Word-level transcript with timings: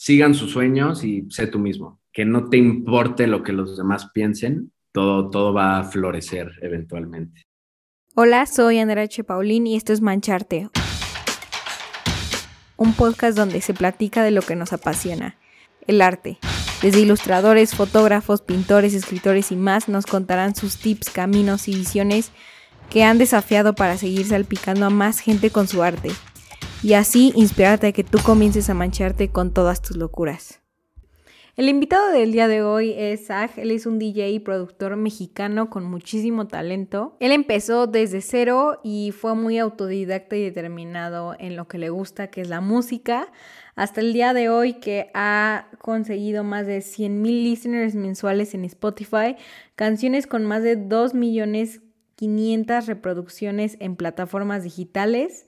sigan 0.00 0.32
sus 0.32 0.52
sueños 0.52 1.04
y 1.04 1.26
sé 1.28 1.46
tú 1.46 1.58
mismo. 1.58 2.00
Que 2.10 2.24
no 2.24 2.48
te 2.48 2.56
importe 2.56 3.26
lo 3.26 3.42
que 3.42 3.52
los 3.52 3.76
demás 3.76 4.08
piensen, 4.14 4.72
todo, 4.92 5.28
todo 5.28 5.52
va 5.52 5.78
a 5.78 5.84
florecer 5.84 6.52
eventualmente. 6.62 7.42
Hola, 8.14 8.46
soy 8.46 8.78
Andrea. 8.78 9.06
Paulín 9.26 9.66
y 9.66 9.76
esto 9.76 9.92
es 9.92 10.00
Mancharte, 10.00 10.70
un 12.78 12.94
podcast 12.94 13.36
donde 13.36 13.60
se 13.60 13.74
platica 13.74 14.24
de 14.24 14.30
lo 14.30 14.40
que 14.40 14.56
nos 14.56 14.72
apasiona, 14.72 15.36
el 15.86 16.00
arte. 16.00 16.38
Desde 16.80 17.00
ilustradores, 17.00 17.74
fotógrafos, 17.74 18.40
pintores, 18.40 18.94
escritores 18.94 19.52
y 19.52 19.56
más 19.56 19.90
nos 19.90 20.06
contarán 20.06 20.54
sus 20.54 20.78
tips, 20.78 21.10
caminos 21.10 21.68
y 21.68 21.74
visiones 21.74 22.32
que 22.88 23.04
han 23.04 23.18
desafiado 23.18 23.74
para 23.74 23.98
seguir 23.98 24.24
salpicando 24.24 24.86
a 24.86 24.90
más 24.90 25.20
gente 25.20 25.50
con 25.50 25.68
su 25.68 25.82
arte 25.82 26.10
y 26.82 26.94
así 26.94 27.32
inspirarte 27.36 27.88
a 27.88 27.92
que 27.92 28.04
tú 28.04 28.18
comiences 28.24 28.70
a 28.70 28.74
mancharte 28.74 29.28
con 29.28 29.52
todas 29.52 29.82
tus 29.82 29.96
locuras. 29.96 30.60
El 31.56 31.68
invitado 31.68 32.10
del 32.10 32.32
día 32.32 32.48
de 32.48 32.62
hoy 32.62 32.94
es 32.96 33.26
Zach, 33.26 33.58
él 33.58 33.70
es 33.70 33.84
un 33.84 33.98
DJ 33.98 34.30
y 34.30 34.38
productor 34.38 34.96
mexicano 34.96 35.68
con 35.68 35.84
muchísimo 35.84 36.46
talento. 36.46 37.16
Él 37.20 37.32
empezó 37.32 37.86
desde 37.86 38.22
cero 38.22 38.80
y 38.82 39.12
fue 39.12 39.34
muy 39.34 39.58
autodidacta 39.58 40.36
y 40.36 40.44
determinado 40.44 41.36
en 41.38 41.56
lo 41.56 41.68
que 41.68 41.76
le 41.76 41.90
gusta, 41.90 42.28
que 42.28 42.40
es 42.40 42.48
la 42.48 42.62
música, 42.62 43.30
hasta 43.74 44.00
el 44.00 44.14
día 44.14 44.32
de 44.32 44.48
hoy 44.48 44.74
que 44.74 45.10
ha 45.12 45.66
conseguido 45.80 46.44
más 46.44 46.66
de 46.66 46.80
100 46.80 47.20
mil 47.20 47.44
listeners 47.44 47.94
mensuales 47.94 48.54
en 48.54 48.64
Spotify, 48.64 49.36
canciones 49.74 50.26
con 50.26 50.46
más 50.46 50.62
de 50.62 50.76
2 50.76 51.12
millones 51.12 51.82
500 52.14 52.86
reproducciones 52.86 53.76
en 53.80 53.96
plataformas 53.96 54.62
digitales. 54.62 55.46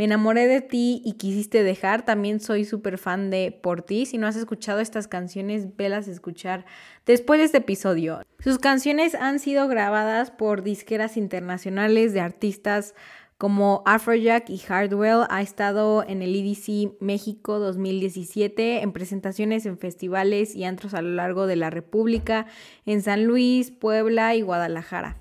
Me 0.00 0.04
enamoré 0.04 0.46
de 0.46 0.62
ti 0.62 1.02
y 1.04 1.18
quisiste 1.18 1.62
dejar. 1.62 2.06
También 2.06 2.40
soy 2.40 2.64
súper 2.64 2.96
fan 2.96 3.28
de 3.28 3.52
Por 3.52 3.82
ti. 3.82 4.06
Si 4.06 4.16
no 4.16 4.26
has 4.26 4.34
escuchado 4.34 4.80
estas 4.80 5.08
canciones, 5.08 5.76
velas 5.76 6.08
escuchar 6.08 6.64
después 7.04 7.38
de 7.38 7.44
este 7.44 7.58
episodio. 7.58 8.22
Sus 8.38 8.58
canciones 8.58 9.14
han 9.14 9.38
sido 9.40 9.68
grabadas 9.68 10.30
por 10.30 10.62
disqueras 10.62 11.18
internacionales 11.18 12.14
de 12.14 12.22
artistas 12.22 12.94
como 13.36 13.82
Afrojack 13.84 14.48
y 14.48 14.56
Hardwell. 14.56 15.26
Ha 15.28 15.42
estado 15.42 16.02
en 16.08 16.22
el 16.22 16.34
EDC 16.34 16.98
México 17.02 17.58
2017, 17.58 18.80
en 18.80 18.92
presentaciones 18.92 19.66
en 19.66 19.76
festivales 19.76 20.56
y 20.56 20.64
antros 20.64 20.94
a 20.94 21.02
lo 21.02 21.10
largo 21.10 21.46
de 21.46 21.56
la 21.56 21.68
República, 21.68 22.46
en 22.86 23.02
San 23.02 23.24
Luis, 23.24 23.70
Puebla 23.70 24.34
y 24.34 24.40
Guadalajara. 24.40 25.18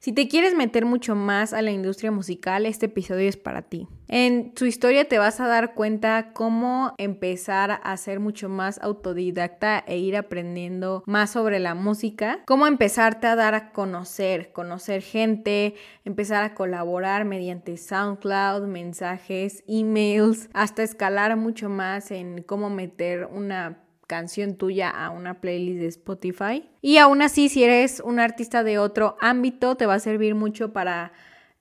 Si 0.00 0.12
te 0.12 0.28
quieres 0.28 0.54
meter 0.54 0.84
mucho 0.84 1.14
más 1.14 1.52
a 1.52 1.62
la 1.62 1.70
industria 1.70 2.10
musical, 2.10 2.66
este 2.66 2.86
episodio 2.86 3.28
es 3.28 3.36
para 3.36 3.62
ti. 3.62 3.88
En 4.08 4.52
su 4.54 4.66
historia 4.66 5.08
te 5.08 5.18
vas 5.18 5.40
a 5.40 5.48
dar 5.48 5.74
cuenta 5.74 6.32
cómo 6.32 6.94
empezar 6.98 7.80
a 7.82 7.96
ser 7.96 8.20
mucho 8.20 8.48
más 8.48 8.78
autodidacta 8.80 9.82
e 9.86 9.98
ir 9.98 10.16
aprendiendo 10.16 11.02
más 11.06 11.30
sobre 11.30 11.58
la 11.58 11.74
música, 11.74 12.40
cómo 12.46 12.66
empezarte 12.66 13.26
a 13.26 13.36
dar 13.36 13.54
a 13.54 13.72
conocer, 13.72 14.52
conocer 14.52 15.02
gente, 15.02 15.74
empezar 16.04 16.44
a 16.44 16.54
colaborar 16.54 17.24
mediante 17.24 17.76
SoundCloud, 17.76 18.66
mensajes, 18.66 19.64
emails, 19.66 20.48
hasta 20.52 20.82
escalar 20.82 21.36
mucho 21.36 21.68
más 21.68 22.10
en 22.10 22.42
cómo 22.42 22.70
meter 22.70 23.26
una 23.26 23.85
canción 24.06 24.56
tuya 24.56 24.90
a 24.90 25.10
una 25.10 25.40
playlist 25.40 25.80
de 25.80 25.86
Spotify. 25.88 26.68
Y 26.80 26.98
aún 26.98 27.22
así, 27.22 27.48
si 27.48 27.64
eres 27.64 28.00
un 28.00 28.20
artista 28.20 28.62
de 28.64 28.78
otro 28.78 29.16
ámbito, 29.20 29.76
te 29.76 29.86
va 29.86 29.94
a 29.94 30.00
servir 30.00 30.34
mucho 30.34 30.72
para 30.72 31.12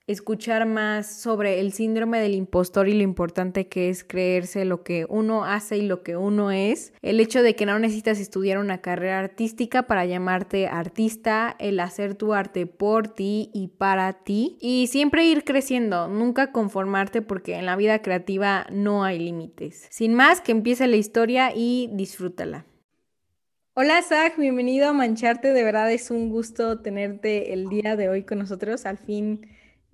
escuchar 0.08 0.68
más 0.68 1.20
sobre 1.20 1.60
el 1.60 1.74
síndrome 1.74 2.20
del 2.20 2.36
impostor 2.36 2.88
y 2.88 2.94
lo 2.94 3.02
importante 3.02 3.68
que 3.68 3.90
es 3.90 4.04
creerse 4.04 4.64
lo 4.64 4.84
que 4.84 5.08
uno 5.10 5.46
hace 5.46 5.78
y 5.78 5.82
lo 5.82 6.04
que 6.04 6.16
uno 6.16 6.52
es. 6.52 6.94
El 7.02 7.20
hecho 7.20 7.42
de 7.42 7.56
que 7.56 7.66
no 7.66 7.80
necesitas 7.80 8.20
estudiar 8.20 8.60
una 8.60 8.82
carrera 8.82 9.20
artística 9.20 9.84
para 9.84 10.06
llamarte 10.06 10.68
artista, 10.68 11.56
el 11.60 11.80
hacer 11.80 12.14
tu 12.14 12.34
arte 12.34 12.68
por 12.68 13.08
ti 13.08 13.50
y 13.54 13.70
para 13.70 14.14
ti 14.14 14.58
y 14.62 14.88
siempre 14.88 15.26
ir 15.26 15.44
creciendo, 15.44 16.08
nunca 16.08 16.52
conformarte 16.52 17.24
porque 17.24 17.56
en 17.56 17.66
la 17.66 17.76
vida 17.76 18.02
creativa 18.02 18.68
no 18.72 19.04
hay 19.04 19.18
límites. 19.18 19.88
Sin 19.90 20.14
más, 20.14 20.40
que 20.40 20.52
empiece 20.52 20.86
la 20.88 20.98
historia 20.98 21.52
y 21.56 21.90
disfrútala. 21.94 22.66
Hola 23.74 24.02
Zach, 24.04 24.38
bienvenido 24.38 24.88
a 24.88 24.94
Mancharte, 24.94 25.52
de 25.52 25.64
verdad 25.64 25.92
es 25.92 26.10
un 26.10 26.30
gusto 26.30 26.80
tenerte 26.80 27.52
el 27.52 27.68
día 27.68 27.98
de 27.98 28.08
hoy 28.08 28.24
con 28.24 28.38
nosotros, 28.40 28.86
al 28.86 28.98
fin 28.98 29.42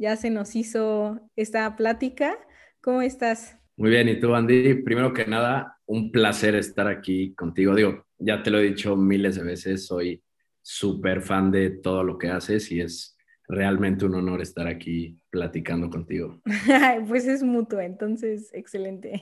ya 0.02 0.16
se 0.16 0.32
nos 0.32 0.56
hizo 0.56 1.22
esta 1.36 1.76
plática. 1.76 2.36
¿Cómo 2.82 3.04
estás? 3.04 3.56
Muy 3.78 3.92
bien, 3.92 4.10
¿y 4.10 4.20
tú, 4.20 4.34
Andy? 4.34 4.82
Primero 4.82 5.14
que 5.14 5.28
nada, 5.28 5.78
un 5.86 6.12
placer 6.12 6.56
estar 6.56 6.88
aquí 6.88 7.36
contigo. 7.36 7.76
Digo, 7.76 8.08
ya 8.18 8.42
te 8.42 8.50
lo 8.50 8.60
he 8.60 8.64
dicho 8.64 8.96
miles 8.96 9.36
de 9.36 9.44
veces, 9.44 9.86
soy 9.86 10.24
súper 10.64 11.22
fan 11.22 11.52
de 11.52 11.70
todo 11.70 12.04
lo 12.04 12.18
que 12.18 12.30
haces 12.30 12.72
y 12.72 12.82
es 12.82 13.16
realmente 13.48 14.06
un 14.06 14.16
honor 14.16 14.42
estar 14.42 14.66
aquí 14.66 15.20
platicando 15.30 15.92
contigo. 15.92 16.42
pues 17.08 17.28
es 17.28 17.44
mutuo, 17.44 17.80
entonces, 17.80 18.50
excelente. 18.54 19.22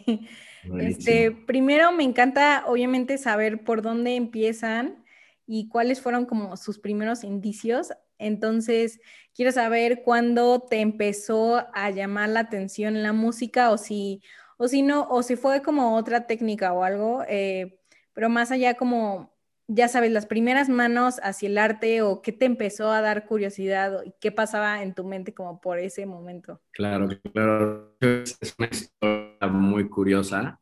Este, 0.79 1.31
primero 1.31 1.91
me 1.91 2.06
encanta, 2.06 2.63
obviamente, 2.67 3.17
saber 3.17 3.66
por 3.66 3.81
dónde 3.81 4.16
empiezan 4.16 5.03
y 5.46 5.67
cuáles 5.67 6.00
fueron 6.00 6.25
como 6.25 6.56
sus 6.56 6.79
primeros 6.79 7.25
indicios 7.25 7.91
entonces, 8.19 9.00
quiero 9.34 9.52
saber 9.52 10.02
cuándo 10.03 10.59
te 10.59 10.81
empezó 10.81 11.66
a 11.74 11.90
llamar 11.90 12.30
la 12.30 12.41
atención 12.41 13.02
la 13.02 13.13
música 13.13 13.72
o 13.72 13.78
si, 13.78 14.22
o 14.57 14.68
si 14.68 14.81
no, 14.81 15.07
o 15.09 15.24
si 15.24 15.38
fue 15.38 15.62
como 15.62 15.96
otra 15.96 16.28
técnica 16.28 16.74
o 16.74 16.84
algo, 16.84 17.24
eh, 17.28 17.79
pero 18.13 18.28
más 18.28 18.52
allá 18.52 18.74
como, 18.74 19.34
ya 19.68 19.88
sabes, 19.88 20.12
las 20.12 20.25
primeras 20.25 20.68
manos 20.68 21.22
hacia 21.24 21.47
el 21.47 21.58
arte 21.58 22.02
o 22.02 22.22
qué 22.22 22.34
te 22.34 22.44
empezó 22.44 22.91
a 22.91 23.02
dar 23.02 23.25
curiosidad 23.25 24.03
y 24.06 24.13
qué 24.19 24.34
pasaba 24.34 24.84
en 24.84 24.94
tu 24.94 25.06
mente 25.06 25.34
como 25.34 25.62
por 25.62 25.79
ese 25.79 26.06
momento. 26.06 26.62
Claro, 26.72 27.08
claro, 27.31 27.96
es 28.02 28.38
una 28.58 28.68
historia 28.68 29.47
muy 29.50 29.88
curiosa. 29.88 30.59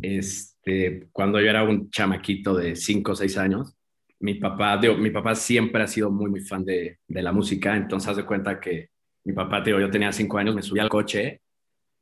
Este, 0.00 1.08
cuando 1.10 1.40
yo 1.40 1.50
era 1.50 1.64
un 1.64 1.90
chamaquito 1.90 2.54
de 2.54 2.76
5 2.76 3.10
o 3.10 3.16
6 3.16 3.36
años, 3.38 3.77
mi 4.20 4.34
papá, 4.34 4.76
digo, 4.78 4.96
mi 4.96 5.10
papá 5.10 5.34
siempre 5.34 5.82
ha 5.82 5.86
sido 5.86 6.10
muy, 6.10 6.30
muy 6.30 6.40
fan 6.40 6.64
de, 6.64 6.98
de 7.06 7.22
la 7.22 7.32
música, 7.32 7.76
entonces 7.76 8.08
haz 8.08 8.16
de 8.16 8.26
cuenta 8.26 8.60
que 8.60 8.90
mi 9.24 9.32
papá, 9.32 9.60
digo, 9.60 9.78
yo 9.78 9.90
tenía 9.90 10.12
cinco 10.12 10.38
años, 10.38 10.54
me 10.54 10.62
subía 10.62 10.82
al 10.82 10.88
coche 10.88 11.42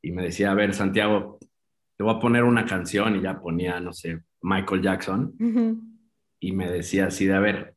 y 0.02 0.12
me 0.12 0.22
decía, 0.22 0.52
a 0.52 0.54
ver, 0.54 0.72
Santiago, 0.74 1.38
te 1.96 2.04
voy 2.04 2.14
a 2.14 2.20
poner 2.20 2.44
una 2.44 2.64
canción 2.64 3.16
y 3.16 3.22
ya 3.22 3.40
ponía, 3.40 3.80
no 3.80 3.92
sé, 3.92 4.22
Michael 4.42 4.82
Jackson. 4.82 5.34
Y 6.38 6.52
me 6.52 6.70
decía 6.70 7.06
así 7.06 7.26
de, 7.26 7.34
a 7.34 7.40
ver, 7.40 7.74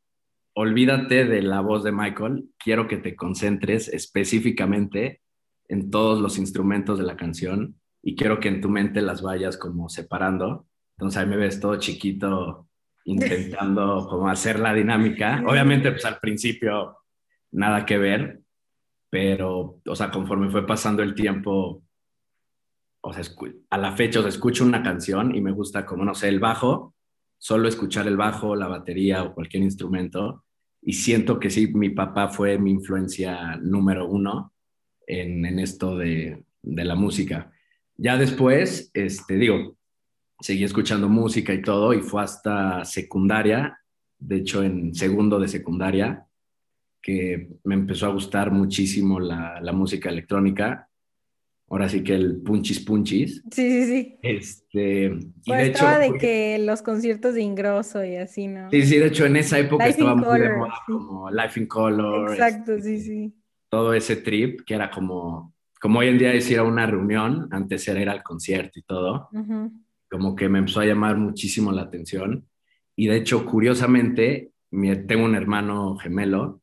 olvídate 0.54 1.24
de 1.24 1.42
la 1.42 1.60
voz 1.60 1.82
de 1.82 1.92
Michael, 1.92 2.50
quiero 2.58 2.86
que 2.86 2.98
te 2.98 3.16
concentres 3.16 3.88
específicamente 3.88 5.20
en 5.68 5.90
todos 5.90 6.20
los 6.20 6.38
instrumentos 6.38 6.98
de 6.98 7.04
la 7.04 7.16
canción 7.16 7.76
y 8.02 8.14
quiero 8.14 8.40
que 8.40 8.48
en 8.48 8.60
tu 8.60 8.68
mente 8.68 9.02
las 9.02 9.22
vayas 9.22 9.56
como 9.56 9.88
separando. 9.88 10.66
Entonces 10.96 11.20
ahí 11.20 11.26
me 11.26 11.36
ves 11.36 11.60
todo 11.60 11.76
chiquito 11.76 12.68
intentando 13.04 14.06
como 14.08 14.28
hacer 14.28 14.58
la 14.58 14.74
dinámica. 14.74 15.42
Obviamente, 15.46 15.90
pues 15.90 16.04
al 16.04 16.18
principio 16.18 16.98
nada 17.52 17.84
que 17.84 17.98
ver, 17.98 18.40
pero, 19.10 19.80
o 19.84 19.96
sea, 19.96 20.10
conforme 20.10 20.50
fue 20.50 20.66
pasando 20.66 21.02
el 21.02 21.14
tiempo, 21.14 21.82
o 23.00 23.12
sea, 23.12 23.24
a 23.70 23.78
la 23.78 23.92
fecha, 23.92 24.20
o 24.20 24.26
escucho 24.26 24.64
una 24.64 24.82
canción 24.82 25.34
y 25.34 25.40
me 25.40 25.52
gusta 25.52 25.84
como, 25.84 26.04
no 26.04 26.14
sé, 26.14 26.28
el 26.28 26.38
bajo, 26.38 26.94
solo 27.38 27.68
escuchar 27.68 28.06
el 28.06 28.16
bajo, 28.16 28.54
la 28.54 28.68
batería 28.68 29.22
o 29.22 29.34
cualquier 29.34 29.62
instrumento, 29.62 30.44
y 30.82 30.92
siento 30.92 31.38
que 31.38 31.50
sí, 31.50 31.72
mi 31.74 31.90
papá 31.90 32.28
fue 32.28 32.58
mi 32.58 32.70
influencia 32.70 33.56
número 33.56 34.06
uno 34.06 34.54
en, 35.06 35.44
en 35.44 35.58
esto 35.58 35.96
de, 35.96 36.44
de 36.62 36.84
la 36.84 36.94
música. 36.94 37.52
Ya 37.96 38.16
después, 38.16 38.90
este, 38.94 39.34
digo, 39.34 39.76
seguí 40.40 40.64
escuchando 40.64 41.08
música 41.08 41.52
y 41.52 41.62
todo, 41.62 41.92
y 41.92 42.00
fue 42.00 42.22
hasta 42.22 42.84
secundaria, 42.84 43.78
de 44.18 44.36
hecho 44.36 44.62
en 44.62 44.94
segundo 44.94 45.38
de 45.38 45.48
secundaria, 45.48 46.26
que 47.02 47.48
me 47.64 47.74
empezó 47.74 48.06
a 48.06 48.12
gustar 48.12 48.50
muchísimo 48.50 49.20
la, 49.20 49.60
la 49.60 49.72
música 49.72 50.10
electrónica. 50.10 50.86
Ahora 51.68 51.88
sí 51.88 52.02
que 52.02 52.14
el 52.14 52.42
punchis 52.42 52.80
punchis. 52.80 53.42
Sí, 53.50 53.70
sí, 53.70 53.86
sí. 53.86 54.18
Este, 54.22 55.04
y 55.44 55.52
de 55.52 55.66
hecho, 55.66 55.86
de 55.86 56.18
que 56.18 56.58
los 56.58 56.82
conciertos 56.82 57.34
de 57.34 57.42
Ingrosso 57.42 58.04
y 58.04 58.16
así, 58.16 58.48
¿no? 58.48 58.68
Sí, 58.70 58.82
sí, 58.82 58.98
de 58.98 59.06
hecho 59.06 59.24
en 59.24 59.36
esa 59.36 59.58
época 59.58 59.86
estaba 59.86 60.16
muy 60.16 60.40
de 60.40 60.56
moda 60.56 60.74
como 60.84 61.30
Life 61.30 61.60
in 61.60 61.66
Color. 61.66 62.32
Exacto, 62.32 62.76
sí, 62.80 62.94
este, 62.94 63.00
sí. 63.00 63.34
Todo 63.68 63.94
ese 63.94 64.16
trip 64.16 64.62
que 64.66 64.74
era 64.74 64.90
como, 64.90 65.54
como 65.80 66.00
hoy 66.00 66.08
en 66.08 66.18
día 66.18 66.30
decir 66.30 66.58
a 66.58 66.64
una 66.64 66.86
reunión, 66.86 67.48
antes 67.52 67.86
era 67.86 68.00
ir 68.00 68.08
al 68.08 68.24
concierto 68.24 68.78
y 68.78 68.82
todo. 68.82 69.28
Uh 69.32 69.70
como 70.10 70.34
que 70.34 70.48
me 70.48 70.58
empezó 70.58 70.80
a 70.80 70.86
llamar 70.86 71.16
muchísimo 71.16 71.72
la 71.72 71.82
atención. 71.82 72.46
Y 72.96 73.06
de 73.06 73.16
hecho, 73.16 73.46
curiosamente, 73.46 74.52
tengo 75.06 75.24
un 75.24 75.34
hermano 75.34 75.96
gemelo, 75.96 76.60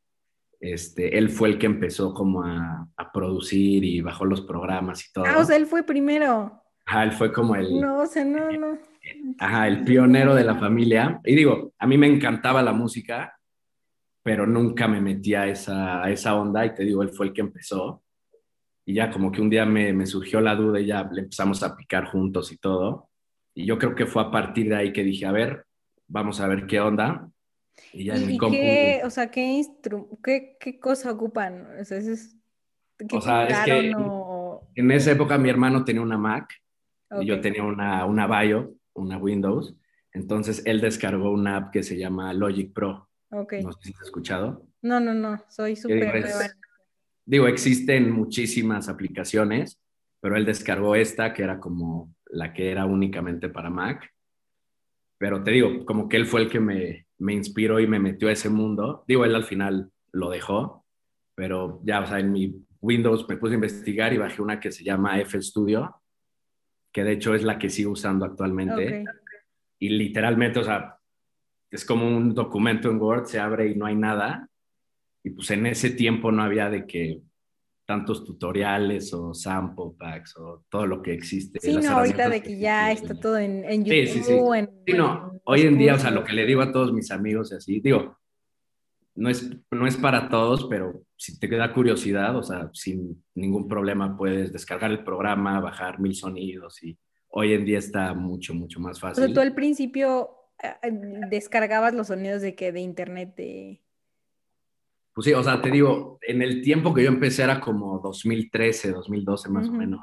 este, 0.60 1.18
él 1.18 1.30
fue 1.30 1.50
el 1.50 1.60
que 1.60 1.68
empezó 1.68 2.14
como 2.14 2.44
a, 2.44 2.90
producir 3.14 3.84
y 3.84 4.02
bajó 4.02 4.26
los 4.26 4.42
programas 4.42 5.08
y 5.08 5.12
todo. 5.12 5.26
Ah, 5.26 5.40
o 5.40 5.44
sea, 5.44 5.56
él 5.56 5.66
fue 5.66 5.84
primero. 5.84 6.62
Ah, 6.86 7.04
él 7.04 7.12
fue 7.12 7.32
como 7.32 7.56
el... 7.56 7.80
No, 7.80 8.00
o 8.00 8.06
sea, 8.06 8.24
no, 8.24 8.52
no. 8.52 8.78
ajá, 9.40 9.68
el 9.68 9.84
pionero 9.84 10.36
de 10.36 10.44
la 10.44 10.56
familia. 10.56 11.20
Y 11.24 11.36
digo, 11.36 11.74
a 11.80 11.88
mí 11.88 11.98
me 11.98 12.08
encantaba 12.08 12.62
la 12.62 12.74
música, 12.74 13.40
pero 14.22 14.46
nunca 14.46 14.88
me 14.88 15.02
metí 15.02 15.34
a 15.34 15.48
esa, 15.48 16.04
a 16.04 16.12
esa 16.12 16.36
onda 16.36 16.66
y 16.66 16.76
te 16.76 16.84
digo, 16.84 17.02
él 17.02 17.10
fue 17.10 17.28
el 17.28 17.34
que 17.34 17.42
empezó. 17.42 18.04
Y 18.86 18.96
ya 18.96 19.10
como 19.10 19.32
que 19.32 19.42
un 19.42 19.50
día 19.50 19.66
me, 19.66 19.94
me 19.94 20.06
surgió 20.06 20.40
la 20.42 20.56
duda 20.56 20.80
y 20.80 20.86
ya 20.86 21.10
le 21.12 21.22
empezamos 21.22 21.64
a 21.64 21.76
picar 21.76 22.06
juntos 22.06 22.52
y 22.52 22.58
todo. 22.58 23.10
Y 23.58 23.66
yo 23.66 23.80
creo 23.80 23.96
que 23.96 24.06
fue 24.06 24.22
a 24.22 24.30
partir 24.30 24.70
de 24.70 24.76
ahí 24.76 24.94
que 24.94 25.04
dije, 25.04 25.26
a 25.26 25.32
ver, 25.32 25.66
vamos 26.08 26.40
a 26.42 26.48
ver 26.48 26.68
qué 26.68 26.80
onda. 26.80 27.28
Y 27.92 28.06
ya 28.06 28.14
en 28.14 28.28
mi 28.28 28.38
compu... 28.38 28.56
Qué, 28.56 29.02
o 29.04 29.10
sea, 29.10 29.32
¿qué, 29.32 29.66
qué, 30.24 30.58
qué 30.60 30.80
cosa 30.80 31.12
ocupan? 31.12 31.68
O 31.82 31.84
sea, 31.84 31.98
es, 31.98 32.38
o 33.12 33.20
sea, 33.20 33.48
es 33.48 33.58
que 33.66 33.94
en 34.76 34.92
esa 34.92 35.12
época 35.12 35.40
mi 35.40 35.50
hermano 35.50 35.84
tenía 35.84 36.04
una 36.04 36.20
Mac 36.20 36.54
y 37.20 37.26
yo 37.26 37.42
tenía 37.42 37.64
una, 37.64 38.06
una 38.06 38.28
Bio, 38.28 38.76
una 38.94 39.18
Windows. 39.18 39.76
Entonces 40.14 40.62
él 40.66 40.80
descargó 40.80 41.32
una 41.32 41.58
app 41.58 41.72
que 41.72 41.82
se 41.82 41.98
llama 41.98 42.32
Logic 42.34 42.72
Pro. 42.72 43.10
Okay. 43.32 43.64
No 43.64 43.72
sé 43.72 43.80
si 43.86 43.94
has 43.96 44.04
escuchado. 44.04 44.68
No, 44.84 45.00
no, 45.00 45.16
no, 45.16 45.42
soy 45.50 45.76
súper 45.76 46.28
Digo, 47.26 47.48
existen 47.48 48.12
muchísimas 48.12 48.88
aplicaciones, 48.88 49.80
pero 50.22 50.38
él 50.38 50.46
descargó 50.46 50.94
esta 50.94 51.34
que 51.34 51.42
era 51.42 51.60
como 51.60 52.16
la 52.30 52.54
que 52.54 52.72
era 52.72 52.86
únicamente 52.86 53.50
para 53.50 53.70
Mac. 53.70 54.14
Pero 55.18 55.44
te 55.44 55.52
digo, 55.52 55.86
como 55.86 56.08
que 56.08 56.18
él 56.18 56.26
fue 56.26 56.42
el 56.42 56.50
que 56.50 56.60
me, 56.60 57.08
me 57.18 57.34
inspiró 57.34 57.80
y 57.80 57.88
me 57.88 58.00
metió 58.00 58.30
a 58.30 58.34
ese 58.34 58.50
mundo. 58.50 59.04
Digo, 59.08 59.26
él 59.26 59.36
al 59.36 59.44
final 59.44 59.92
lo 60.12 60.30
dejó, 60.30 60.86
pero 61.36 61.82
ya, 61.84 62.02
o 62.02 62.08
sea, 62.08 62.20
en 62.20 62.32
mi 62.32 62.66
Windows 62.82 63.28
me 63.28 63.38
puse 63.38 63.54
a 63.54 63.56
investigar 63.56 64.14
y 64.14 64.18
bajé 64.18 64.42
una 64.42 64.60
que 64.60 64.72
se 64.72 64.84
llama 64.84 65.20
F 65.20 65.42
Studio, 65.42 66.02
que 66.92 67.04
de 67.04 67.14
hecho 67.14 67.34
es 67.36 67.44
la 67.44 67.58
que 67.58 67.70
sigo 67.70 67.92
usando 67.92 68.26
actualmente. 68.26 69.06
Y 69.80 69.90
literalmente, 69.90 70.60
o 70.60 70.64
sea, 70.64 70.98
es 71.70 71.86
como 71.86 72.08
un 72.08 72.34
documento 72.34 72.90
en 72.90 73.02
Word, 73.02 73.26
se 73.26 73.40
abre 73.40 73.68
y 73.68 73.76
no 73.76 73.86
hay 73.86 73.96
nada. 73.96 74.50
Y 75.24 75.32
pues 75.32 75.52
en 75.52 75.66
ese 75.66 75.90
tiempo 75.90 76.32
no 76.32 76.44
había 76.44 76.70
de 76.70 76.86
que 76.88 77.22
tantos 77.88 78.26
tutoriales 78.26 79.14
o 79.14 79.34
sample 79.34 79.92
packs 79.98 80.36
o 80.38 80.66
todo 80.70 80.86
lo 80.86 81.02
que 81.02 81.14
existe. 81.14 81.58
Sí, 81.62 81.74
no, 81.78 81.92
ahorita 81.92 82.30
de 82.30 82.44
que, 82.44 82.60
ya 82.60 82.92
está 82.92 83.16
todo 83.16 83.38
en, 83.38 83.64
en 83.64 83.86
YouTube. 83.86 84.08
Sí, 84.08 84.24
sí, 84.24 84.36
sí. 84.86 84.94
no, 84.94 85.40
hoy 85.46 85.62
en 85.62 85.78
día, 85.78 85.96
o 85.96 86.00
sea, 86.00 86.12
lo 86.12 86.26
que 86.26 86.34
le 86.34 86.46
digo 86.46 86.62
a 86.62 86.72
todos 86.74 86.92
mis 86.92 87.10
amigos 87.12 87.54
y 87.54 87.56
así, 87.56 87.80
digo, 87.80 88.18
no 89.16 89.30
es, 89.30 89.50
no 89.72 89.88
es 89.88 89.96
para 89.96 90.28
todos, 90.28 90.68
pero 90.70 91.02
si 91.16 91.40
te 91.40 91.48
queda 91.48 91.74
curiosidad, 91.74 92.36
o 92.36 92.44
sea, 92.44 92.70
sin 92.74 93.24
ningún 93.34 93.70
problema 93.70 94.18
puedes 94.18 94.52
descargar 94.52 94.92
el 94.92 95.06
programa, 95.06 95.62
bajar 95.62 96.02
mil 96.02 96.14
sonidos 96.14 96.84
y 96.84 97.00
hoy 97.30 97.54
en 97.54 97.64
día 97.64 97.80
está 97.80 98.14
mucho, 98.14 98.54
mucho 98.54 98.82
más 98.82 99.00
fácil. 99.00 99.24
Pero 99.24 99.34
tú 99.34 99.40
al 99.40 99.56
principio 99.56 100.30
eh, 100.62 100.74
eh, 100.84 100.92
descargabas 101.30 101.94
los 101.94 102.08
sonidos 102.08 102.42
de 102.42 102.54
que 102.54 102.74
de 102.74 102.82
internet 102.82 103.34
de 103.38 103.82
pues 105.18 105.26
sí, 105.26 105.34
o 105.34 105.42
sea, 105.42 105.60
te 105.60 105.72
digo, 105.72 106.20
en 106.22 106.44
el 106.44 106.62
tiempo 106.62 106.94
que 106.94 107.02
yo 107.02 107.08
empecé 107.08 107.42
era 107.42 107.60
como 107.60 107.98
2013, 107.98 108.92
2012 108.92 109.50
más 109.50 109.68
o 109.68 109.72
menos. 109.72 110.00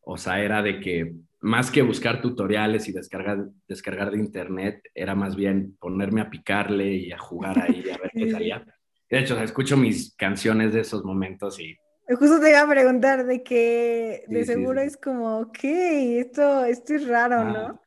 O 0.00 0.16
sea, 0.16 0.42
era 0.42 0.60
de 0.60 0.80
que 0.80 1.14
más 1.40 1.70
que 1.70 1.82
buscar 1.82 2.20
tutoriales 2.20 2.88
y 2.88 2.92
descargar, 2.92 3.46
descargar 3.68 4.10
de 4.10 4.18
internet, 4.18 4.82
era 4.92 5.14
más 5.14 5.36
bien 5.36 5.76
ponerme 5.78 6.20
a 6.20 6.30
picarle 6.30 6.94
y 6.94 7.12
a 7.12 7.18
jugar 7.18 7.56
ahí 7.60 7.84
a 7.90 7.96
ver 7.96 8.10
qué 8.12 8.32
salía. 8.32 8.66
De 9.08 9.20
hecho, 9.20 9.40
escucho 9.40 9.76
mis 9.76 10.16
canciones 10.16 10.72
de 10.72 10.80
esos 10.80 11.04
momentos 11.04 11.60
y... 11.60 11.76
Justo 12.08 12.40
te 12.40 12.50
iba 12.50 12.62
a 12.62 12.68
preguntar 12.68 13.24
de 13.24 13.44
que 13.44 14.24
de 14.26 14.44
seguro 14.44 14.80
es 14.80 14.96
como, 14.96 15.38
ok, 15.38 15.58
esto, 15.62 16.64
esto 16.64 16.94
es 16.94 17.06
raro, 17.06 17.44
¿no? 17.44 17.80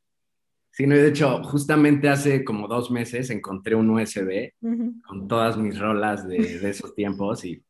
Sí, 0.78 0.86
no, 0.86 0.94
de 0.94 1.08
hecho, 1.08 1.42
justamente 1.42 2.08
hace 2.08 2.44
como 2.44 2.68
dos 2.68 2.92
meses 2.92 3.32
encontré 3.32 3.74
un 3.74 3.90
USB 3.90 4.52
con 5.08 5.28
todas 5.28 5.58
mis 5.58 5.80
rolas 5.80 6.28
de, 6.28 6.38
esos 6.70 6.94
tiempos 6.94 7.44
y 7.46 7.64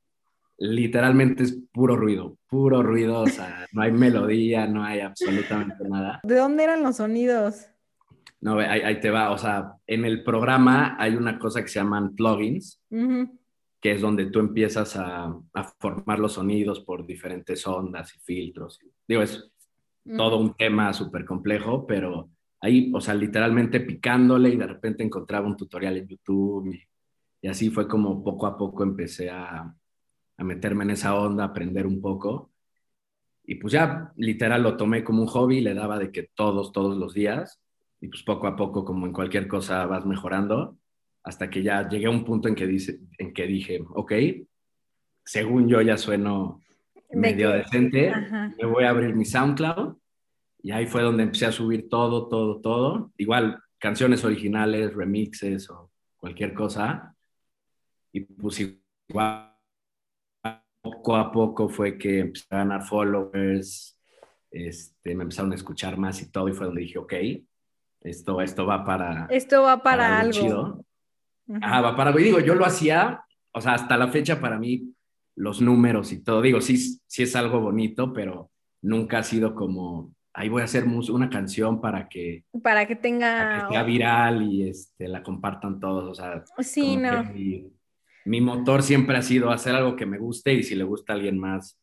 literalmente 0.57 1.43
es 1.43 1.57
puro 1.71 1.95
ruido, 1.95 2.37
puro 2.49 2.83
ruido, 2.83 3.21
o 3.21 3.27
sea, 3.27 3.65
no 3.71 3.81
hay 3.81 3.93
melodía, 3.93 4.67
no 4.67 4.83
hay 4.83 4.99
absolutamente 4.99 5.87
nada. 5.87 6.19
¿De 6.21 6.35
dónde 6.35 6.65
eran 6.65 6.83
los 6.83 6.97
sonidos? 6.97 7.67
No, 8.41 8.59
ahí, 8.59 8.99
te 8.99 9.09
va, 9.09 9.31
o 9.31 9.37
sea, 9.37 9.75
en 9.87 10.03
el 10.03 10.21
programa 10.25 10.97
hay 10.99 11.15
una 11.15 11.39
cosa 11.39 11.61
que 11.61 11.69
se 11.69 11.79
llaman 11.79 12.13
plugins, 12.13 12.81
que 12.89 13.91
es 13.93 14.01
donde 14.01 14.25
tú 14.25 14.39
empiezas 14.39 14.97
a, 14.97 15.33
formar 15.79 16.19
los 16.19 16.33
sonidos 16.33 16.81
por 16.81 17.05
diferentes 17.05 17.65
ondas 17.65 18.13
y 18.13 18.19
filtros. 18.19 18.81
Digo, 19.07 19.21
es 19.21 19.49
todo 20.17 20.39
un 20.39 20.55
tema 20.55 20.91
súper 20.91 21.23
complejo, 21.23 21.87
pero 21.87 22.31
ahí, 22.61 22.91
o 22.93 23.01
sea, 23.01 23.13
literalmente 23.13 23.79
picándole 23.81 24.49
y 24.49 24.57
de 24.57 24.67
repente 24.67 25.03
encontraba 25.03 25.47
un 25.47 25.57
tutorial 25.57 25.97
en 25.97 26.07
YouTube 26.07 26.73
y, 26.73 27.47
así 27.47 27.69
fue 27.69 27.87
como 27.87 28.23
poco 28.23 28.45
a 28.45 28.57
poco 28.57 28.83
empecé 28.83 29.29
a, 29.29 29.73
a, 30.37 30.43
meterme 30.43 30.83
en 30.83 30.91
esa 30.91 31.15
onda, 31.15 31.45
aprender 31.45 31.87
un 31.87 32.01
poco. 32.01 32.51
Y 33.45 33.55
pues 33.55 33.71
ya 33.71 34.11
literal 34.17 34.63
lo 34.63 34.75
tomé 34.75 35.03
como 35.03 35.21
un 35.21 35.27
hobby, 35.27 35.61
le 35.61 35.73
daba 35.73 35.97
de 35.97 36.11
que 36.11 36.29
todos, 36.35 36.73
todos 36.73 36.97
los 36.97 37.13
días. 37.13 37.61
Y 38.01 38.09
pues 38.09 38.23
poco 38.23 38.47
a 38.47 38.55
poco, 38.57 38.83
como 38.83 39.05
en 39.05 39.13
cualquier 39.13 39.47
cosa, 39.47 39.85
vas 39.85 40.05
mejorando. 40.05 40.77
Hasta 41.23 41.49
que 41.49 41.63
ya 41.63 41.87
llegué 41.87 42.07
a 42.07 42.09
un 42.09 42.25
punto 42.25 42.49
en 42.49 42.55
que, 42.55 42.67
dice, 42.67 42.99
en 43.17 43.33
que 43.33 43.47
dije, 43.47 43.81
ok, 43.89 44.11
según 45.23 45.69
yo 45.69 45.81
ya 45.81 45.97
sueno 45.97 46.61
medio 47.11 47.51
decente, 47.51 48.11
me 48.57 48.65
voy 48.65 48.83
a 48.83 48.89
abrir 48.89 49.15
mi 49.15 49.23
SoundCloud 49.23 49.95
y 50.67 50.71
ahí 50.73 50.85
fue 50.85 51.01
donde 51.01 51.23
empecé 51.23 51.45
a 51.45 51.51
subir 51.53 51.87
todo, 51.87 52.27
todo, 52.27 52.59
todo. 52.59 53.13
Igual 53.15 53.57
canciones 53.77 54.25
originales, 54.25 54.93
remixes 54.93 55.69
o 55.69 55.93
cualquier 56.17 56.53
cosa. 56.53 57.15
Y 58.11 58.19
pues 58.19 58.59
igual 59.09 59.55
poco 60.81 61.15
a 61.15 61.31
poco 61.31 61.69
fue 61.69 61.97
que 61.97 62.19
empecé 62.19 62.47
a 62.49 62.57
ganar 62.57 62.83
followers, 62.83 63.97
este, 64.51 65.15
me 65.15 65.23
empezaron 65.23 65.53
a 65.53 65.55
escuchar 65.55 65.97
más 65.97 66.21
y 66.21 66.29
todo, 66.29 66.49
y 66.49 66.53
fue 66.53 66.65
donde 66.65 66.81
dije, 66.81 66.99
ok, 66.99 67.13
esto, 68.01 68.41
esto 68.41 68.65
va 68.65 68.83
para... 68.83 69.25
Esto 69.29 69.61
va 69.61 69.81
para, 69.81 70.19
algo. 70.19 70.83
Ah, 71.61 71.79
va 71.79 71.95
para 71.95 72.09
algo. 72.09 72.19
Y 72.19 72.23
digo, 72.25 72.39
yo 72.41 72.55
lo 72.55 72.65
hacía, 72.65 73.23
o 73.53 73.61
sea, 73.61 73.75
hasta 73.75 73.95
la 73.95 74.09
fecha 74.09 74.41
para 74.41 74.59
mí, 74.59 74.93
los 75.33 75.61
números 75.61 76.11
y 76.11 76.21
todo, 76.21 76.41
digo, 76.41 76.59
sí, 76.59 76.99
sí 77.07 77.23
es 77.23 77.37
algo 77.37 77.61
bonito, 77.61 78.11
pero 78.11 78.51
nunca 78.81 79.19
ha 79.19 79.23
sido 79.23 79.55
como 79.55 80.16
ahí 80.37 80.49
voy 80.49 80.61
a 80.61 80.65
hacer 80.65 80.85
una 80.85 81.29
canción 81.31 81.81
para 81.81 82.07
que 82.07 82.45
para 82.61 82.87
que 82.87 82.95
tenga 82.95 83.67
sea 83.69 83.83
viral 83.83 84.43
y 84.43 84.69
este 84.69 85.07
la 85.07 85.23
compartan 85.23 85.79
todos 85.79 86.05
o 86.07 86.13
sea 86.13 86.43
sí 86.59 86.95
no. 86.95 87.23
mi, 88.23 88.41
motor 88.41 88.83
siempre 88.83 89.17
ha 89.17 89.23
sido 89.23 89.49
hacer 89.49 89.73
algo 89.73 89.95
que 89.95 90.05
me 90.05 90.19
guste 90.19 90.53
y 90.53 90.61
si 90.61 90.75
le 90.75 90.83
gusta 90.83 91.13
a 91.13 91.15
alguien 91.15 91.39
más 91.39 91.79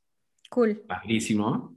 cool. 0.50 0.82
padrísimo. 0.86 1.76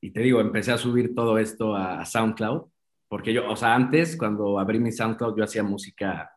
Y 0.00 0.12
te 0.12 0.20
digo 0.20 0.40
empecé 0.40 0.72
a 0.72 0.78
subir 0.78 1.14
todo 1.14 1.36
esto 1.36 1.74
a, 1.74 2.04
SoundCloud 2.06 2.70
porque 3.06 3.34
yo 3.34 3.50
o 3.50 3.56
sea 3.56 3.74
antes 3.74 4.16
cuando 4.16 4.58
abrí 4.58 4.78
mi 4.78 4.92
SoundCloud 4.92 5.36
yo 5.36 5.44
hacía 5.44 5.62
música 5.62 6.30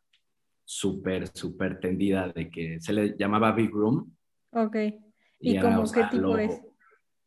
súper 0.65 1.27
súper 1.33 1.79
tendida 1.79 2.27
de 2.29 2.49
que 2.49 2.81
se 2.81 2.91
le 2.91 3.15
llamaba 3.17 3.53
Big 3.53 3.71
Room. 3.71 4.13
Ok. 4.51 4.75
y, 5.39 5.59
como 5.59 5.89
qué 5.89 6.03
tipo 6.11 6.37
es 6.37 6.61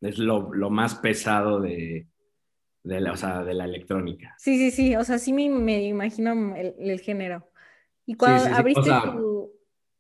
es 0.03 0.19
lo, 0.19 0.53
lo 0.53 0.71
más 0.71 0.95
pesado 0.97 1.61
de 1.61 2.07
de 2.83 3.01
la, 3.01 3.13
o 3.13 3.17
sea, 3.17 3.43
de 3.45 3.55
la 3.55 3.65
electrónica. 3.65 4.35
Sí, 4.39 4.59
sí, 4.59 4.71
sí, 4.71 4.97
o 4.97 5.05
sea, 5.05 5.19
sí 5.19 5.33
me, 5.33 5.49
me 5.49 5.83
imagino 5.85 6.55
el, 6.57 7.01
género. 7.01 7.51
Y 8.07 8.15
cuando 8.15 8.55
abriste 8.57 8.91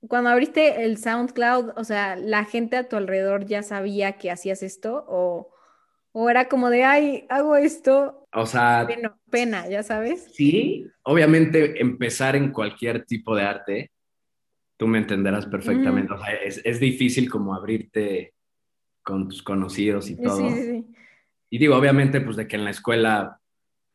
cuando 0.08 0.30
abriste 0.30 0.84
el 0.84 0.96
SoundCloud, 0.96 1.72
o 1.76 1.84
sea, 1.84 2.16
la 2.16 2.44
gente 2.44 2.76
a 2.76 2.88
tu 2.88 2.96
alrededor 2.96 3.44
ya 3.44 3.62
sabía 3.62 4.12
que 4.12 4.30
hacías 4.30 4.62
esto 4.62 5.04
o, 5.06 5.50
o 6.12 6.30
era 6.30 6.48
como 6.48 6.70
de, 6.70 6.84
ay, 6.84 7.26
hago 7.28 7.56
esto. 7.56 8.26
O 8.32 8.46
sea, 8.46 8.88
pena, 9.30 9.68
ya 9.68 9.82
sabes. 9.82 10.30
Sí, 10.32 10.86
obviamente 11.02 11.80
empezar 11.80 12.34
en 12.34 12.50
cualquier 12.50 13.04
tipo 13.04 13.36
de 13.36 13.42
arte, 13.42 13.90
tú 14.78 14.86
me 14.86 14.98
entenderás 14.98 15.46
perfectamente. 15.46 16.14
O 16.14 16.18
sea, 16.18 16.34
es, 16.34 16.62
es, 16.64 16.80
difícil 16.80 17.28
como 17.28 17.54
abrirte 17.54 18.32
con 19.02 19.28
tus 19.28 19.42
conocidos 19.42 20.08
y 20.08 20.16
todo. 20.16 20.38
Sí, 20.38 20.54
sí, 20.54 20.62
sí. 20.62 20.86
Y 21.50 21.58
digo, 21.58 21.76
obviamente, 21.76 22.20
pues 22.20 22.36
de 22.36 22.46
que 22.46 22.56
en 22.56 22.64
la 22.64 22.70
escuela, 22.70 23.40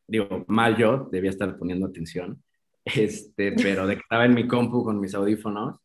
digo, 0.08 0.46
mal 0.48 0.76
yo, 0.76 1.08
debía 1.12 1.30
estar 1.30 1.58
poniendo 1.58 1.88
atención, 1.88 2.44
este, 2.86 3.54
pero 3.54 3.88
de 3.88 3.96
que 3.96 4.02
estaba 4.02 4.26
en 4.26 4.34
mi 4.34 4.48
compu 4.48 4.84
con 4.84 5.00
mis 5.00 5.16
audífonos 5.16 5.80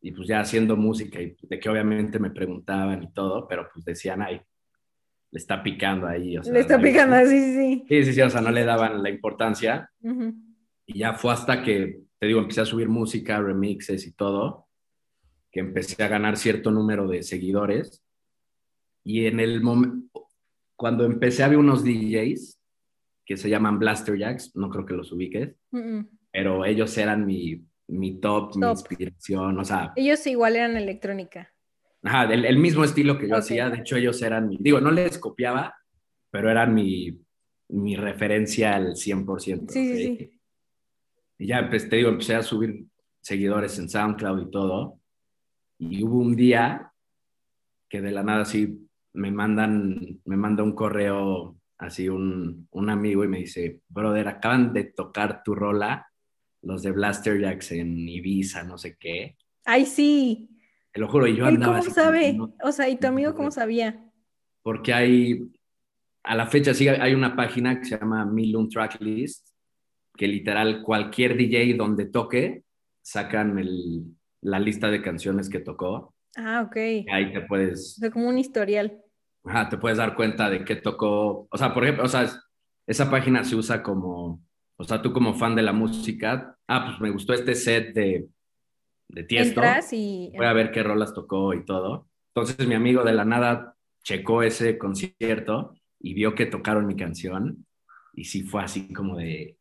y 0.00 0.10
pues 0.10 0.26
ya 0.26 0.40
haciendo 0.40 0.76
música 0.76 1.20
y 1.20 1.36
de 1.42 1.60
que 1.60 1.68
obviamente 1.68 2.18
me 2.18 2.30
preguntaban 2.30 3.02
y 3.04 3.12
todo, 3.12 3.46
pero 3.46 3.68
pues 3.72 3.84
decían, 3.84 4.22
ay, 4.22 4.40
le 5.30 5.38
está 5.38 5.62
picando 5.62 6.06
ahí. 6.06 6.36
O 6.36 6.42
sea, 6.42 6.52
le 6.52 6.60
está 6.60 6.80
picando, 6.80 7.16
sí, 7.28 7.54
sí. 7.54 7.84
Sí, 7.88 8.04
sí, 8.04 8.12
sí, 8.12 8.20
o 8.20 8.30
sea, 8.30 8.40
no 8.40 8.50
le 8.50 8.64
daban 8.64 9.02
la 9.02 9.10
importancia. 9.10 9.90
Y 10.86 10.98
ya 10.98 11.14
fue 11.14 11.32
hasta 11.32 11.62
que, 11.62 12.02
te 12.18 12.26
digo, 12.26 12.40
empecé 12.40 12.62
a 12.62 12.66
subir 12.66 12.88
música, 12.88 13.40
remixes 13.40 14.06
y 14.06 14.12
todo, 14.12 14.66
que 15.50 15.60
empecé 15.60 16.02
a 16.02 16.08
ganar 16.08 16.36
cierto 16.36 16.70
número 16.70 17.06
de 17.06 17.22
seguidores. 17.22 18.02
Y 19.04 19.26
en 19.26 19.40
el 19.40 19.62
momento, 19.62 20.28
cuando 20.82 21.04
empecé 21.04 21.44
había 21.44 21.58
unos 21.60 21.84
DJs 21.84 22.58
que 23.24 23.36
se 23.36 23.48
llaman 23.48 23.78
Blaster 23.78 24.18
Jacks, 24.18 24.50
no 24.56 24.68
creo 24.68 24.84
que 24.84 24.94
los 24.94 25.12
ubiques, 25.12 25.54
Mm, 25.70 25.78
mm. 25.98 26.08
pero 26.32 26.64
ellos 26.64 26.98
eran 26.98 27.24
mi, 27.24 27.64
mi 27.86 28.18
top, 28.18 28.56
mi 28.56 28.62
Top. 28.62 28.70
inspiración, 28.72 29.60
o 29.60 29.64
sea, 29.64 29.92
Ellos 29.94 30.26
igual 30.26 30.56
eran 30.56 30.76
electrónica. 30.76 31.52
ajá, 32.02 32.24
el, 32.34 32.44
el 32.44 32.58
mismo 32.58 32.82
estilo 32.82 33.16
que 33.16 33.28
yo 33.28 33.34
Ok. 33.36 33.38
hacía, 33.42 33.70
de 33.70 33.78
hecho 33.78 33.94
ellos 33.94 34.20
eran 34.22 34.48
mi, 34.48 34.56
digo, 34.58 34.80
no 34.80 34.90
les 34.90 35.18
copiaba, 35.18 35.72
pero 36.32 36.50
eran 36.50 36.74
mi, 36.74 37.16
mi 37.68 37.94
referencia 37.94 38.74
al 38.74 38.96
100%. 38.96 39.70
Sí, 39.70 39.96
sí, 39.96 40.16
sí. 40.18 40.40
Y 41.38 41.46
ya, 41.46 41.68
pues 41.70 41.88
te 41.88 41.94
digo, 41.94 42.08
empecé 42.08 42.34
a 42.34 42.42
subir 42.42 42.86
seguidores 43.20 43.78
en 43.78 43.88
SoundCloud 43.88 44.48
y 44.48 44.50
todo, 44.50 44.98
y 45.78 46.02
hubo 46.02 46.18
un 46.18 46.34
día 46.34 46.92
que 47.88 48.00
de 48.00 48.10
la 48.10 48.24
nada 48.24 48.42
así 48.42 48.88
me 49.14 49.30
mandan, 49.30 50.20
me 50.24 50.36
manda 50.36 50.62
un 50.62 50.72
correo 50.74 51.56
así 51.78 52.08
un, 52.08 52.68
un 52.70 52.90
amigo 52.90 53.24
y 53.24 53.28
me 53.28 53.38
dice, 53.38 53.80
brother, 53.88 54.28
acaban 54.28 54.72
de 54.72 54.84
tocar 54.84 55.42
tu 55.42 55.54
rola, 55.54 56.06
los 56.62 56.82
de 56.82 56.92
Blaster 56.92 57.40
Jacks 57.40 57.72
en 57.72 58.08
Ibiza, 58.08 58.62
no 58.62 58.78
sé 58.78 58.96
qué. 58.98 59.36
Ay, 59.64 59.84
sí. 59.86 60.48
Te 60.92 61.00
lo 61.00 61.08
juro, 61.08 61.26
y 61.26 61.36
yo 61.36 61.46
¿Él 61.46 61.54
andaba 61.56 61.78
cómo 61.78 61.82
así 61.82 61.90
sabe? 61.90 62.32
no, 62.34 62.54
O 62.62 62.70
sea, 62.72 62.88
¿y 62.88 62.96
tu 62.96 63.06
amigo 63.06 63.34
cómo 63.34 63.50
sabía? 63.50 64.08
porque 64.62 64.92
hay, 64.94 65.50
a 66.22 66.36
la 66.36 66.46
fecha 66.46 66.72
sí 66.72 66.86
hay 66.86 67.14
una 67.14 67.34
página 67.34 67.80
que 67.80 67.84
se 67.86 67.98
llama 67.98 68.24
Milun 68.24 68.68
Tracklist, 68.68 69.48
que 70.16 70.28
literal 70.28 70.82
cualquier 70.82 71.36
DJ 71.36 71.76
donde 71.76 72.06
toque, 72.06 72.62
sacan 73.02 73.58
el- 73.58 74.04
la 74.42 74.60
lista 74.60 74.88
de 74.88 75.02
canciones 75.02 75.48
que 75.50 75.58
tocó. 75.58 76.14
Ah, 76.36 76.62
ok. 76.64 76.76
Ahí 77.10 77.32
te 77.32 77.38
O 77.38 77.46
puedes, 77.48 77.94
sea, 77.94 78.10
como 78.10 78.28
un 78.28 78.38
historial. 78.38 79.01
Ajá, 79.44 79.68
te 79.68 79.78
puedes 79.78 79.98
dar 79.98 80.14
cuenta 80.14 80.48
de 80.50 80.64
qué 80.64 80.76
tocó. 80.76 81.46
O 81.50 81.58
sea, 81.58 81.72
por 81.74 81.84
ejemplo, 81.84 82.04
o 82.04 82.08
sea, 82.08 82.22
es- 82.22 82.38
esa 82.86 83.10
página 83.10 83.44
se 83.44 83.56
usa 83.56 83.82
como, 83.82 84.42
o 84.76 84.84
sea, 84.84 85.00
tú 85.02 85.12
como 85.12 85.34
fan 85.34 85.54
de 85.54 85.62
la 85.62 85.72
música, 85.72 86.56
ah, 86.68 86.84
pues 86.86 87.00
me 87.00 87.10
gustó 87.10 87.32
este 87.34 87.54
set 87.54 87.94
de, 87.94 88.28
de 89.08 89.24
Tiesto. 89.24 89.60
Y... 89.92 90.32
voy 90.36 90.46
a 90.46 90.52
ver 90.52 90.70
qué 90.72 90.82
rolas 90.82 91.14
tocó 91.14 91.54
y 91.54 91.64
todo. 91.64 92.08
Entonces 92.34 92.66
mi 92.66 92.74
amigo 92.74 93.04
de 93.04 93.12
la 93.12 93.24
nada 93.24 93.76
checó 94.02 94.42
ese 94.42 94.78
concierto 94.78 95.74
y 96.00 96.14
vio 96.14 96.34
que 96.34 96.46
tocaron 96.46 96.86
mi 96.86 96.96
canción 96.96 97.66
y 98.14 98.24
sí 98.24 98.42
fue 98.42 98.62
así 98.64 98.92
como 98.92 99.16
de, 99.18 99.58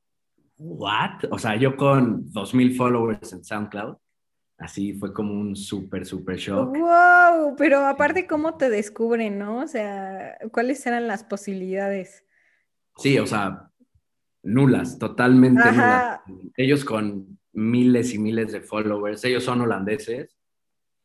¿what? 0.58 1.26
O 1.32 1.38
sea, 1.38 1.56
yo 1.58 1.76
con 1.76 2.32
2.000 2.32 2.76
followers 2.76 3.34
en 3.34 3.44
SoundCloud, 3.44 3.98
así 4.62 4.94
fue 4.94 5.14
como 5.14 5.34
un 5.34 5.56
súper, 5.56 6.06
súper 6.06 6.38
shock. 6.38 6.78
¡Wow! 6.78 7.56
Pero 7.58 7.86
aparte, 7.86 8.28
¿cómo 8.28 8.56
te 8.56 8.70
descubren, 8.70 9.38
no? 9.40 9.60
O 9.60 9.68
sea, 9.68 10.38
¿cuáles 10.52 10.86
eran 10.86 11.08
las 11.08 11.24
posibilidades? 11.24 12.24
Sí, 12.98 13.18
o 13.18 13.26
sea, 13.26 13.70
nulas, 14.44 15.00
totalmente 15.00 15.62
Ajá. 15.68 16.24
nulas. 16.28 16.52
Ellos 16.56 16.86
con 16.86 17.40
miles 17.54 18.14
y 18.14 18.20
miles 18.20 18.52
de 18.52 18.62
followers, 18.62 19.24
ellos 19.26 19.44
son 19.44 19.62
holandeses, 19.62 20.38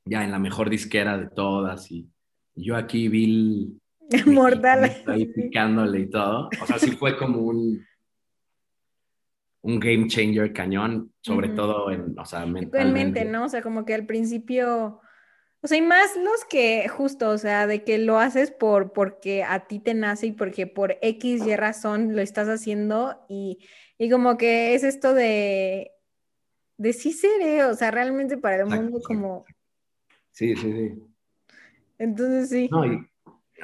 ya 0.04 0.22
en 0.22 0.30
la 0.30 0.38
mejor 0.38 0.70
disquera 0.70 1.18
de 1.18 1.28
todas 1.28 1.90
y 1.90 2.08
yo 2.54 2.76
aquí 2.76 3.08
vi 3.08 3.76
Mortal. 4.26 4.92
ahí 5.06 5.26
picándole 5.26 6.00
y 6.00 6.10
todo. 6.10 6.48
O 6.60 6.66
sea, 6.66 6.78
sí 6.78 6.92
fue 6.92 7.16
como 7.16 7.40
un, 7.40 7.84
un 9.66 9.80
game 9.80 10.06
changer 10.06 10.52
cañón, 10.52 11.12
sobre 11.20 11.48
todo 11.48 11.90
en, 11.90 12.16
o 12.18 12.24
sea, 12.24 12.46
mentalmente. 12.46 13.24
¿no? 13.24 13.44
O 13.46 13.48
sea, 13.48 13.62
como 13.62 13.84
que 13.84 13.94
al 13.94 14.06
principio, 14.06 15.00
o 15.60 15.66
sea, 15.66 15.76
y 15.76 15.82
más 15.82 16.14
los 16.16 16.44
que 16.48 16.86
justo, 16.88 17.30
o 17.30 17.38
sea, 17.38 17.66
de 17.66 17.82
que 17.82 17.98
lo 17.98 18.18
haces 18.20 18.52
por 18.52 18.92
porque 18.92 19.42
a 19.42 19.66
ti 19.66 19.80
te 19.80 19.92
nace 19.94 20.28
y 20.28 20.32
porque 20.32 20.68
por 20.68 20.96
X 21.02 21.44
y 21.46 21.56
razón 21.56 22.14
lo 22.14 22.22
estás 22.22 22.46
haciendo 22.48 23.24
y, 23.28 23.58
y 23.98 24.08
como 24.08 24.36
que 24.36 24.74
es 24.74 24.84
esto 24.84 25.14
de, 25.14 25.90
de 26.78 26.92
sí 26.92 27.12
seré, 27.12 27.64
o 27.64 27.74
sea, 27.74 27.90
realmente 27.90 28.36
para 28.38 28.56
el 28.62 28.66
mundo 28.66 29.00
como, 29.04 29.44
Sí, 30.30 30.54
sí, 30.54 30.70
sí. 30.72 31.02
entonces 31.98 32.50
sí. 32.50 32.68
No, 32.70 32.84
y, 32.86 33.04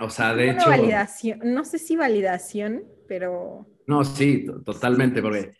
o 0.00 0.10
sea, 0.10 0.34
de 0.34 0.50
Una 0.50 0.52
hecho, 0.62 0.70
validación, 0.70 1.40
no 1.44 1.64
sé 1.64 1.78
si 1.78 1.94
validación, 1.96 2.82
pero... 3.06 3.68
no, 3.86 4.04
sí, 4.04 4.46
to- 4.46 4.62
totalmente, 4.62 5.16
Sí. 5.16 5.22
porque 5.22 5.52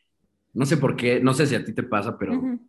no 0.52 0.66
sé 0.66 0.76
por 0.76 0.96
qué, 0.96 1.20
no 1.20 1.34
sé 1.34 1.46
si 1.46 1.54
a 1.54 1.64
ti 1.64 1.72
te 1.72 1.82
pasa, 1.82 2.18
pero 2.18 2.34
Ujú. 2.34 2.60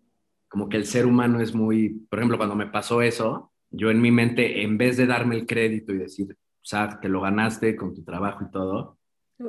como 0.47 0.69
que 0.69 0.77
el 0.77 0.85
ser 0.85 1.05
humano 1.05 1.41
es 1.41 1.53
muy, 1.53 1.89
por 2.09 2.19
ejemplo, 2.19 2.37
cuando 2.37 2.55
me 2.55 2.67
pasó 2.67 3.01
eso, 3.01 3.51
yo 3.69 3.89
en 3.91 4.01
mi 4.01 4.11
mente, 4.11 4.61
en 4.61 4.77
vez 4.77 4.97
de 4.97 5.05
darme 5.07 5.35
el 5.35 5.45
crédito 5.45 5.93
y 5.93 5.97
decir, 5.97 6.31
o 6.31 6.65
sea, 6.65 6.99
te 6.99 7.09
lo 7.09 7.21
ganaste 7.21 7.75
con 7.75 7.93
tu 7.93 8.03
trabajo 8.03 8.45
y 8.47 8.51
todo, 8.51 8.97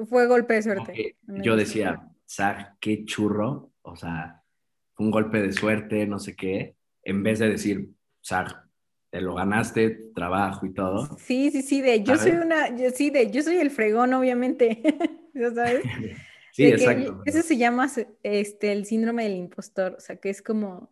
Fue 0.09 0.27
golpe 0.27 0.55
de 0.55 0.63
suerte. 0.63 1.17
yo 1.27 1.57
decía, 1.57 2.09
Zach, 2.29 2.77
qué 2.81 3.05
churro, 3.05 3.71
o 3.83 3.97
sea, 3.97 4.43
un 4.99 5.11
golpe 5.11 5.41
de 5.41 5.53
suerte, 5.53 6.07
no 6.07 6.19
sé 6.19 6.35
qué, 6.35 6.75
en 7.03 7.23
vez 7.23 7.39
de 7.39 7.51
decir, 7.51 7.91
Zach, 8.25 8.53
te 9.11 9.21
lo 9.21 9.35
ganaste, 9.35 10.11
trabajo 10.15 10.67
y 10.67 10.73
todo. 10.75 11.17
Sí, 11.19 11.51
sí, 11.53 11.63
sí, 11.63 11.81
de 11.81 12.03
yo 12.03 12.17
soy 12.17 12.33
una, 12.33 12.75
yo 12.77 12.91
sí, 12.91 13.11
de 13.11 13.31
yo 13.31 13.43
soy 13.43 13.59
el 13.59 13.71
fregón, 13.71 14.13
obviamente. 14.15 14.83
¿Ya 15.35 15.53
sabes? 15.53 15.85
Sí, 16.55 16.67
exacto. 16.67 17.21
Eso 17.25 17.43
se 17.43 17.57
llama 17.57 17.91
este, 18.23 18.71
el 18.71 18.87
síndrome 18.87 19.25
del 19.25 19.35
impostor, 19.35 19.97
o 19.99 20.01
sea, 20.01 20.17
que 20.17 20.31
es 20.31 20.41
como, 20.41 20.89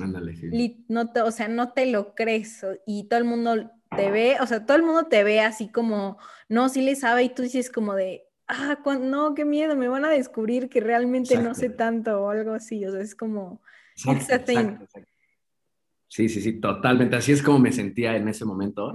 Ándale, 0.00 0.34
sí. 0.34 0.86
no 0.88 1.12
te- 1.12 1.20
o 1.20 1.30
sea, 1.30 1.48
no 1.48 1.74
te 1.74 1.84
lo 1.84 2.14
crees 2.14 2.64
y 2.86 3.08
todo 3.08 3.18
el 3.18 3.26
mundo 3.26 3.70
te 3.94 4.10
ve, 4.10 4.36
o 4.40 4.46
sea, 4.46 4.64
todo 4.64 4.78
el 4.78 4.84
mundo 4.84 5.08
te 5.08 5.22
ve 5.22 5.40
así 5.40 5.68
como, 5.68 6.16
no, 6.48 6.70
sí 6.70 6.80
le 6.80 6.96
sabe 6.96 7.24
y 7.24 7.28
tú 7.28 7.42
dices 7.42 7.70
como 7.70 7.94
de, 7.94 8.24
ah, 8.48 8.78
no, 9.02 9.34
qué 9.34 9.44
miedo, 9.44 9.76
me 9.76 9.86
van 9.88 10.06
a 10.06 10.10
descubrir 10.10 10.70
que 10.70 10.80
realmente 10.80 11.36
no 11.36 11.54
sé 11.54 11.68
tanto 11.68 12.22
o 12.22 12.30
algo 12.30 12.52
así, 12.54 12.82
o 12.86 12.90
sea, 12.90 13.02
es 13.02 13.14
como, 13.14 13.60
Exacto, 13.94 14.34
exacto, 14.34 14.84
exacto. 14.84 15.12
Sí, 16.08 16.30
sí, 16.30 16.40
sí, 16.40 16.58
totalmente. 16.58 17.16
Así 17.16 17.32
es 17.32 17.42
como 17.42 17.58
me 17.58 17.72
sentía 17.72 18.16
en 18.16 18.28
ese 18.28 18.46
momento. 18.46 18.94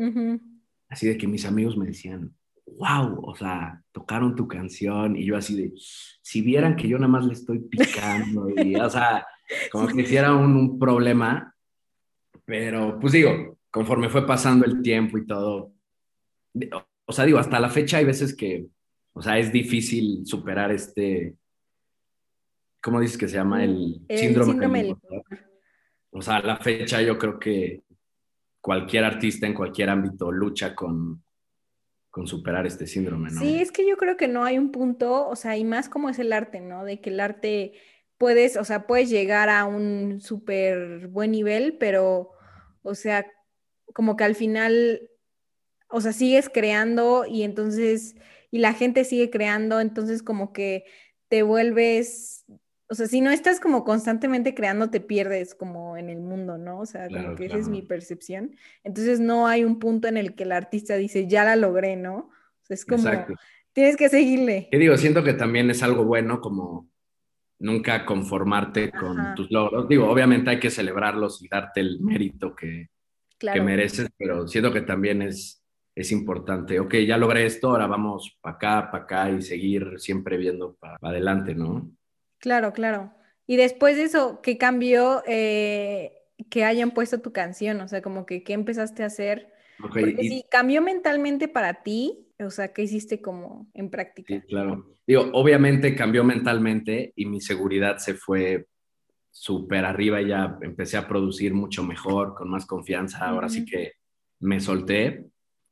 Así 0.90 1.08
de 1.08 1.18
que 1.18 1.28
mis 1.28 1.46
amigos 1.46 1.78
me 1.78 1.86
decían, 1.86 2.36
wow, 2.68 3.20
o 3.24 3.36
sea, 3.36 3.82
tocaron 3.92 4.36
tu 4.36 4.48
canción. 4.48 5.16
Y 5.16 5.26
yo 5.26 5.38
así 5.38 5.56
de, 5.56 5.74
si 6.22 6.42
vieran 6.42 6.76
que 6.76 6.88
yo 6.88 6.98
nada 6.98 7.08
más 7.08 7.26
le 7.26 7.34
estoy 7.34 7.60
picando. 7.60 8.50
Y, 8.50 8.76
o 8.76 8.90
sea, 8.90 9.26
como 9.72 9.88
que 9.88 10.02
hiciera 10.02 10.34
un, 10.34 10.56
un 10.56 10.80
problema. 10.80 11.54
Pero, 12.46 13.00
pues 13.00 13.14
digo, 13.14 13.58
conforme 13.72 14.10
fue 14.10 14.26
pasando 14.26 14.66
el 14.66 14.82
tiempo 14.82 15.18
y 15.18 15.26
todo. 15.26 15.74
O 17.06 17.14
sea, 17.14 17.26
digo, 17.26 17.40
hasta 17.40 17.60
la 17.60 17.70
fecha 17.70 17.98
hay 17.98 18.06
veces 18.06 18.36
que, 18.36 18.68
o 19.14 19.22
sea, 19.22 19.38
es 19.38 19.52
difícil 19.52 20.26
superar 20.26 20.72
este, 20.72 21.36
¿cómo 22.82 23.00
dices 23.00 23.18
que 23.18 23.28
se 23.28 23.36
llama? 23.36 23.64
El, 23.64 24.02
El 24.08 24.18
síndrome, 24.18 24.52
síndrome 24.52 24.84
del. 24.84 24.96
O 26.10 26.22
sea, 26.22 26.38
a 26.38 26.42
la 26.42 26.58
fecha 26.58 27.02
yo 27.02 27.18
creo 27.18 27.38
que 27.38 27.84
cualquier 28.62 29.04
artista 29.04 29.46
en 29.46 29.54
cualquier 29.54 29.90
ámbito 29.90 30.32
lucha 30.32 30.74
con, 30.74 31.24
con 32.18 32.26
superar 32.26 32.66
este 32.66 32.88
síndrome, 32.88 33.30
¿no? 33.30 33.40
Sí, 33.40 33.62
es 33.62 33.72
que 33.72 33.88
yo 33.88 33.96
creo 33.96 34.18
que 34.18 34.28
no 34.28 34.44
hay 34.44 34.58
un 34.58 34.72
punto, 34.72 35.28
o 35.28 35.36
sea, 35.36 35.56
y 35.56 35.64
más 35.64 35.88
como 35.88 36.10
es 36.10 36.18
el 36.18 36.34
arte, 36.34 36.62
¿no? 36.62 36.84
De 36.84 37.00
que 37.00 37.12
el 37.12 37.20
arte 37.20 37.74
puedes, 38.18 38.58
o 38.58 38.64
sea, 38.64 38.88
puedes 38.88 39.12
llegar 39.12 39.50
a 39.50 39.66
un 39.66 40.20
súper 40.20 41.10
buen 41.10 41.30
nivel, 41.30 41.78
pero, 41.78 42.32
o 42.82 42.96
sea, 42.96 43.32
como 43.94 44.16
que 44.16 44.24
al 44.24 44.34
final, 44.34 45.12
o 45.90 46.02
sea, 46.02 46.12
sigues 46.12 46.50
creando 46.50 47.28
y 47.28 47.44
entonces, 47.44 48.16
y 48.50 48.58
la 48.58 48.74
gente 48.74 49.04
sigue 49.04 49.30
creando, 49.30 49.80
entonces 49.80 50.24
como 50.24 50.54
que 50.54 50.86
te 51.28 51.44
vuelves, 51.44 52.46
o 52.90 52.96
sea, 52.96 53.08
si 53.08 53.20
no 53.20 53.32
estás 53.32 53.60
como 53.60 53.84
constantemente 53.84 54.56
creando, 54.56 54.90
te 54.90 55.02
pierdes 55.02 55.56
como 55.56 55.98
en 55.98 56.10
el 56.10 56.22
mundo, 56.22 56.58
¿no? 56.58 56.80
O 56.80 56.86
sea, 56.86 57.08
como 57.08 57.20
Claro, 57.20 57.36
que 57.36 57.46
esa 57.46 57.58
es 57.58 57.68
mi 57.68 57.82
percepción. 57.82 58.56
Entonces 58.84 59.20
no 59.20 59.48
hay 59.48 59.66
un 59.66 59.78
punto 59.80 60.08
en 60.08 60.16
el 60.16 60.36
que 60.36 60.44
el 60.44 60.54
artista 60.54 60.96
dice, 60.96 61.28
ya 61.28 61.44
la 61.44 61.58
logré, 61.58 61.98
¿no? 61.98 62.16
O 62.16 62.32
sea, 62.64 62.76
es 62.76 62.86
como, 62.86 63.04
Exacto. 63.08 63.34
tienes 63.74 63.98
que 63.98 64.08
seguirle. 64.08 64.70
Que 64.72 64.78
digo, 64.78 64.96
siento 64.98 65.24
que 65.24 65.34
también 65.34 65.70
es 65.70 65.84
algo 65.84 66.06
bueno 66.06 66.40
como 66.40 66.90
nunca 67.60 68.06
conformarte 68.06 68.92
con 68.92 69.36
tus 69.36 69.52
logros. 69.52 69.90
Digo, 69.90 70.10
obviamente 70.10 70.52
hay 70.52 70.60
que 70.60 70.70
celebrarlos 70.70 71.42
y 71.42 71.50
darte 71.50 71.82
el 71.82 72.00
mérito 72.00 72.56
que, 72.56 72.90
que 73.38 73.62
mereces, 73.62 74.10
pero 74.18 74.48
siento 74.48 74.72
que 74.72 74.82
también 74.82 75.22
es, 75.22 75.62
es 75.94 76.12
importante. 76.14 76.80
Ok, 76.80 76.96
ya 77.06 77.18
logré 77.18 77.46
esto, 77.46 77.72
ahora 77.72 77.88
vamos 77.88 78.38
para 78.40 78.56
acá, 78.56 78.92
para 78.92 79.04
acá 79.04 79.32
y 79.32 79.42
seguir 79.42 79.96
siempre 79.98 80.38
viendo 80.38 80.76
para 80.76 80.98
adelante, 81.02 81.54
¿no? 81.54 81.92
Claro, 82.40 82.74
claro. 82.74 83.14
Y 83.46 83.56
después 83.58 83.96
de 83.98 84.04
eso, 84.04 84.42
¿qué 84.42 84.58
cambió 84.58 85.24
eh, 85.28 86.14
que 86.50 86.66
hayan 86.66 86.92
puesto 86.92 87.22
tu 87.22 87.32
canción? 87.32 87.82
O 87.82 87.88
sea, 87.88 88.02
como 88.02 88.26
que, 88.26 88.44
¿qué 88.44 88.54
empezaste 88.54 89.04
a 89.04 89.08
hacer? 89.08 89.52
Porque 89.80 90.16
y- 90.20 90.30
si 90.30 90.46
cambió 90.50 90.82
mentalmente 90.82 91.48
para 91.48 91.84
ti, 91.84 92.28
o 92.40 92.50
sea, 92.50 92.74
¿qué 92.74 92.84
hiciste 92.84 93.22
como 93.22 93.70
en 93.74 93.90
práctica? 93.90 94.34
Sí, 94.34 94.42
claro. 94.48 94.86
Digo, 95.06 95.30
obviamente 95.34 95.96
cambió 95.96 96.24
mentalmente 96.24 97.14
y 97.16 97.26
mi 97.26 97.40
seguridad 97.42 97.98
se 97.98 98.14
fue 98.14 98.68
súper 99.32 99.86
arriba 99.86 100.22
y 100.22 100.30
ya 100.30 100.58
empecé 100.62 100.98
a 100.98 101.08
producir 101.08 101.54
mucho 101.54 101.84
mejor, 101.84 102.34
con 102.36 102.50
más 102.50 102.66
confianza. 102.66 103.28
Ahora 103.30 103.50
sí 103.50 103.66
que 103.66 103.94
me 104.40 104.60
solté 104.60 105.26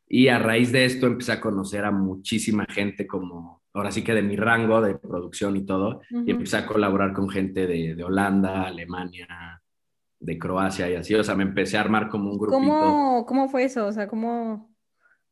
y 0.08 0.28
a 0.28 0.40
raíz 0.40 0.72
de 0.72 0.86
esto 0.86 1.08
empecé 1.08 1.34
a 1.34 1.42
conocer 1.42 1.84
a 1.84 1.92
muchísima 1.92 2.66
gente 2.70 3.06
como, 3.08 3.62
ahora 3.76 3.92
sí 3.92 4.04
que 4.04 4.14
de 4.14 4.24
mi 4.24 4.38
rango 4.38 4.82
de 4.82 4.96
producción 4.96 5.56
y 5.58 5.66
todo, 5.66 6.02
y 6.10 6.32
empecé 6.32 6.58
a 6.58 6.66
colaborar 6.66 7.14
con 7.14 7.30
gente 7.30 7.68
de, 7.68 7.94
de, 7.94 8.04
Holanda, 8.04 8.64
Alemania, 8.64 9.62
de 10.18 10.40
Croacia 10.40 10.90
y 10.90 10.96
así, 10.96 11.14
o 11.14 11.24
sea, 11.24 11.36
me 11.36 11.44
empecé 11.44 11.78
a 11.78 11.82
armar 11.82 12.08
como 12.08 12.32
un 12.32 12.38
grupito. 12.38 12.58
¿Cómo, 12.58 13.26
cómo 13.26 13.50
fue 13.50 13.66
eso? 13.66 13.86
O 13.86 13.92
sea, 13.92 14.08
¿cómo, 14.08 14.74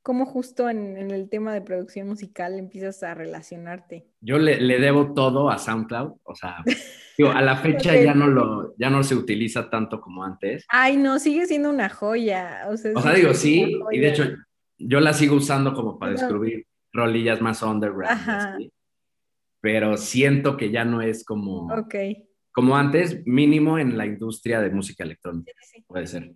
cómo 0.02 0.26
justo 0.26 0.70
en, 0.70 0.98
en, 0.98 1.12
el 1.12 1.30
tema 1.30 1.54
de 1.54 1.62
producción 1.62 2.10
musical 2.10 2.60
empiezas 2.60 3.02
a 3.04 3.14
relacionarte? 3.14 4.10
Yo 4.20 4.38
le, 4.38 4.60
le 4.60 4.78
debo 4.78 5.14
todo 5.14 5.50
a 5.50 5.58
SoundCloud, 5.58 6.18
o 6.24 6.36
sea, 6.36 6.58
digo, 7.18 7.32
a 7.32 7.42
la 7.42 7.56
fecha 7.64 7.96
ya, 7.96 8.14
no 8.14 8.28
lo, 8.28 8.76
ya 8.78 8.90
no 8.90 9.04
se 9.04 9.16
utiliza 9.16 9.70
tanto 9.70 10.02
como 10.02 10.22
antes. 10.22 10.66
Ay, 10.68 10.98
no, 10.98 11.18
sigue 11.18 11.46
siendo 11.46 11.70
una 11.70 11.88
joya. 11.88 12.66
O 12.70 12.76
sea, 12.76 12.92
o 12.94 13.02
sea 13.02 13.14
digo, 13.14 13.34
sí, 13.34 13.80
y 13.90 14.00
de 14.00 14.10
hecho 14.10 14.26
yo 14.78 15.00
la 15.00 15.14
sigo 15.14 15.38
usando 15.38 15.74
como 15.74 15.98
para 15.98 16.12
descubrir 16.12 16.66
rolillas 16.94 17.42
más 17.42 17.62
underground. 17.64 18.70
Pero 19.60 19.98
siento 19.98 20.56
que 20.56 20.72
ya 20.72 20.86
no 20.86 21.02
es 21.02 21.26
como, 21.26 21.68
como 22.52 22.78
antes, 22.78 23.26
mínimo 23.26 23.80
en 23.80 23.98
la 23.98 24.06
industria 24.06 24.62
de 24.62 24.70
música 24.70 25.04
electrónica. 25.04 25.52
Puede 25.88 26.08
ser. 26.08 26.34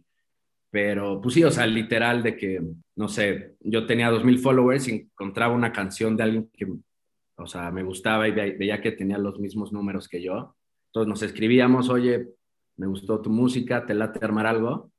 Pero 0.69 1.21
pues 1.21 1.35
sí, 1.35 1.43
o 1.43 1.51
sea, 1.51 1.65
literal 1.65 2.23
de 2.23 2.35
que, 2.35 2.61
no 2.95 3.07
sé, 3.07 3.55
yo 3.61 3.85
tenía 3.85 4.11
2.000 4.11 4.39
followers 4.39 4.87
y 4.87 4.91
encontraba 4.91 5.53
una 5.53 5.71
canción 5.71 6.17
de 6.17 6.23
alguien 6.23 6.49
que, 6.53 6.67
o 7.37 7.47
sea, 7.47 7.71
me 7.71 7.83
gustaba 7.83 8.27
y 8.27 8.31
veía 8.31 8.81
que 8.81 8.91
tenía 8.91 9.17
los 9.17 9.39
mismos 9.39 9.71
números 9.71 10.07
que 10.07 10.21
yo. 10.21 10.55
Entonces 10.89 11.09
nos 11.09 11.21
escribíamos, 11.21 11.89
oye, 11.89 12.27
me 12.75 12.87
gustó 12.87 13.21
tu 13.21 13.29
música, 13.29 13.85
te 13.85 13.93
late 13.93 14.23
armar 14.23 14.47
algo 14.47 14.91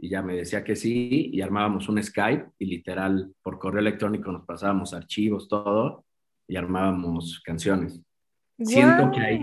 y 0.00 0.08
ya 0.08 0.22
me 0.22 0.36
decía 0.36 0.62
que 0.62 0.76
sí 0.76 1.30
y 1.32 1.40
armábamos 1.40 1.88
un 1.88 2.02
Skype 2.02 2.52
y 2.58 2.66
literal 2.66 3.34
por 3.42 3.58
correo 3.58 3.80
electrónico 3.80 4.30
nos 4.30 4.46
pasábamos 4.46 4.94
archivos, 4.94 5.48
todo 5.48 6.04
y 6.46 6.56
armábamos 6.56 7.40
canciones. 7.44 8.00
Siento 8.60 9.10
que 9.10 9.20
ahí, 9.20 9.40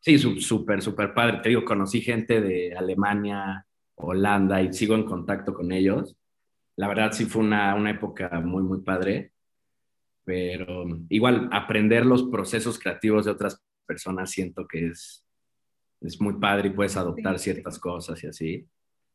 sí, 0.00 0.18
súper, 0.18 0.80
súper 0.80 1.12
padre. 1.12 1.40
Te 1.42 1.50
digo, 1.50 1.64
conocí 1.64 2.00
gente 2.00 2.40
de 2.40 2.74
Alemania, 2.74 3.66
Holanda 3.94 4.62
y 4.62 4.72
sigo 4.72 4.94
en 4.94 5.04
contacto 5.04 5.52
con 5.52 5.72
ellos. 5.72 6.16
La 6.76 6.88
verdad 6.88 7.12
sí 7.12 7.26
fue 7.26 7.42
una, 7.42 7.74
una 7.74 7.90
época 7.90 8.40
muy, 8.40 8.62
muy 8.62 8.80
padre, 8.80 9.32
pero 10.24 10.86
igual 11.10 11.50
aprender 11.52 12.06
los 12.06 12.24
procesos 12.24 12.78
creativos 12.78 13.26
de 13.26 13.32
otras 13.32 13.62
personas 13.86 14.30
siento 14.30 14.66
que 14.66 14.86
es, 14.86 15.26
es 16.00 16.18
muy 16.18 16.34
padre 16.34 16.68
y 16.68 16.72
puedes 16.72 16.96
adoptar 16.96 17.38
ciertas 17.38 17.78
cosas 17.78 18.22
y 18.24 18.26
así. 18.26 18.66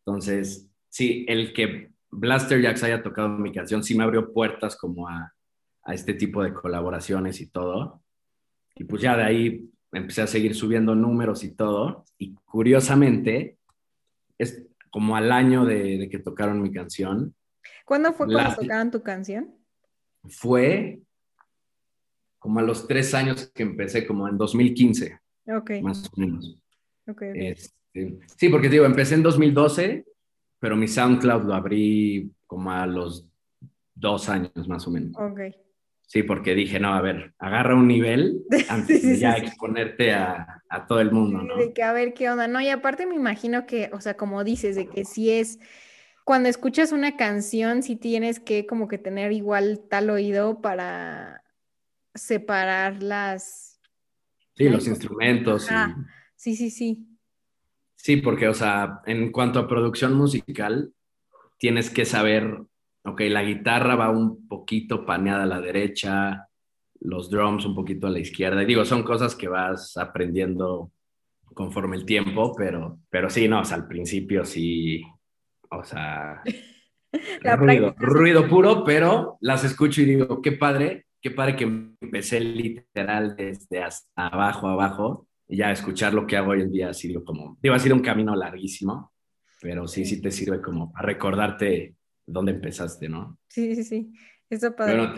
Entonces, 0.07 0.69
sí, 0.87 1.25
el 1.27 1.51
que 1.51 1.91
Blaster 2.09 2.61
Jacks 2.61 2.81
haya 2.83 3.03
tocado 3.03 3.27
mi 3.27 3.51
canción 3.51 3.83
sí 3.83 3.93
me 3.93 4.05
abrió 4.05 4.31
puertas 4.31 4.77
como 4.77 5.09
a, 5.09 5.33
a 5.83 5.93
este 5.93 6.13
tipo 6.13 6.41
de 6.41 6.53
colaboraciones 6.53 7.41
y 7.41 7.47
todo. 7.47 8.01
Y 8.75 8.85
pues 8.85 9.01
ya 9.01 9.17
de 9.17 9.23
ahí 9.23 9.69
empecé 9.91 10.21
a 10.21 10.27
seguir 10.27 10.55
subiendo 10.55 10.95
números 10.95 11.43
y 11.43 11.53
todo. 11.53 12.05
Y 12.17 12.35
curiosamente, 12.45 13.57
es 14.37 14.65
como 14.89 15.17
al 15.17 15.29
año 15.29 15.65
de, 15.65 16.07
que 16.09 16.19
tocaron 16.19 16.61
mi 16.61 16.71
canción. 16.71 17.35
¿Cuándo 17.83 18.13
fue 18.13 18.27
cuando 18.27 18.55
tocaron 18.55 18.91
tu 18.91 19.03
canción? 19.03 19.55
Fue 20.23 21.01
como 22.39 22.59
a 22.59 22.63
los 22.63 22.87
tres 22.87 23.13
años 23.13 23.51
que 23.53 23.63
empecé, 23.63 24.07
como 24.07 24.29
en 24.29 24.37
2015. 24.37 25.19
Ok. 25.47 25.71
Más 25.81 26.05
o 26.05 26.11
menos. 26.15 26.57
Ok. 27.07 27.23
Este, 27.23 27.76
sí, 28.35 28.49
porque 28.49 28.69
digo, 28.69 28.85
empecé 28.85 29.15
en 29.15 29.23
2012, 29.23 30.05
pero 30.59 30.75
mi 30.75 30.87
SoundCloud 30.87 31.43
lo 31.43 31.53
abrí 31.53 32.31
como 32.45 32.71
a 32.71 32.85
los 32.87 33.27
dos 33.93 34.29
años 34.29 34.67
más 34.67 34.87
o 34.87 34.91
menos. 34.91 35.15
Ok. 35.17 35.39
Sí, 36.07 36.23
porque 36.23 36.55
dije, 36.55 36.79
no, 36.79 36.93
a 36.93 37.01
ver, 37.01 37.33
agarra 37.37 37.75
un 37.75 37.87
nivel 37.87 38.45
antes 38.69 39.03
de 39.03 39.17
ya 39.17 39.33
exponerte 39.33 40.13
a, 40.13 40.63
a, 40.69 40.87
todo 40.87 41.01
el 41.01 41.11
mundo, 41.11 41.41
¿no? 41.41 41.57
De 41.57 41.73
que 41.73 41.83
a 41.83 41.91
ver 41.91 42.13
qué 42.13 42.29
onda, 42.29 42.47
¿no? 42.47 42.61
Y 42.61 42.69
aparte 42.69 43.05
me 43.05 43.15
imagino 43.15 43.65
que, 43.65 43.89
o 43.91 43.99
sea, 43.99 44.15
como 44.15 44.45
dices, 44.45 44.77
de 44.77 44.87
que 44.87 45.03
si 45.03 45.31
es, 45.31 45.59
cuando 46.23 46.47
escuchas 46.47 46.93
una 46.93 47.17
canción, 47.17 47.83
sí 47.83 47.97
tienes 47.97 48.39
que 48.39 48.65
como 48.65 48.87
que 48.87 48.97
tener 48.97 49.33
igual 49.33 49.81
tal 49.89 50.09
oído 50.09 50.61
para 50.61 51.43
separar 52.15 53.03
las... 53.03 53.81
Sí, 54.55 54.69
los 54.69 54.87
instrumentos. 54.87 55.67
Sí, 56.35 56.55
sí, 56.55 56.69
sí. 56.69 57.16
Sí, 57.97 58.17
porque, 58.17 58.47
o 58.47 58.53
sea, 58.53 59.01
en 59.05 59.31
cuanto 59.31 59.59
a 59.59 59.67
producción 59.67 60.13
musical, 60.13 60.93
tienes 61.57 61.89
que 61.89 62.05
saber, 62.05 62.61
ok, 63.03 63.21
la 63.21 63.43
guitarra 63.43 63.95
va 63.95 64.09
un 64.09 64.47
poquito 64.47 65.05
paneada 65.05 65.43
a 65.43 65.47
la 65.47 65.59
derecha, 65.59 66.47
los 67.01 67.29
drums 67.29 67.65
un 67.65 67.75
poquito 67.75 68.07
a 68.07 68.11
la 68.11 68.19
izquierda. 68.19 68.63
Y 68.63 68.67
digo, 68.67 68.85
son 68.85 69.03
cosas 69.03 69.35
que 69.35 69.47
vas 69.47 69.97
aprendiendo 69.97 70.91
conforme 71.53 71.97
el 71.97 72.05
tiempo, 72.05 72.53
pero, 72.55 72.99
pero 73.09 73.29
sí, 73.29 73.47
no, 73.47 73.61
o 73.61 73.65
sea, 73.65 73.77
al 73.77 73.87
principio 73.87 74.45
sí, 74.45 75.01
o 75.71 75.83
sea, 75.83 76.43
ruido, 77.57 77.95
ruido 77.97 78.47
puro, 78.47 78.83
pero 78.83 79.37
las 79.41 79.63
escucho 79.63 80.01
y 80.01 80.05
digo, 80.05 80.41
qué 80.41 80.51
padre, 80.51 81.07
qué 81.21 81.31
padre 81.31 81.55
que 81.55 81.63
empecé 81.63 82.39
literal 82.39 83.35
desde 83.35 83.83
hasta 83.83 84.27
abajo, 84.27 84.67
abajo, 84.67 85.26
y 85.47 85.57
ya 85.57 85.71
escuchar 85.71 86.13
lo 86.13 86.27
que 86.27 86.37
hago 86.37 86.51
hoy 86.51 86.61
en 86.61 86.71
día 86.71 86.89
ha 86.89 86.93
sido 86.93 87.23
como, 87.23 87.57
digo, 87.61 87.75
ha 87.75 87.79
sido 87.79 87.95
un 87.95 88.01
camino 88.01 88.35
larguísimo, 88.35 89.13
pero 89.61 89.87
sí, 89.87 90.05
sí 90.05 90.21
te 90.21 90.31
sirve 90.31 90.61
como 90.61 90.91
a 90.95 91.01
recordarte 91.01 91.95
dónde 92.25 92.51
empezaste, 92.51 93.07
¿no? 93.09 93.39
Sí, 93.47 93.75
sí, 93.75 93.83
sí, 93.83 94.13
eso 94.49 94.75
padre. 94.75 95.15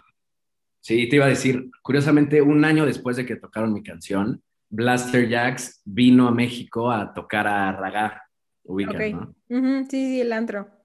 sí, 0.80 1.10
te 1.10 1.16
iba 1.16 1.26
a 1.26 1.30
decir, 1.30 1.70
curiosamente, 1.82 2.42
un 2.42 2.64
año 2.64 2.86
después 2.86 3.18
de 3.18 3.26
que 3.26 3.36
tocaron 3.36 3.74
mi 3.74 3.84
canción, 3.84 4.42
Blaster 4.70 5.28
Jacks 5.28 5.82
vino 5.84 6.28
a 6.28 6.32
México 6.32 6.92
a 6.92 7.14
tocar 7.14 7.48
a 7.48 7.72
Raga, 7.72 8.24
ubicas, 8.64 9.12
¿no? 9.12 9.36
sí, 9.48 9.86
sí, 9.90 10.22
el 10.22 10.32
antro. 10.32 10.79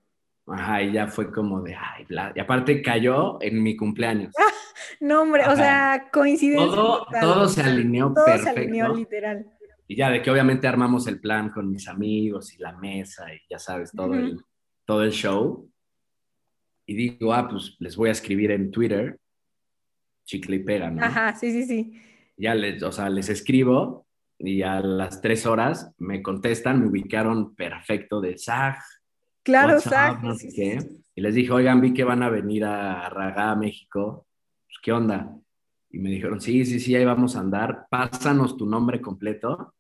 Ajá, 0.46 0.82
y 0.82 0.92
ya 0.92 1.06
fue 1.06 1.32
como 1.32 1.62
de, 1.62 1.74
ay, 1.74 2.04
bla. 2.04 2.32
Y 2.34 2.40
aparte 2.40 2.82
cayó 2.82 3.40
en 3.40 3.62
mi 3.62 3.76
cumpleaños. 3.76 4.32
no, 5.00 5.22
hombre, 5.22 5.44
o 5.46 5.56
sea, 5.56 6.08
coincidencia. 6.12 6.66
Todo, 6.66 7.06
todo 7.20 7.48
se 7.48 7.62
alineó 7.62 8.12
todo 8.12 8.24
perfecto. 8.26 8.52
se 8.52 8.60
alineó 8.60 8.94
literal. 8.94 9.46
Y 9.86 9.96
ya 9.96 10.10
de 10.10 10.22
que 10.22 10.30
obviamente 10.30 10.66
armamos 10.66 11.06
el 11.06 11.20
plan 11.20 11.50
con 11.50 11.70
mis 11.70 11.88
amigos 11.88 12.54
y 12.54 12.58
la 12.58 12.72
mesa 12.72 13.32
y 13.32 13.40
ya 13.48 13.58
sabes, 13.58 13.92
todo, 13.92 14.14
el, 14.14 14.40
todo 14.84 15.02
el 15.02 15.12
show. 15.12 15.70
Y 16.86 16.94
digo, 16.94 17.32
ah, 17.32 17.48
pues 17.48 17.76
les 17.78 17.96
voy 17.96 18.10
a 18.10 18.12
escribir 18.12 18.50
en 18.50 18.70
Twitter, 18.70 19.18
chicle 20.24 20.56
y 20.56 20.58
pega, 20.60 20.90
¿no? 20.90 21.02
Ajá, 21.02 21.34
sí, 21.34 21.50
sí, 21.52 21.64
sí. 21.64 22.00
Ya 22.36 22.54
les, 22.54 22.82
o 22.82 22.92
sea, 22.92 23.08
les 23.08 23.28
escribo 23.28 24.06
y 24.38 24.62
a 24.62 24.80
las 24.80 25.20
tres 25.20 25.46
horas 25.46 25.92
me 25.98 26.22
contestan, 26.22 26.80
me 26.80 26.88
ubicaron 26.88 27.54
perfecto 27.54 28.20
de 28.20 28.36
Zag, 28.38 28.78
Claro, 29.44 29.78
Y 31.14 31.20
les 31.20 31.34
dije, 31.34 31.52
oigan, 31.52 31.80
vi 31.80 31.92
que 31.92 32.02
van 32.02 32.22
a 32.22 32.30
venir 32.30 32.64
a 32.64 33.08
Ragá, 33.10 33.54
México. 33.54 34.26
Pues, 34.66 34.78
¿Qué 34.82 34.90
onda? 34.90 35.36
Y 35.90 35.98
me 35.98 36.10
dijeron, 36.10 36.40
sí, 36.40 36.64
sí, 36.64 36.80
sí, 36.80 36.96
ahí 36.96 37.04
vamos 37.04 37.36
a 37.36 37.40
andar. 37.40 37.86
Pásanos 37.90 38.56
tu 38.56 38.66
nombre 38.66 39.00
completo 39.00 39.74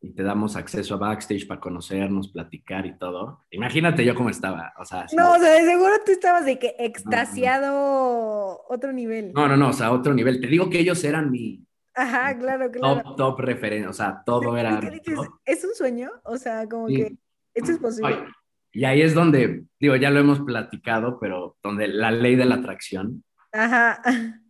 y 0.00 0.12
te 0.12 0.22
damos 0.22 0.56
acceso 0.56 0.94
a 0.94 0.98
backstage 0.98 1.46
para 1.46 1.60
conocernos, 1.60 2.28
platicar 2.28 2.86
y 2.86 2.96
todo. 2.98 3.40
Imagínate 3.50 4.04
yo 4.04 4.14
cómo 4.14 4.30
estaba. 4.30 4.72
O 4.78 4.84
sea, 4.84 5.06
no, 5.14 5.32
o 5.32 5.38
sea, 5.38 5.52
de 5.52 5.64
seguro 5.64 5.92
tú 6.04 6.12
estabas 6.12 6.46
de 6.46 6.58
que 6.58 6.74
extasiado 6.78 8.64
otro 8.68 8.92
nivel. 8.92 9.32
No, 9.34 9.46
no, 9.46 9.56
no, 9.56 9.68
o 9.68 9.72
sea, 9.72 9.92
otro 9.92 10.14
nivel. 10.14 10.40
Te 10.40 10.46
digo 10.46 10.68
que 10.70 10.80
ellos 10.80 11.04
eran 11.04 11.30
mi. 11.30 11.62
Ajá, 11.94 12.36
claro, 12.38 12.70
claro. 12.70 13.02
Top, 13.02 13.16
top 13.16 13.40
referencia, 13.40 13.90
o 13.90 13.92
sea, 13.92 14.22
todo 14.24 14.56
era. 14.56 14.80
¿Es 15.44 15.62
un 15.62 15.74
sueño? 15.74 16.10
O 16.24 16.36
sea, 16.38 16.66
como 16.68 16.86
que 16.86 17.16
esto 17.54 17.70
es 17.70 17.78
posible. 17.78 18.24
Y 18.74 18.84
ahí 18.84 19.02
es 19.02 19.14
donde, 19.14 19.64
digo, 19.78 19.94
ya 19.94 20.10
lo 20.10 20.18
hemos 20.18 20.40
platicado, 20.40 21.18
pero 21.20 21.56
donde 21.62 21.86
la 21.86 22.10
ley 22.10 22.34
de 22.34 22.44
la 22.44 22.56
atracción. 22.56 23.24
Ajá. 23.52 24.02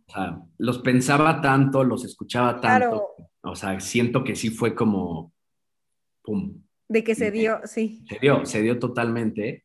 O 0.07 0.11
sea, 0.11 0.39
los 0.57 0.79
pensaba 0.79 1.41
tanto, 1.41 1.83
los 1.83 2.03
escuchaba 2.03 2.59
tanto. 2.59 3.05
O 3.41 3.55
sea, 3.55 3.79
siento 3.79 4.23
que 4.23 4.35
sí 4.35 4.49
fue 4.49 4.73
como. 4.73 5.31
¡Pum! 6.23 6.59
De 6.89 7.03
que 7.03 7.13
se 7.13 7.29
dio, 7.29 7.59
sí. 7.65 8.03
Se 8.09 8.17
dio, 8.19 8.45
se 8.47 8.63
dio 8.63 8.79
totalmente. 8.79 9.63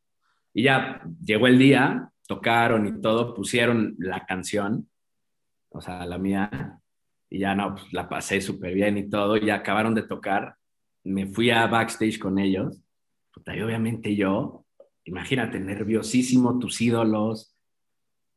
Y 0.52 0.64
ya 0.64 1.02
llegó 1.24 1.46
el 1.46 1.58
día, 1.58 2.10
tocaron 2.26 2.86
y 2.86 3.00
todo, 3.00 3.34
pusieron 3.34 3.94
la 3.98 4.26
canción, 4.26 4.90
o 5.70 5.80
sea, 5.80 6.04
la 6.04 6.18
mía, 6.18 6.80
y 7.30 7.38
ya 7.38 7.54
no, 7.54 7.74
pues 7.76 7.92
la 7.92 8.08
pasé 8.08 8.40
súper 8.40 8.74
bien 8.74 8.98
y 8.98 9.08
todo, 9.08 9.36
y 9.36 9.46
ya 9.46 9.56
acabaron 9.56 9.94
de 9.94 10.02
tocar. 10.02 10.56
Me 11.04 11.26
fui 11.26 11.50
a 11.50 11.66
backstage 11.66 12.18
con 12.18 12.38
ellos 12.38 12.82
y 13.46 13.60
obviamente 13.60 14.14
yo, 14.16 14.64
imagínate, 15.04 15.58
nerviosísimo, 15.60 16.58
tus 16.58 16.80
ídolos, 16.80 17.56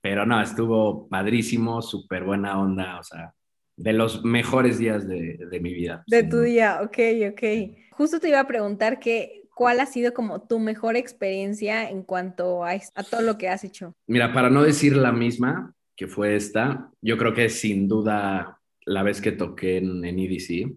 pero 0.01 0.25
no, 0.25 0.41
estuvo 0.41 1.07
padrísimo, 1.07 1.81
súper 1.81 2.23
buena 2.23 2.59
onda, 2.59 2.99
o 2.99 3.03
sea, 3.03 3.33
de 3.77 3.93
los 3.93 4.23
mejores 4.23 4.77
días 4.77 5.07
de, 5.07 5.39
de 5.49 5.59
mi 5.59 5.73
vida. 5.73 6.03
De 6.07 6.23
tu 6.23 6.41
día, 6.41 6.81
ok, 6.81 6.97
ok. 7.31 7.77
Justo 7.91 8.19
te 8.19 8.29
iba 8.29 8.39
a 8.39 8.47
preguntar 8.47 8.99
que, 8.99 9.43
¿cuál 9.55 9.79
ha 9.79 9.85
sido 9.85 10.13
como 10.13 10.45
tu 10.47 10.59
mejor 10.59 10.95
experiencia 10.95 11.89
en 11.89 12.03
cuanto 12.03 12.63
a, 12.63 12.71
a 12.71 13.03
todo 13.03 13.21
lo 13.21 13.37
que 13.37 13.49
has 13.49 13.63
hecho? 13.63 13.95
Mira, 14.07 14.33
para 14.33 14.49
no 14.49 14.63
decir 14.63 14.95
la 14.95 15.11
misma, 15.11 15.73
que 15.95 16.07
fue 16.07 16.35
esta. 16.35 16.91
Yo 17.01 17.17
creo 17.17 17.33
que 17.33 17.49
sin 17.49 17.87
duda 17.87 18.59
la 18.85 19.03
vez 19.03 19.21
que 19.21 19.31
toqué 19.31 19.77
en, 19.77 20.03
en 20.03 20.19
EDC. 20.19 20.75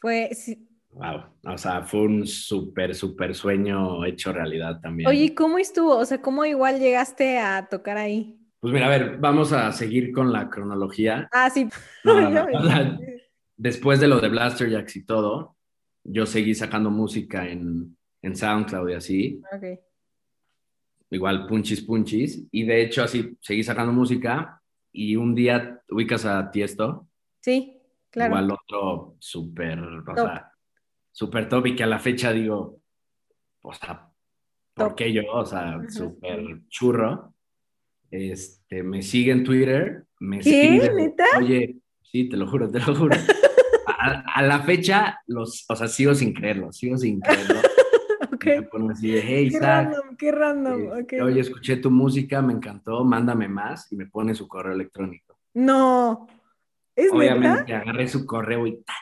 Fue, 0.00 0.30
sí. 0.34 0.65
Wow, 0.96 1.24
o 1.44 1.58
sea, 1.58 1.82
fue 1.82 2.00
un 2.00 2.26
súper, 2.26 2.94
súper 2.94 3.34
sueño 3.34 4.02
hecho 4.06 4.32
realidad 4.32 4.80
también. 4.80 5.06
Oye, 5.06 5.34
¿cómo 5.34 5.58
estuvo? 5.58 5.94
O 5.94 6.04
sea, 6.06 6.22
¿cómo 6.22 6.46
igual 6.46 6.78
llegaste 6.80 7.38
a 7.38 7.68
tocar 7.68 7.98
ahí? 7.98 8.40
Pues 8.60 8.72
mira, 8.72 8.86
a 8.86 8.88
ver, 8.88 9.18
vamos 9.18 9.52
a 9.52 9.70
seguir 9.72 10.10
con 10.10 10.32
la 10.32 10.48
cronología. 10.48 11.28
Ah, 11.32 11.50
sí. 11.50 11.68
No, 12.02 12.18
no, 12.18 12.30
no, 12.50 12.58
o 12.58 12.64
sea, 12.64 12.98
después 13.58 14.00
de 14.00 14.08
lo 14.08 14.20
de 14.20 14.30
Blaster 14.30 14.70
Jacks 14.70 14.96
y 14.96 15.04
todo, 15.04 15.56
yo 16.02 16.24
seguí 16.24 16.54
sacando 16.54 16.90
música 16.90 17.46
en, 17.46 17.94
en 18.22 18.34
SoundCloud 18.34 18.88
y 18.88 18.94
así. 18.94 19.42
Ok. 19.54 19.78
igual 21.10 21.46
punchis 21.46 21.82
punchis, 21.82 22.42
y 22.50 22.64
de 22.64 22.82
hecho 22.82 23.02
así 23.02 23.36
seguí 23.42 23.62
sacando 23.62 23.92
música 23.92 24.62
y 24.92 25.14
un 25.16 25.34
día 25.34 25.82
ubicas 25.90 26.24
a 26.24 26.50
Tiesto, 26.50 27.06
Sí, 27.40 27.82
claro. 28.10 28.30
igual 28.30 28.50
otro 28.50 29.16
súper, 29.18 29.78
o 29.78 30.14
sea, 30.16 30.50
súper 31.16 31.48
top 31.48 31.66
y 31.68 31.74
que 31.74 31.82
a 31.82 31.86
la 31.86 31.98
fecha 31.98 32.30
digo, 32.30 32.78
o 33.62 33.72
sea, 33.72 34.10
¿por 34.74 34.94
qué 34.94 35.10
yo? 35.14 35.22
O 35.32 35.46
sea, 35.46 35.80
súper 35.88 36.60
churro. 36.68 37.32
Este, 38.10 38.82
me 38.82 39.00
sigue 39.00 39.32
en 39.32 39.42
Twitter, 39.42 40.04
me 40.20 40.40
¿Qué? 40.40 40.76
escribe, 40.76 40.94
¿Neta? 40.94 41.24
oye, 41.38 41.76
sí, 42.02 42.28
te 42.28 42.36
lo 42.36 42.46
juro, 42.46 42.70
te 42.70 42.80
lo 42.80 42.94
juro. 42.94 43.16
A, 43.88 44.24
a 44.34 44.42
la 44.42 44.60
fecha, 44.60 45.20
los, 45.26 45.64
o 45.68 45.74
sea, 45.74 45.88
sigo 45.88 46.14
sin 46.14 46.32
creerlo, 46.34 46.70
sigo 46.72 46.98
sin 46.98 47.18
creerlo. 47.20 47.60
Ok. 48.32 48.44
Me 48.44 48.62
pone 48.62 48.92
así 48.92 49.10
de, 49.10 49.22
hey, 49.22 49.48
Qué 49.50 49.58
random, 49.60 50.16
qué 50.18 50.32
random. 50.32 50.98
este. 50.98 51.22
Oye, 51.22 51.40
escuché 51.40 51.76
tu 51.78 51.90
música, 51.90 52.42
me 52.42 52.52
encantó, 52.52 53.02
mándame 53.04 53.48
más 53.48 53.90
y 53.90 53.96
me 53.96 54.06
pone 54.06 54.34
su 54.34 54.46
correo 54.46 54.74
electrónico. 54.74 55.38
No. 55.54 56.26
¿Es 56.94 57.06
neta? 57.06 57.16
Obviamente 57.16 57.74
agarré 57.74 58.06
su 58.06 58.26
correo 58.26 58.66
y 58.66 58.76
¡ta! 58.82 58.92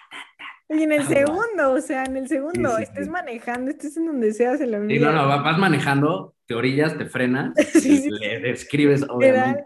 Y 0.69 0.83
en 0.83 0.93
el 0.93 1.01
Ah, 1.03 1.07
segundo, 1.07 1.73
o 1.73 1.81
sea, 1.81 2.05
en 2.05 2.17
el 2.17 2.29
segundo, 2.29 2.71
Sí, 2.71 2.77
sí, 2.79 2.83
estés 2.85 3.05
sí. 3.05 3.11
manejando, 3.11 3.71
estés 3.71 3.97
en 3.97 4.07
donde 4.07 4.33
sea, 4.33 4.57
se 4.57 4.67
lo 4.67 4.79
Sí, 4.79 4.83
envía. 4.95 5.01
no, 5.01 5.13
no, 5.13 5.29
va- 5.29 5.43
vas 5.43 5.59
manejando, 5.59 6.35
te 6.47 6.55
orillas, 6.55 6.97
te 6.97 7.05
frenas, 7.07 7.53
Sí, 7.73 7.99
sí, 8.03 8.11
le 8.11 8.51
escribes, 8.51 9.01
Literal. 9.03 9.17
obviamente. 9.17 9.65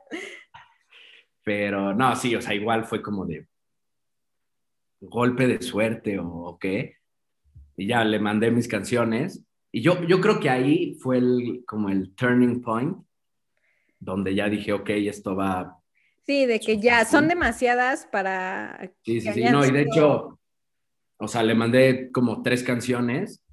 Pero 1.44 1.94
no, 1.94 2.14
sí, 2.16 2.34
o 2.34 2.42
sea, 2.42 2.54
igual 2.54 2.84
fue 2.84 3.00
como 3.00 3.24
de 3.24 3.46
golpe 5.00 5.46
de 5.46 5.62
suerte 5.62 6.18
o, 6.20 6.58
qué. 6.60 6.96
Y 7.76 7.86
ya 7.86 8.04
le 8.04 8.18
mandé 8.18 8.50
mis 8.50 8.66
canciones. 8.68 9.44
Y 9.70 9.80
yo, 9.82 10.02
yo 10.04 10.20
creo 10.20 10.40
que 10.40 10.50
ahí 10.50 10.94
fue 11.00 11.18
el, 11.18 11.62
como 11.66 11.88
el 11.90 12.12
turning 12.14 12.60
point, 12.60 12.98
donde 14.00 14.34
ya 14.34 14.48
dije, 14.48 14.72
ok, 14.72 14.90
esto 14.90 15.36
va. 15.36 15.78
Sí, 16.26 16.44
de 16.44 16.58
que 16.60 16.78
ya 16.78 17.04
son 17.04 17.28
demasiadas 17.28 18.06
para. 18.10 18.92
Sí, 19.04 19.20
sí, 19.20 19.32
sí. 19.32 19.44
No, 19.44 19.64
y 19.64 19.70
de 19.70 19.82
hecho, 19.82 20.38
o 21.18 21.28
sea, 21.28 21.42
le 21.42 21.54
mandé 21.54 22.10
como 22.12 22.42
tres 22.42 22.62
canciones 22.62 23.44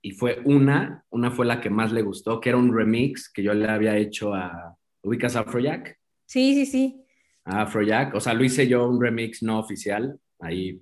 y 0.00 0.12
fue 0.12 0.40
una, 0.44 1.04
una 1.10 1.30
fue 1.30 1.46
la 1.46 1.60
que 1.60 1.70
más 1.70 1.92
le 1.92 2.02
gustó, 2.02 2.40
que 2.40 2.50
era 2.50 2.58
un 2.58 2.74
remix 2.74 3.30
que 3.32 3.42
yo 3.42 3.54
le 3.54 3.68
había 3.68 3.96
hecho 3.96 4.34
a. 4.34 4.76
¿Ubicas 5.02 5.36
Afrojack? 5.36 5.98
Sí, 6.26 6.54
sí, 6.54 6.66
sí. 6.66 7.04
a 7.44 7.62
Afrojack. 7.62 8.14
O 8.14 8.20
sea, 8.20 8.34
lo 8.34 8.44
hice 8.44 8.68
yo 8.68 8.88
un 8.88 9.00
remix 9.00 9.42
no 9.42 9.58
oficial, 9.58 10.18
ahí 10.40 10.80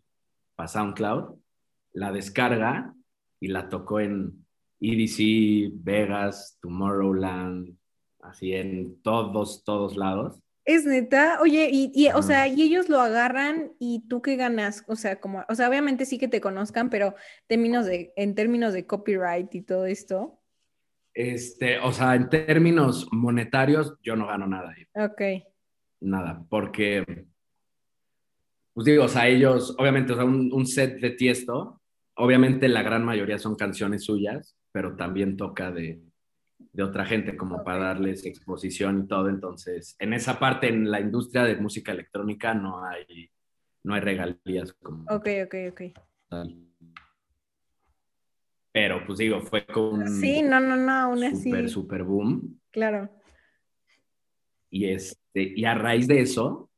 para 0.54 0.68
SoundCloud. 0.68 1.36
La 1.92 2.12
descarga 2.12 2.94
y 3.40 3.48
la 3.48 3.68
tocó 3.68 4.00
en 4.00 4.44
EDC, 4.80 5.72
Vegas, 5.74 6.58
Tomorrowland, 6.60 7.76
así 8.20 8.52
en 8.54 9.00
todos, 9.02 9.62
todos 9.64 9.96
lados. 9.96 10.41
Es 10.64 10.84
neta. 10.86 11.38
Oye, 11.40 11.68
y, 11.72 11.90
y, 11.94 12.08
o 12.10 12.22
sea, 12.22 12.46
y 12.46 12.62
ellos 12.62 12.88
lo 12.88 13.00
agarran 13.00 13.72
y 13.80 14.06
tú 14.08 14.22
qué 14.22 14.36
ganas. 14.36 14.84
O 14.86 14.94
sea, 14.96 15.20
como, 15.20 15.44
o 15.48 15.54
sea, 15.54 15.68
obviamente 15.68 16.04
sí 16.06 16.18
que 16.18 16.28
te 16.28 16.40
conozcan, 16.40 16.88
pero 16.88 17.14
términos 17.48 17.86
de, 17.86 18.12
en 18.16 18.34
términos 18.34 18.72
de 18.72 18.86
copyright 18.86 19.52
y 19.54 19.62
todo 19.62 19.86
esto. 19.86 20.40
Este, 21.14 21.78
o 21.78 21.92
sea, 21.92 22.14
en 22.14 22.30
términos 22.30 23.08
monetarios, 23.12 23.98
yo 24.02 24.16
no 24.16 24.26
gano 24.26 24.46
nada 24.46 24.70
ahí, 24.70 24.86
Ok. 24.94 25.44
nada, 26.00 26.42
porque, 26.48 27.26
pues 28.72 28.86
digo, 28.86 29.04
o 29.04 29.08
sea, 29.08 29.28
ellos, 29.28 29.76
obviamente, 29.78 30.12
o 30.14 30.16
sea, 30.16 30.24
un, 30.24 30.50
un 30.52 30.66
set 30.66 31.00
de 31.00 31.10
tiesto, 31.10 31.82
obviamente 32.14 32.66
la 32.68 32.82
gran 32.82 33.04
mayoría 33.04 33.38
son 33.38 33.56
canciones 33.56 34.04
suyas, 34.04 34.56
pero 34.72 34.96
también 34.96 35.36
toca 35.36 35.70
de, 35.70 36.00
de 36.72 36.82
otra 36.82 37.04
gente 37.04 37.36
como 37.36 37.62
para 37.62 37.84
darles 37.86 38.24
exposición 38.24 39.00
y 39.04 39.06
todo. 39.06 39.28
Entonces, 39.28 39.94
en 39.98 40.12
esa 40.14 40.38
parte, 40.38 40.68
en 40.68 40.90
la 40.90 41.00
industria 41.00 41.44
de 41.44 41.56
música 41.56 41.92
electrónica, 41.92 42.54
no 42.54 42.84
hay, 42.84 43.30
no 43.84 43.94
hay 43.94 44.00
regalías 44.00 44.72
como 44.74 45.04
Ok, 45.14 45.28
ok, 45.44 45.54
ok. 45.70 45.82
tal. 46.28 46.56
Pero, 48.72 49.04
pues 49.06 49.18
digo, 49.18 49.40
fue 49.42 49.66
como 49.66 49.90
un 50.02 50.08
Sí, 50.08 50.40
no, 50.42 50.58
no, 50.60 50.76
no, 50.76 50.92
aún 50.92 51.22
así. 51.24 51.44
super, 51.44 51.68
super 51.68 52.02
boom. 52.04 52.58
Claro. 52.70 53.10
Y, 54.70 54.86
este, 54.88 55.42
y 55.54 55.64
a 55.66 55.74
raíz 55.74 56.08
de 56.08 56.20
eso, 56.20 56.70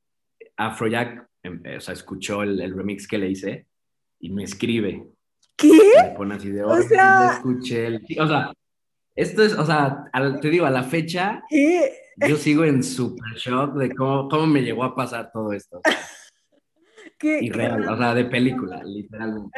Afrojack, 0.57 1.29
em, 1.45 1.63
o 1.77 1.81
sea, 1.81 1.95
escuchó 1.95 2.43
el, 2.43 2.61
el 2.61 2.75
remix 2.75 3.07
que 3.07 3.19
le 3.19 3.31
hice 3.31 3.69
y 4.19 4.31
me 4.31 4.43
escribe. 4.43 5.07
¿Qué? 5.57 5.71
Me 6.03 6.17
pone 6.17 6.35
así 6.35 6.51
de, 6.51 6.65
O 6.65 6.71
"Oye, 6.71 6.83
sea- 6.89 7.35
escuché 7.35 7.87
el... 7.87 8.05
O 8.19 8.27
sea, 8.27 8.53
esto 9.15 9.43
es, 9.43 9.55
o 9.59 9.65
sea, 9.65 10.05
al- 10.13 10.41
te 10.41 10.51
digo, 10.51 10.67
a 10.67 10.71
la 10.71 10.83
fecha, 10.83 11.43
¿Qué? 11.49 11.93
yo 12.17 12.37
sigo 12.37 12.65
en 12.65 12.83
super 12.83 13.35
shock 13.37 13.75
de 13.77 13.95
cómo, 13.95 14.29
cómo 14.29 14.47
me 14.47 14.63
llegó 14.63 14.85
a 14.85 14.95
pasar 14.95 15.31
todo 15.33 15.53
esto. 15.53 15.81
¿Qué? 17.19 17.39
y 17.43 17.51
real, 17.51 17.87
o 17.89 17.97
sea, 17.97 18.15
de 18.15 18.25
película, 18.27 18.83
literalmente. 18.85 19.51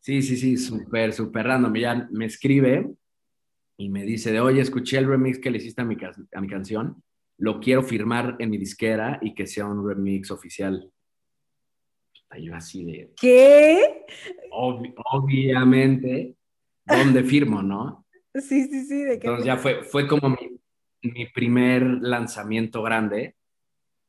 Sí, 0.00 0.20
sí, 0.22 0.36
sí, 0.36 0.56
súper, 0.56 1.12
súper 1.12 1.46
random. 1.46 1.74
Y 1.76 1.80
Ya 1.80 2.08
me 2.12 2.26
escribe 2.26 2.90
y 3.78 3.88
me 3.88 4.04
dice 4.04 4.30
de, 4.32 4.40
oye, 4.40 4.60
escuché 4.60 4.98
el 4.98 5.06
remix 5.08 5.38
que 5.38 5.50
le 5.50 5.58
hiciste 5.58 5.82
a 5.82 5.84
mi, 5.84 5.96
a 6.32 6.40
mi 6.40 6.48
canción, 6.48 7.02
lo 7.38 7.58
quiero 7.60 7.82
firmar 7.82 8.36
en 8.38 8.50
mi 8.50 8.58
disquera 8.58 9.18
y 9.22 9.34
que 9.34 9.46
sea 9.46 9.66
un 9.66 9.86
remix 9.88 10.30
oficial. 10.30 10.90
Puta, 12.12 12.38
Yo 12.38 12.54
así 12.54 12.84
de, 12.84 13.12
¿Qué? 13.20 14.04
obvi- 14.52 14.94
obviamente, 15.12 16.36
¿dónde 16.84 17.24
firmo, 17.24 17.62
no? 17.62 18.03
Sí, 18.34 18.64
sí, 18.64 18.84
sí, 18.84 19.02
de 19.04 19.18
que 19.18 19.26
Entonces 19.28 19.46
ya 19.46 19.56
fue, 19.56 19.84
fue 19.84 20.08
como 20.08 20.28
mi, 20.30 20.60
mi 21.02 21.26
primer 21.26 21.82
lanzamiento 21.84 22.82
grande 22.82 23.36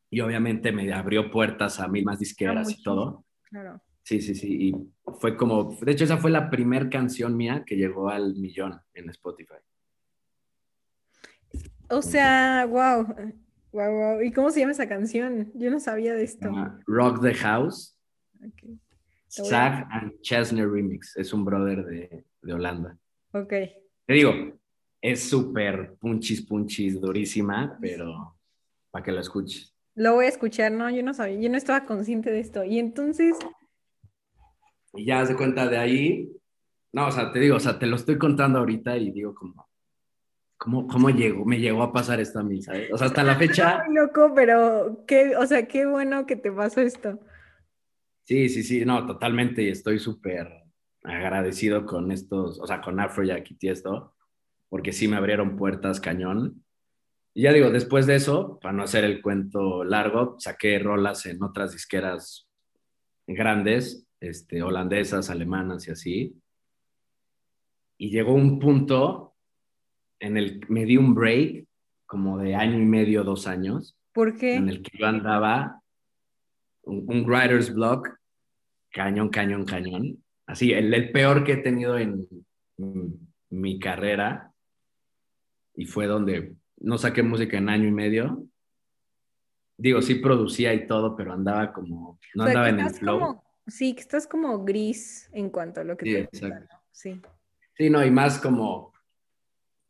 y 0.09 0.19
obviamente 0.21 0.71
me 0.71 0.91
abrió 0.93 1.29
puertas 1.29 1.79
a 1.79 1.87
mil 1.87 2.03
más 2.05 2.19
disqueras 2.19 2.71
y 2.71 2.81
todo. 2.81 3.23
Claro. 3.43 3.81
Sí, 4.03 4.21
sí, 4.21 4.33
sí. 4.35 4.69
Y 4.69 4.75
fue 5.19 5.35
como, 5.37 5.75
de 5.81 5.91
hecho, 5.91 6.03
esa 6.03 6.17
fue 6.17 6.31
la 6.31 6.49
primera 6.49 6.89
canción 6.89 7.35
mía 7.37 7.63
que 7.65 7.75
llegó 7.75 8.09
al 8.09 8.35
millón 8.35 8.79
en 8.93 9.09
Spotify. 9.09 9.55
O 11.89 12.01
sea, 12.01 12.65
wow. 12.67 13.07
Wow, 13.71 13.91
wow. 13.91 14.21
¿Y 14.21 14.31
cómo 14.31 14.51
se 14.51 14.61
llama 14.61 14.71
esa 14.71 14.87
canción? 14.87 15.51
Yo 15.53 15.69
no 15.69 15.79
sabía 15.79 16.13
de 16.13 16.23
esto. 16.23 16.45
llama 16.49 16.79
Rock 16.87 17.21
the 17.21 17.33
House, 17.33 17.97
Ok. 18.43 18.61
Te 19.35 19.41
voy 19.41 19.51
a- 19.51 19.51
Zag 19.51 19.87
and 19.91 20.21
Chesney 20.21 20.63
Remix. 20.65 21.15
Es 21.17 21.33
un 21.33 21.43
brother 21.43 21.83
de, 21.85 22.25
de 22.41 22.53
Holanda. 22.53 22.97
Ok. 23.33 23.53
Te 24.05 24.13
digo, 24.13 24.31
es 25.01 25.29
súper 25.29 25.95
punchis, 25.99 26.41
punchis, 26.41 26.99
durísima, 26.99 27.77
pero 27.81 28.37
para 28.91 29.03
que 29.03 29.11
lo 29.11 29.19
escuches. 29.19 29.73
Lo 29.95 30.13
voy 30.15 30.25
a 30.25 30.29
escuchar, 30.29 30.71
no, 30.71 30.89
yo 30.89 31.03
no 31.03 31.13
sabía, 31.13 31.39
yo 31.39 31.49
no 31.49 31.57
estaba 31.57 31.85
consciente 31.85 32.31
de 32.31 32.39
esto. 32.39 32.63
Y 32.63 32.79
entonces, 32.79 33.37
Y 34.93 35.05
ya 35.05 35.25
se 35.25 35.35
cuenta 35.35 35.67
de 35.67 35.77
ahí. 35.77 36.31
No, 36.93 37.07
o 37.07 37.11
sea, 37.11 37.31
te 37.31 37.39
digo, 37.39 37.57
o 37.57 37.59
sea, 37.59 37.77
te 37.79 37.87
lo 37.87 37.95
estoy 37.95 38.17
contando 38.17 38.59
ahorita 38.59 38.95
y 38.97 39.11
digo 39.11 39.33
como, 39.33 39.67
¿cómo, 40.57 40.87
cómo 40.87 41.09
llegó? 41.09 41.45
Me 41.45 41.59
llegó 41.59 41.83
a 41.83 41.91
pasar 41.91 42.19
esto 42.19 42.39
a 42.39 42.43
mí, 42.43 42.61
¿sabes? 42.61 42.91
O 42.91 42.97
sea, 42.97 43.07
hasta 43.07 43.23
la 43.23 43.35
fecha. 43.35 43.83
loco, 43.89 44.33
pero 44.35 45.03
qué, 45.07 45.35
o 45.35 45.45
sea, 45.45 45.67
qué 45.67 45.85
bueno 45.85 46.25
que 46.25 46.35
te 46.35 46.51
pasó 46.51 46.81
esto. 46.81 47.19
Sí, 48.23 48.49
sí, 48.49 48.63
sí, 48.63 48.85
no, 48.85 49.05
totalmente. 49.05 49.63
Y 49.63 49.69
estoy 49.69 49.99
súper 49.99 50.64
agradecido 51.07 51.85
con 51.85 52.11
estos, 52.11 52.59
o 52.59 52.67
sea, 52.67 52.81
con 52.81 52.99
Afrojack 52.99 53.51
y 53.51 53.55
Tiesto, 53.55 54.13
porque 54.69 54.91
sí 54.91 55.07
me 55.07 55.17
abrieron 55.17 55.55
puertas 55.55 55.99
cañón. 55.99 56.63
Y 57.33 57.43
ya 57.43 57.53
digo, 57.53 57.69
después 57.69 58.07
de 58.07 58.15
eso, 58.15 58.59
para 58.61 58.73
no 58.73 58.83
hacer 58.83 59.03
el 59.03 59.21
cuento 59.21 59.83
largo, 59.83 60.35
saqué 60.39 60.79
rolas 60.79 61.25
en 61.25 61.43
otras 61.43 61.73
disqueras 61.73 62.47
grandes, 63.27 64.07
este, 64.19 64.63
holandesas, 64.63 65.29
alemanas 65.29 65.87
y 65.87 65.91
así. 65.91 66.41
Y 67.97 68.09
llegó 68.09 68.33
un 68.33 68.59
punto 68.59 69.35
en 70.19 70.37
el 70.37 70.59
que 70.59 70.67
me 70.69 70.85
di 70.85 70.97
un 70.97 71.13
break, 71.13 71.65
como 72.05 72.37
de 72.37 72.55
año 72.55 72.79
y 72.79 72.85
medio, 72.85 73.23
dos 73.23 73.47
años, 73.47 73.97
¿Por 74.13 74.29
en 74.29 74.37
qué? 74.37 74.55
el 74.55 74.81
que 74.81 74.97
yo 74.97 75.07
andaba 75.07 75.81
un, 76.83 77.05
un 77.07 77.25
writer's 77.25 77.73
block, 77.73 78.09
cañón, 78.91 79.29
cañón, 79.29 79.65
cañón. 79.65 80.23
Así, 80.55 80.71
el, 80.71 80.93
el 80.93 81.11
peor 81.11 81.43
que 81.43 81.51
he 81.51 81.57
tenido 81.57 81.97
en, 81.97 82.25
en 82.77 83.19
mi 83.49 83.77
carrera. 83.77 84.53
Y 85.75 85.85
fue 85.85 86.05
donde 86.07 86.55
no 86.77 86.97
saqué 86.97 87.23
música 87.23 87.57
en 87.57 87.67
año 87.67 87.89
y 87.89 87.91
medio. 87.91 88.47
digo, 89.77 90.01
sí 90.01 90.15
producía 90.15 90.73
y 90.73 90.87
todo, 90.87 91.13
pero 91.17 91.33
andaba 91.33 91.73
como, 91.73 92.17
no 92.35 92.43
O 92.43 92.47
sea, 92.47 92.51
andaba 92.61 92.69
en 92.69 92.79
el 92.79 92.93
flow. 92.93 93.19
como- 93.19 93.43
sí, 93.67 93.93
que 93.93 93.99
estás 93.99 94.27
como 94.27 94.63
gris 94.63 95.29
en 95.33 95.49
cuanto 95.49 95.81
a 95.81 95.83
lo 95.83 95.97
que 95.97 96.05
Sí, 96.05 96.13
te 96.13 96.21
gusta, 96.21 96.47
exacto. 96.47 96.67
¿no? 96.73 96.81
Sí. 96.93 97.21
Sí, 97.77 97.89
no, 97.89 98.05
y 98.05 98.09
más 98.11 98.39
como 98.39 98.93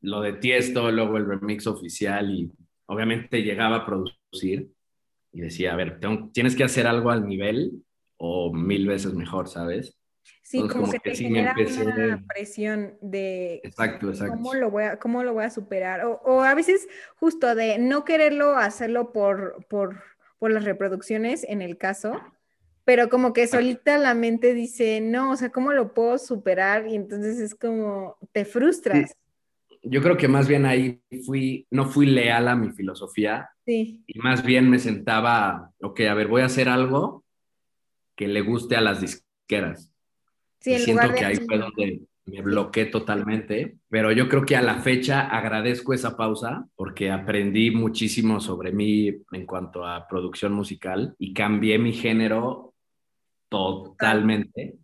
lo 0.01 0.21
de 0.21 0.33
Tiesto, 0.33 0.91
luego 0.91 1.17
el 1.17 1.27
remix 1.27 1.67
oficial 1.67 2.31
y 2.33 2.51
obviamente 2.87 3.43
llegaba 3.43 3.75
a 3.75 3.85
producir 3.85 4.71
y 5.31 5.41
decía, 5.41 5.73
a 5.73 5.75
ver, 5.75 5.99
tengo- 5.99 6.31
tienes 6.33 6.55
que 6.55 6.63
hacer 6.63 6.87
algo 6.87 7.11
al 7.11 7.27
nivel 7.27 7.83
o 8.17 8.51
mil 8.51 8.87
veces 8.87 9.13
mejor, 9.13 9.47
¿sabes? 9.47 9.95
Sí, 10.47 10.59
Entonces, 10.59 10.75
como 10.77 10.91
como 10.91 10.91
que 10.93 10.99
que 10.99 11.09
te 11.09 11.15
sí 11.15 11.23
genera 11.25 11.53
empecé- 11.57 11.83
una 11.85 12.23
presión 12.27 12.97
de 13.01 13.61
Exacto, 13.63 14.09
exacto. 14.09 14.35
cómo 14.35 14.53
lo 14.53 14.69
voy 14.69 14.83
a, 14.83 14.99
cómo 14.99 15.23
lo 15.23 15.33
voy 15.33 15.43
a 15.43 15.49
superar. 15.49 16.05
O, 16.05 16.21
o 16.23 16.41
a 16.43 16.53
veces 16.53 16.87
justo 17.15 17.55
de 17.55 17.79
no 17.79 18.05
quererlo 18.05 18.55
hacerlo 18.55 19.11
por, 19.11 19.65
por, 19.67 20.03
por 20.37 20.51
las 20.51 20.63
reproducciones 20.63 21.43
en 21.49 21.63
el 21.63 21.79
caso, 21.79 22.21
pero 22.83 23.09
como 23.09 23.33
que 23.33 23.47
solita 23.47 23.97
la 23.97 24.13
mente 24.13 24.53
dice, 24.53 25.01
no, 25.01 25.31
o 25.31 25.35
sea, 25.35 25.49
¿cómo 25.49 25.73
lo 25.73 25.95
puedo 25.95 26.19
superar? 26.19 26.87
Y 26.87 26.93
entonces 26.93 27.39
es 27.39 27.55
como, 27.55 28.15
te 28.31 28.45
frustras. 28.45 29.15
Yo 29.81 30.03
creo 30.03 30.15
que 30.15 30.27
más 30.27 30.47
bien 30.47 30.67
ahí 30.67 31.01
fui, 31.25 31.65
no 31.71 31.89
fui 31.89 32.05
leal 32.05 32.47
a 32.49 32.55
mi 32.55 32.71
filosofía 32.71 33.49
Sí, 33.65 34.03
y 34.05 34.19
más 34.19 34.45
bien 34.45 34.69
me 34.69 34.77
sentaba, 34.77 35.71
ok, 35.81 36.01
a 36.01 36.13
ver, 36.13 36.27
voy 36.27 36.43
a 36.43 36.45
hacer 36.45 36.69
algo 36.69 37.25
que 38.15 38.27
le 38.27 38.41
guste 38.41 38.75
a 38.75 38.81
las 38.81 39.01
disqueras. 39.01 39.91
Sí, 40.65 40.71
y 40.71 40.73
en 40.75 40.79
siento 40.79 41.13
que 41.13 41.25
ahí 41.25 41.35
fue 41.47 41.59
donde 41.59 42.01
me 42.25 42.41
bloqueé 42.41 42.87
totalmente, 42.87 43.77
pero 43.87 44.11
yo 44.11 44.27
creo 44.27 44.43
que 44.43 44.55
a 44.55 44.61
la 44.63 44.79
fecha 44.79 45.27
agradezco 45.27 45.93
esa 45.93 46.17
pausa 46.17 46.65
porque 46.75 47.11
aprendí 47.11 47.69
muchísimo 47.69 48.39
sobre 48.39 48.71
mí 48.71 49.13
en 49.31 49.45
cuanto 49.45 49.85
a 49.85 50.07
producción 50.07 50.51
musical 50.53 51.15
y 51.19 51.33
cambié 51.33 51.77
mi 51.77 51.93
género 51.93 52.73
totalmente. 53.47 54.75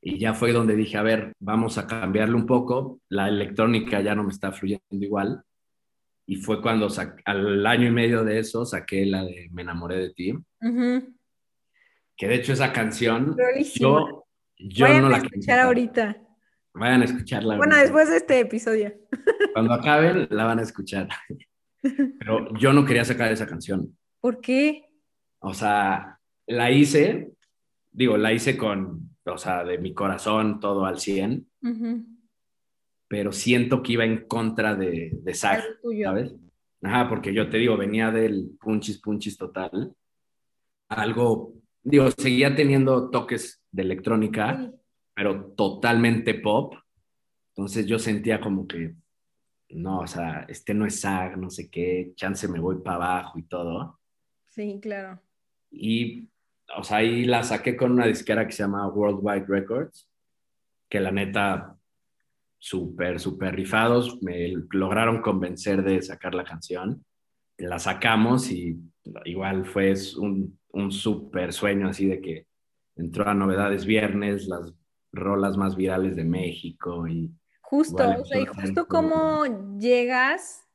Y 0.00 0.18
ya 0.18 0.34
fue 0.34 0.52
donde 0.52 0.74
dije, 0.74 0.96
a 0.96 1.02
ver, 1.02 1.32
vamos 1.38 1.78
a 1.78 1.86
cambiarlo 1.86 2.36
un 2.36 2.46
poco, 2.46 3.00
la 3.08 3.28
electrónica 3.28 4.00
ya 4.00 4.16
no 4.16 4.24
me 4.24 4.30
está 4.32 4.50
fluyendo 4.50 4.82
igual. 4.90 5.44
Y 6.26 6.36
fue 6.36 6.60
cuando 6.60 6.88
al 7.24 7.66
año 7.66 7.86
y 7.86 7.92
medio 7.92 8.24
de 8.24 8.40
eso 8.40 8.64
saqué 8.64 9.06
la 9.06 9.22
de 9.22 9.48
Me 9.52 9.62
enamoré 9.62 9.98
de 9.98 10.10
ti, 10.12 10.32
Ujú. 10.32 11.14
que 12.16 12.26
de 12.26 12.34
hecho 12.34 12.52
esa 12.52 12.72
canción 12.72 13.36
Rolísima. 13.38 13.88
yo, 13.88 14.21
yo 14.68 14.86
Vayan 14.86 15.02
no 15.02 15.06
a 15.08 15.10
la 15.10 15.16
quería 15.16 15.28
escuchar 15.28 15.54
sacar. 15.56 15.66
ahorita. 15.66 16.16
Vayan 16.74 17.02
a 17.02 17.04
escucharla. 17.04 17.56
Bueno, 17.56 17.74
ahorita. 17.74 17.82
después 17.82 18.10
de 18.10 18.16
este 18.16 18.40
episodio. 18.40 18.92
Cuando 19.52 19.72
acaben, 19.74 20.26
la 20.30 20.44
van 20.44 20.58
a 20.58 20.62
escuchar. 20.62 21.08
Pero 22.18 22.54
yo 22.58 22.72
no 22.72 22.84
quería 22.84 23.04
sacar 23.04 23.30
esa 23.32 23.46
canción. 23.46 23.96
¿Por 24.20 24.40
qué? 24.40 24.84
O 25.40 25.52
sea, 25.52 26.18
la 26.46 26.70
hice, 26.70 27.32
digo, 27.90 28.16
la 28.16 28.32
hice 28.32 28.56
con, 28.56 29.10
o 29.24 29.36
sea, 29.38 29.64
de 29.64 29.78
mi 29.78 29.92
corazón, 29.92 30.60
todo 30.60 30.86
al 30.86 30.98
100, 31.00 31.46
Ujú. 31.62 32.04
pero 33.08 33.32
siento 33.32 33.82
que 33.82 33.92
iba 33.94 34.04
en 34.04 34.26
contra 34.26 34.74
de, 34.76 35.10
de 35.12 35.34
Zach. 35.34 35.64
¿sabes? 36.04 36.32
Ajá, 36.82 37.08
porque 37.08 37.34
yo 37.34 37.48
te 37.50 37.58
digo, 37.58 37.76
venía 37.76 38.10
del 38.10 38.50
punchis 38.60 38.98
punchis 39.00 39.36
total. 39.36 39.92
Algo, 40.88 41.54
digo, 41.82 42.10
seguía 42.10 42.54
teniendo 42.54 43.10
toques 43.10 43.61
de 43.72 43.82
electrónica, 43.82 44.56
Sí. 44.60 44.70
pero 45.14 45.46
totalmente 45.56 46.34
pop. 46.34 46.74
Entonces 47.54 47.86
yo 47.86 47.98
sentía 47.98 48.40
como 48.40 48.66
que, 48.66 48.94
no, 49.70 50.00
o 50.00 50.06
sea, 50.06 50.44
este 50.48 50.74
no 50.74 50.86
es 50.86 51.00
SAG, 51.00 51.36
no 51.38 51.50
sé 51.50 51.68
qué, 51.70 52.12
chance 52.14 52.46
me 52.48 52.60
voy 52.60 52.76
para 52.82 52.96
abajo 52.96 53.38
y 53.38 53.42
todo. 53.42 53.98
Sí, 54.46 54.78
claro. 54.82 55.20
Y, 55.70 56.28
o 56.76 56.82
sea, 56.84 56.98
ahí 56.98 57.24
la 57.24 57.42
saqué 57.42 57.76
con 57.76 57.92
una 57.92 58.06
disquera 58.06 58.46
que 58.46 58.52
se 58.52 58.62
llama 58.62 58.86
Worldwide 58.88 59.46
Records, 59.46 60.08
que 60.88 61.00
la 61.00 61.10
neta, 61.10 61.76
súper, 62.58 63.18
súper 63.18 63.54
rifados, 63.56 64.22
me 64.22 64.52
lograron 64.70 65.20
convencer 65.22 65.82
de 65.82 66.00
sacar 66.02 66.34
la 66.34 66.44
canción. 66.44 67.04
La 67.58 67.78
sacamos 67.78 68.50
y 68.50 68.78
igual 69.24 69.64
fue 69.66 69.94
un, 70.18 70.58
un 70.72 70.92
súper 70.92 71.52
sueño 71.52 71.88
así 71.88 72.06
de 72.06 72.20
que 72.20 72.46
entró 73.02 73.28
a 73.28 73.34
Novedades 73.34 73.84
Viernes, 73.84 74.46
las 74.46 74.72
rolas 75.12 75.56
más 75.56 75.76
virales 75.76 76.16
de 76.16 76.24
México 76.24 77.06
y 77.06 77.30
Justo, 77.72 78.06
o 78.06 78.24
sea, 78.26 78.38
y 78.38 78.44
justo 78.44 78.86
cómo 78.86 79.78
llegas 79.78 80.68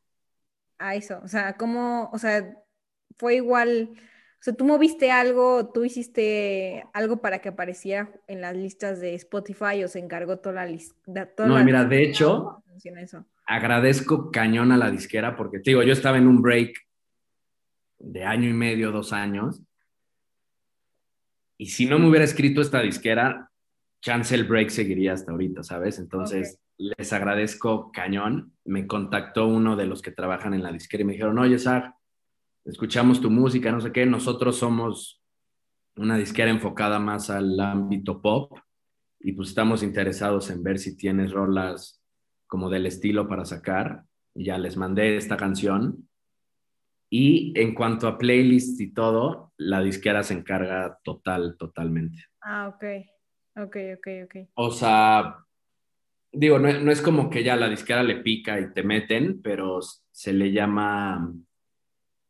a 0.79 0.95
eso, 0.95 1.21
o 1.23 1.27
sea, 1.27 1.55
cómo, 1.55 2.09
o 2.11 2.17
sea, 2.17 2.57
fue 3.17 3.35
igual, 3.35 3.91
o 3.93 4.41
sea, 4.41 4.55
tú 4.55 4.65
moviste 4.65 5.11
algo, 5.11 5.69
tú 5.71 5.85
hiciste 5.85 6.85
algo 6.93 7.21
para 7.21 7.37
que 7.37 7.49
apareciera 7.49 8.09
en 8.25 8.41
las 8.41 8.55
listas 8.55 8.99
de 8.99 9.13
Spotify 9.13 9.83
o 9.83 9.87
se 9.87 9.99
encargó 9.99 10.39
toda 10.39 10.55
la 10.55 10.65
lista. 10.65 10.95
No, 11.45 11.59
y 11.59 11.63
mira, 11.63 11.85
de 11.85 12.01
hecho, 12.01 12.63
eso. 12.83 13.25
agradezco 13.45 14.31
cañón 14.31 14.71
a 14.71 14.77
la 14.77 14.89
disquera 14.89 15.37
porque 15.37 15.59
te 15.59 15.69
digo, 15.69 15.83
yo 15.83 15.93
estaba 15.93 16.17
en 16.17 16.27
un 16.27 16.41
break 16.41 16.79
de 17.99 18.23
año 18.23 18.49
y 18.49 18.53
medio, 18.53 18.91
dos 18.91 19.13
años, 19.13 19.61
y 21.57 21.67
si 21.67 21.85
no 21.85 21.99
me 21.99 22.07
hubiera 22.07 22.25
escrito 22.25 22.61
esta 22.61 22.81
disquera, 22.81 23.51
chance 24.01 24.33
el 24.33 24.45
break 24.45 24.69
seguiría 24.69 25.13
hasta 25.13 25.31
ahorita, 25.31 25.63
¿sabes? 25.63 25.99
Entonces, 25.99 26.59
les 26.77 27.11
agradezco 27.13 27.91
cañón. 27.91 28.53
Me 28.63 28.85
contactó 28.85 29.47
uno 29.47 29.75
de 29.75 29.87
los 29.87 30.01
que 30.01 30.11
trabajan 30.11 30.53
en 30.53 30.63
la 30.63 30.71
disquera 30.71 31.01
y 31.01 31.05
me 31.05 31.13
dijeron, 31.13 31.39
oye, 31.39 31.57
Sar, 31.57 31.95
escuchamos 32.65 33.21
tu 33.21 33.31
música, 33.31 33.71
no 33.71 33.81
sé 33.81 33.91
qué, 33.91 34.05
nosotros 34.05 34.57
somos 34.57 35.21
una 35.95 36.17
disquera 36.17 36.51
enfocada 36.51 36.99
más 36.99 37.29
al 37.29 37.59
ámbito 37.59 38.21
pop 38.21 38.59
y 39.19 39.31
pues 39.31 39.49
estamos 39.49 39.81
interesados 39.81 40.49
en 40.51 40.61
ver 40.61 40.77
si 40.77 40.95
tienes 40.95 41.31
rolas 41.31 42.01
como 42.45 42.69
del 42.69 42.85
estilo 42.85 43.27
para 43.27 43.45
sacar. 43.45 44.03
Y 44.35 44.45
ya 44.45 44.57
les 44.59 44.77
mandé 44.77 45.17
esta 45.17 45.37
canción. 45.37 46.06
Y 47.09 47.53
en 47.59 47.73
cuanto 47.73 48.07
a 48.07 48.17
playlist 48.17 48.79
y 48.81 48.91
todo, 48.93 49.53
la 49.57 49.81
disquera 49.81 50.23
se 50.23 50.33
encarga 50.33 50.99
total, 51.03 51.55
totalmente. 51.57 52.25
Ah, 52.41 52.67
ok, 52.67 52.83
ok, 53.55 53.77
ok, 53.97 54.07
ok. 54.25 54.49
O 54.55 54.71
sea, 54.71 55.37
digo, 56.31 56.59
no, 56.59 56.71
no 56.79 56.91
es 56.91 57.01
como 57.01 57.29
que 57.29 57.43
ya 57.43 57.55
la 57.55 57.69
disquera 57.69 58.03
le 58.03 58.17
pica 58.17 58.59
y 58.59 58.73
te 58.73 58.83
meten, 58.83 59.41
pero 59.41 59.79
se 60.11 60.33
le 60.33 60.51
llama, 60.51 61.33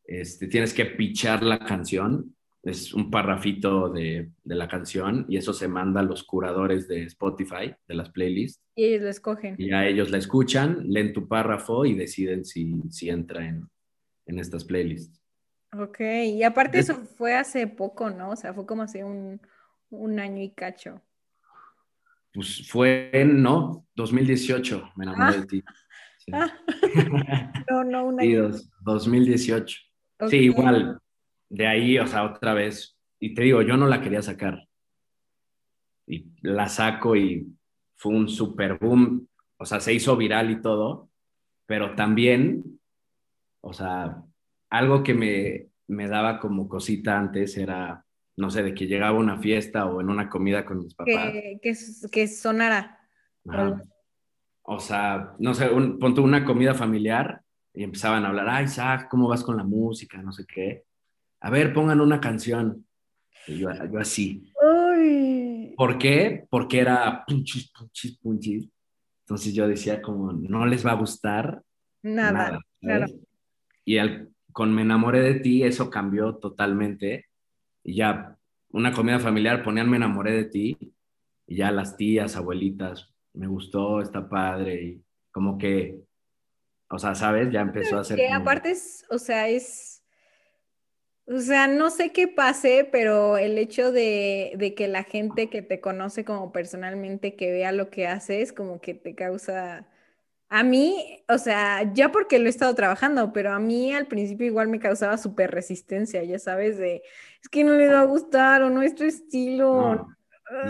este, 0.04 0.48
tienes 0.48 0.74
que 0.74 0.86
pichar 0.86 1.44
la 1.44 1.60
canción. 1.60 2.36
Es 2.64 2.94
un 2.94 3.10
parrafito 3.10 3.90
de, 3.90 4.32
de 4.44 4.56
la 4.56 4.68
canción 4.68 5.26
y 5.30 5.38
eso 5.38 5.54
se 5.54 5.70
manda 5.70 6.02
a 6.02 6.04
los 6.04 6.24
curadores 6.24 6.88
de 6.88 7.04
Spotify, 7.04 7.74
de 7.88 7.96
las 7.96 8.10
playlists. 8.10 8.62
Y 8.76 8.86
ellos 8.86 9.04
lo 9.04 9.10
escogen. 9.10 9.56
Y 9.58 9.72
a 9.72 9.88
ellos 9.88 10.12
la 10.12 10.18
escuchan, 10.18 10.84
leen 10.86 11.14
tu 11.14 11.28
párrafo 11.28 11.86
y 11.86 11.96
deciden 11.96 12.44
si, 12.44 12.76
si 12.90 13.10
entra 13.10 13.48
en, 13.48 13.70
en 14.28 14.40
estas 14.40 14.64
playlists. 14.66 15.22
Ok, 15.78 16.00
y 16.00 16.44
aparte 16.44 16.80
Es- 16.80 16.90
eso 16.90 17.00
fue 17.18 17.36
hace 17.36 17.68
poco, 17.68 18.10
¿no? 18.10 18.30
O 18.32 18.36
sea, 18.36 18.54
fue 18.54 18.66
como 18.66 18.84
hace 18.84 19.04
un, 19.04 19.42
un 19.90 20.20
año 20.20 20.42
y 20.44 20.52
cacho. 20.52 21.02
Pues 22.34 22.70
fue, 22.70 23.10
en, 23.14 23.42
no, 23.42 23.86
2018, 23.96 24.92
me 24.96 25.06
enamoré 25.06 25.36
Ah. 25.38 25.40
de 25.42 25.46
ti. 25.48 25.64
Sí, 26.20 26.32
Ah, 26.34 26.52
no, 27.70 27.84
no, 27.84 28.06
un 28.08 28.20
Sí, 28.20 28.28
año. 28.36 28.50
dos- 28.50 28.70
2018. 28.82 29.80
Ok. 30.20 30.30
Sí, 30.30 30.38
igual, 30.38 31.00
de 31.50 31.68
ahí, 31.68 31.98
o 32.00 32.06
sea, 32.08 32.24
otra 32.26 32.54
vez. 32.54 32.98
Y 33.20 33.34
te 33.34 33.44
digo, 33.44 33.62
yo 33.62 33.76
no 33.78 33.88
la 33.88 34.02
quería 34.02 34.22
sacar. 34.22 34.68
Y 36.06 36.26
la 36.42 36.70
saco 36.70 37.16
y 37.16 37.48
fue 37.96 38.14
un 38.14 38.30
super 38.30 38.78
boom. 38.78 39.28
O 39.58 39.66
sea, 39.66 39.80
se 39.80 39.94
hizo 39.94 40.16
viral 40.16 40.52
y 40.52 40.62
todo. 40.62 41.10
Pero 41.66 41.96
también, 41.96 42.77
o 43.62 43.74
sea, 43.74 44.24
algo 44.70 45.04
que 45.04 45.14
me, 45.14 45.68
me 45.88 46.08
daba 46.08 46.40
como 46.40 46.68
cosita 46.68 47.18
antes 47.18 47.58
era, 47.58 48.06
no 48.38 48.50
sé, 48.50 48.64
de 48.64 48.74
que 48.74 48.88
llegaba 48.88 49.18
a 49.18 49.22
una 49.22 49.38
fiesta 49.40 49.86
o 49.86 50.02
en 50.02 50.10
una 50.10 50.30
comida 50.30 50.66
con 50.66 50.80
mis 50.80 50.94
papás. 50.94 51.32
Que, 51.32 51.60
que, 51.62 51.76
que 52.12 52.28
sonara. 52.28 53.00
Ajá. 53.48 53.82
O 54.70 54.80
sea, 54.80 55.34
no 55.40 55.54
sé, 55.54 55.70
un, 55.70 55.98
pon 55.98 56.14
tú 56.14 56.24
una 56.24 56.44
comida 56.44 56.74
familiar 56.74 57.42
y 57.74 57.84
empezaban 57.84 58.26
a 58.26 58.28
hablar, 58.28 58.50
ay, 58.50 58.66
Isaac, 58.66 59.08
¿cómo 59.10 59.30
vas 59.30 59.42
con 59.42 59.56
la 59.56 59.64
música? 59.64 60.22
No 60.22 60.34
sé 60.34 60.46
qué. 60.46 60.84
A 61.40 61.50
ver, 61.50 61.74
pongan 61.74 62.02
una 62.02 62.20
canción. 62.20 62.86
Y 63.48 63.60
yo, 63.60 63.70
yo 63.90 64.00
así. 64.00 64.52
Uy. 64.62 65.74
¿Por 65.78 65.98
qué? 65.98 66.46
Porque 66.50 66.80
era 66.80 67.24
punchis, 67.26 67.72
punchis, 67.72 68.18
punchis. 68.18 68.70
Entonces 69.22 69.54
yo 69.54 69.68
decía 69.70 70.02
como, 70.02 70.34
no 70.34 70.66
les 70.66 70.86
va 70.86 70.92
a 70.92 70.96
gustar 70.96 71.62
Nada, 72.04 72.32
nada. 72.32 72.60
claro. 72.82 73.06
Y 73.88 74.00
al, 74.00 74.34
con 74.52 74.76
Me 74.76 74.82
enamoré 74.82 75.22
de 75.22 75.40
ti, 75.40 75.64
eso 75.64 75.90
cambió 75.90 76.36
totalmente. 76.36 77.28
Y 77.86 77.96
ya, 77.96 78.38
una 78.72 78.92
comida 78.92 79.18
familiar, 79.18 79.64
ponían 79.64 79.90
Me 79.90 79.96
enamoré 79.96 80.34
de 80.34 80.44
ti. 80.44 80.78
Y 81.48 81.56
ya 81.56 81.72
las 81.72 81.96
tías, 81.96 82.36
abuelitas, 82.36 83.14
me 83.32 83.48
gustó, 83.48 84.02
está 84.02 84.28
padre. 84.28 84.84
Y 84.84 85.02
como 85.32 85.58
que, 85.58 85.98
o 86.90 87.00
sea, 87.00 87.16
¿sabes? 87.16 87.50
Ya 87.50 87.62
empezó 87.62 87.98
a 87.98 88.04
ser. 88.04 88.18
Que 88.18 88.28
como- 88.28 88.42
aparte 88.42 88.72
es, 88.72 89.06
o 89.10 89.18
sea, 89.18 89.48
es, 89.48 90.04
O 91.26 91.40
sea, 91.40 91.68
no 91.68 91.90
sé 91.90 92.12
qué 92.12 92.28
pase, 92.28 92.88
pero 92.92 93.38
el 93.38 93.58
hecho 93.58 93.94
de, 93.94 94.54
de, 94.58 94.76
que 94.76 94.90
la 94.90 95.04
gente 95.04 95.50
que 95.50 95.62
te 95.62 95.80
conoce 95.80 96.26
como 96.26 96.52
personalmente, 96.52 97.36
que 97.36 97.52
vea 97.52 97.72
lo 97.72 97.90
que 97.90 98.06
haces, 98.08 98.52
como 98.52 98.82
que 98.82 98.94
te 98.94 99.16
causa... 99.16 99.88
A 100.50 100.64
mí, 100.64 101.24
o 101.28 101.38
sea, 101.38 101.92
ya 101.94 102.12
porque 102.12 102.40
lo 102.40 102.46
he 102.46 102.50
estado 102.50 102.74
trabajando, 102.74 103.34
pero 103.34 103.52
a 103.52 103.60
mí 103.60 103.94
al 103.94 104.08
principio 104.08 104.48
igual 104.48 104.70
me 104.70 104.80
causaba 104.80 105.18
súper 105.18 105.52
resistencia, 105.52 106.24
ya 106.24 106.40
sabes, 106.40 106.78
de, 106.78 107.04
es 107.42 107.50
que 107.50 107.66
no 107.66 107.74
le 107.74 107.90
va 107.90 108.02
a 108.02 108.06
gustar 108.06 108.64
o 108.64 108.70
no 108.70 108.82
es 108.82 108.96
tu 108.96 109.04
estilo. 109.04 110.08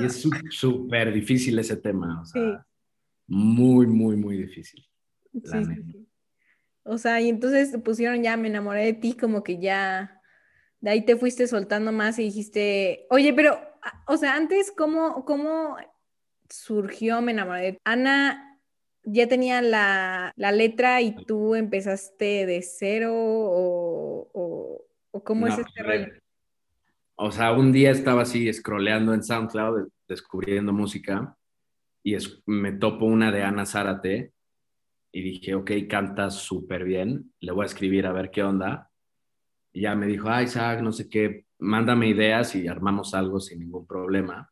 Y 0.01 0.05
es 0.05 0.19
súper 0.49 1.13
difícil 1.13 1.59
ese 1.59 1.77
tema, 1.77 2.21
o 2.21 2.25
sea, 2.25 2.65
muy, 3.27 3.85
muy, 3.85 4.15
muy 4.15 4.37
difícil. 4.37 4.83
Sí, 5.31 5.65
sí, 5.65 6.07
O 6.83 6.97
sea, 6.97 7.21
y 7.21 7.29
entonces 7.29 7.71
te 7.71 7.77
pusieron 7.77 8.23
ya, 8.23 8.35
me 8.35 8.47
enamoré 8.47 8.85
de 8.85 8.93
ti, 8.93 9.13
como 9.15 9.43
que 9.43 9.59
ya 9.59 10.21
de 10.79 10.89
ahí 10.89 11.05
te 11.05 11.17
fuiste 11.17 11.47
soltando 11.47 11.91
más 11.91 12.17
y 12.17 12.23
dijiste, 12.23 13.05
oye, 13.09 13.33
pero, 13.33 13.59
ah, 13.83 14.03
o 14.07 14.17
sea, 14.17 14.35
antes, 14.35 14.71
¿cómo, 14.75 15.25
cómo 15.25 15.77
surgió 16.49 17.21
Me 17.21 17.33
enamoré? 17.33 17.79
Ana 17.83 18.46
ya 19.10 19.28
tenía 19.28 19.62
la, 19.62 20.34
letra 20.36 21.02
y 21.02 21.15
tú 21.26 21.56
empezaste 21.56 22.46
de 22.46 22.62
cero 22.62 23.13
o, 23.15 24.84
cómo 25.24 25.48
es 25.48 25.58
este 25.58 25.84
rollo? 25.84 26.08
O 27.15 27.32
sea, 27.32 27.52
un 27.54 27.72
día 27.72 27.91
estaba 27.91 28.22
así 28.22 28.52
scrolleando 28.54 29.13
en 29.13 29.24
SoundCloud, 29.24 29.88
descubriendo 30.08 30.72
música 30.72 31.36
y 32.04 32.15
me 32.46 32.74
topo 32.74 33.06
una 33.06 33.32
de 33.32 33.43
Ana 33.43 33.65
Zárate 33.65 34.34
y 35.12 35.22
dije, 35.22 35.56
ok, 35.56 35.72
canta 35.89 36.30
súper 36.30 36.84
bien, 36.84 37.34
le 37.39 37.52
voy 37.52 37.63
a 37.63 37.65
escribir 37.65 38.06
a 38.06 38.12
ver 38.12 38.30
qué 38.30 38.43
onda 38.43 38.89
y 39.74 39.82
ya 39.82 39.96
me 39.96 40.08
dijo, 40.08 40.30
ay, 40.30 40.46
Isaac, 40.46 40.82
no 40.82 40.91
sé 40.91 41.10
qué, 41.10 41.46
mándame 41.60 42.08
ideas 42.08 42.56
y 42.56 42.67
armamos 42.67 43.13
algo 43.13 43.39
sin 43.39 43.60
ningún 43.60 43.86
problema. 43.86 44.52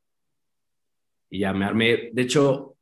Y 1.30 1.39
ya 1.39 1.52
me 1.54 1.65
armé. 1.65 2.12
De 2.13 2.22
hecho, 2.22 2.74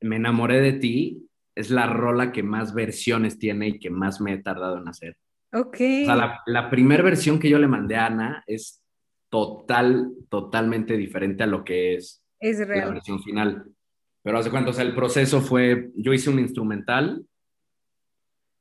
me 0.00 0.16
enamoré 0.16 0.60
de 0.60 0.72
ti. 0.74 1.26
Es 1.54 1.70
la 1.70 1.86
rola 1.86 2.32
que 2.32 2.42
más 2.42 2.74
versiones 2.74 3.38
tiene 3.38 3.68
y 3.68 3.78
que 3.78 3.90
más 3.90 4.20
me 4.20 4.32
he 4.32 4.38
tardado 4.38 4.78
en 4.78 4.88
hacer. 4.88 5.16
Ok. 5.52 5.74
O 5.74 6.04
sea, 6.04 6.16
la, 6.16 6.40
la 6.46 6.70
primera 6.70 7.02
versión 7.02 7.38
que 7.38 7.50
yo 7.50 7.58
le 7.58 7.66
mandé 7.66 7.96
a 7.96 8.06
Ana 8.06 8.44
es 8.46 8.82
total, 9.28 10.12
totalmente 10.28 10.96
diferente 10.96 11.42
a 11.42 11.46
lo 11.46 11.64
que 11.64 11.96
es, 11.96 12.24
es 12.38 12.66
real. 12.66 12.88
la 12.88 12.94
versión 12.94 13.22
final. 13.22 13.64
Pero 14.22 14.38
hace 14.38 14.50
cuánto, 14.50 14.70
o 14.70 14.72
sea, 14.74 14.84
el 14.84 14.94
proceso 14.94 15.40
fue, 15.40 15.90
yo 15.94 16.12
hice 16.12 16.30
un 16.30 16.38
instrumental, 16.38 17.24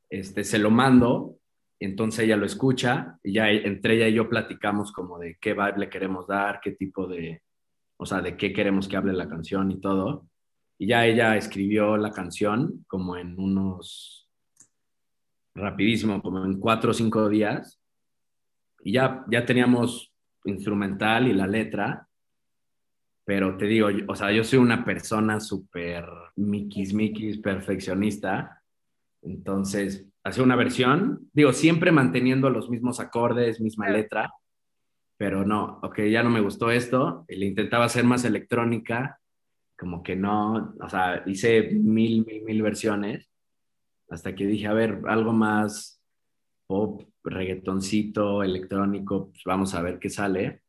este, 0.10 0.44
se 0.44 0.58
lo 0.58 0.72
mando 0.72 1.40
entonces 1.80 2.26
ella 2.26 2.36
lo 2.36 2.46
escucha 2.46 3.18
y 3.24 3.34
ya 3.34 3.50
entre 3.50 3.96
ella 3.96 4.08
y 4.10 4.14
yo 4.14 4.30
platicamos 4.30 4.92
como 4.92 5.18
de 5.18 5.38
qué 5.40 5.54
vibe 5.54 5.78
le 5.78 5.90
queremos 5.90 6.28
dar, 6.28 6.60
qué 6.62 6.74
tipo 6.74 7.08
de, 7.08 7.42
o 7.98 8.06
sea, 8.06 8.22
de 8.22 8.36
qué 8.36 8.52
queremos 8.52 8.88
que 8.88 8.98
hable 8.98 9.14
la 9.14 9.30
canción 9.30 9.72
y 9.72 9.80
todo. 9.80 10.28
Y 10.80 10.88
ya 10.88 11.06
ella 11.06 11.36
escribió 11.36 11.98
la 11.98 12.12
canción 12.12 12.86
como 12.88 13.18
en 13.18 13.40
unos, 13.40 14.30
rapidísimo, 15.54 16.22
como 16.22 16.44
en 16.46 16.60
cuatro 16.60 16.92
o 16.92 16.94
cinco 16.94 17.30
días. 17.30 17.80
Y 18.82 18.94
ya, 18.94 19.26
ya 19.30 19.46
teníamos 19.46 20.14
instrumental 20.46 21.28
y 21.28 21.34
la 21.34 21.48
letra. 21.48 22.08
Pero 23.26 23.58
te 23.58 23.66
digo, 23.66 23.90
o 24.08 24.16
sea, 24.16 24.32
yo 24.32 24.44
soy 24.44 24.60
una 24.60 24.84
persona 24.84 25.40
súper 25.40 26.06
miquis, 26.38 26.94
miquis, 26.94 27.38
perfeccionista. 27.38 28.64
Entonces, 29.22 30.08
hacer 30.24 30.44
una 30.44 30.56
versión, 30.56 31.30
digo, 31.34 31.54
siempre 31.54 31.92
manteniendo 31.92 32.50
los 32.50 32.70
mismos 32.70 33.00
acordes, 33.00 33.62
misma 33.62 33.90
letra, 33.90 34.32
pero 35.18 35.46
no, 35.46 35.80
ok, 35.84 36.00
ya 36.04 36.24
no 36.24 36.30
me 36.30 36.40
gustó 36.40 36.72
esto, 36.72 37.26
le 37.28 37.46
intentaba 37.46 37.86
hacer 37.86 38.06
más 38.06 38.24
electrónica, 38.24 39.20
como 39.80 40.04
que 40.04 40.16
no, 40.16 40.76
o 40.82 40.90
sea, 40.90 41.24
hice 41.26 41.72
mil, 41.72 42.26
mil, 42.26 42.44
mil 42.44 42.62
versiones, 42.62 43.30
hasta 44.10 44.36
que 44.36 44.46
dije, 44.46 44.68
a 44.68 44.74
ver, 44.74 45.02
algo 45.08 45.32
más 45.32 46.04
pop, 46.68 47.04
reggaetoncito, 47.24 48.44
electrónico, 48.44 49.30
pues 49.30 49.44
vamos 49.46 49.74
a 49.74 49.82
ver 49.82 49.98
qué 50.00 50.10
sale. 50.10 50.64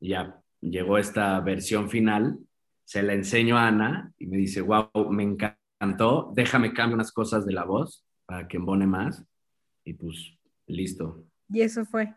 Y 0.00 0.10
ya 0.10 0.40
llegó 0.60 0.98
esta 0.98 1.40
versión 1.40 1.90
final, 1.90 2.38
se 2.84 3.02
la 3.02 3.14
enseño 3.14 3.58
a 3.58 3.66
Ana 3.66 4.12
y 4.18 4.26
me 4.26 4.36
dice, 4.36 4.60
wow, 4.60 4.88
me 5.10 5.24
encantó, 5.24 6.32
déjame 6.34 6.72
cambiar 6.72 6.94
unas 6.94 7.12
cosas 7.12 7.44
de 7.44 7.52
la 7.52 7.64
voz 7.64 8.06
para 8.24 8.46
que 8.46 8.58
embone 8.58 8.86
más 8.86 9.24
y 9.84 9.94
pues 9.94 10.38
listo. 10.66 11.24
Y 11.48 11.62
eso 11.62 11.84
fue. 11.84 12.14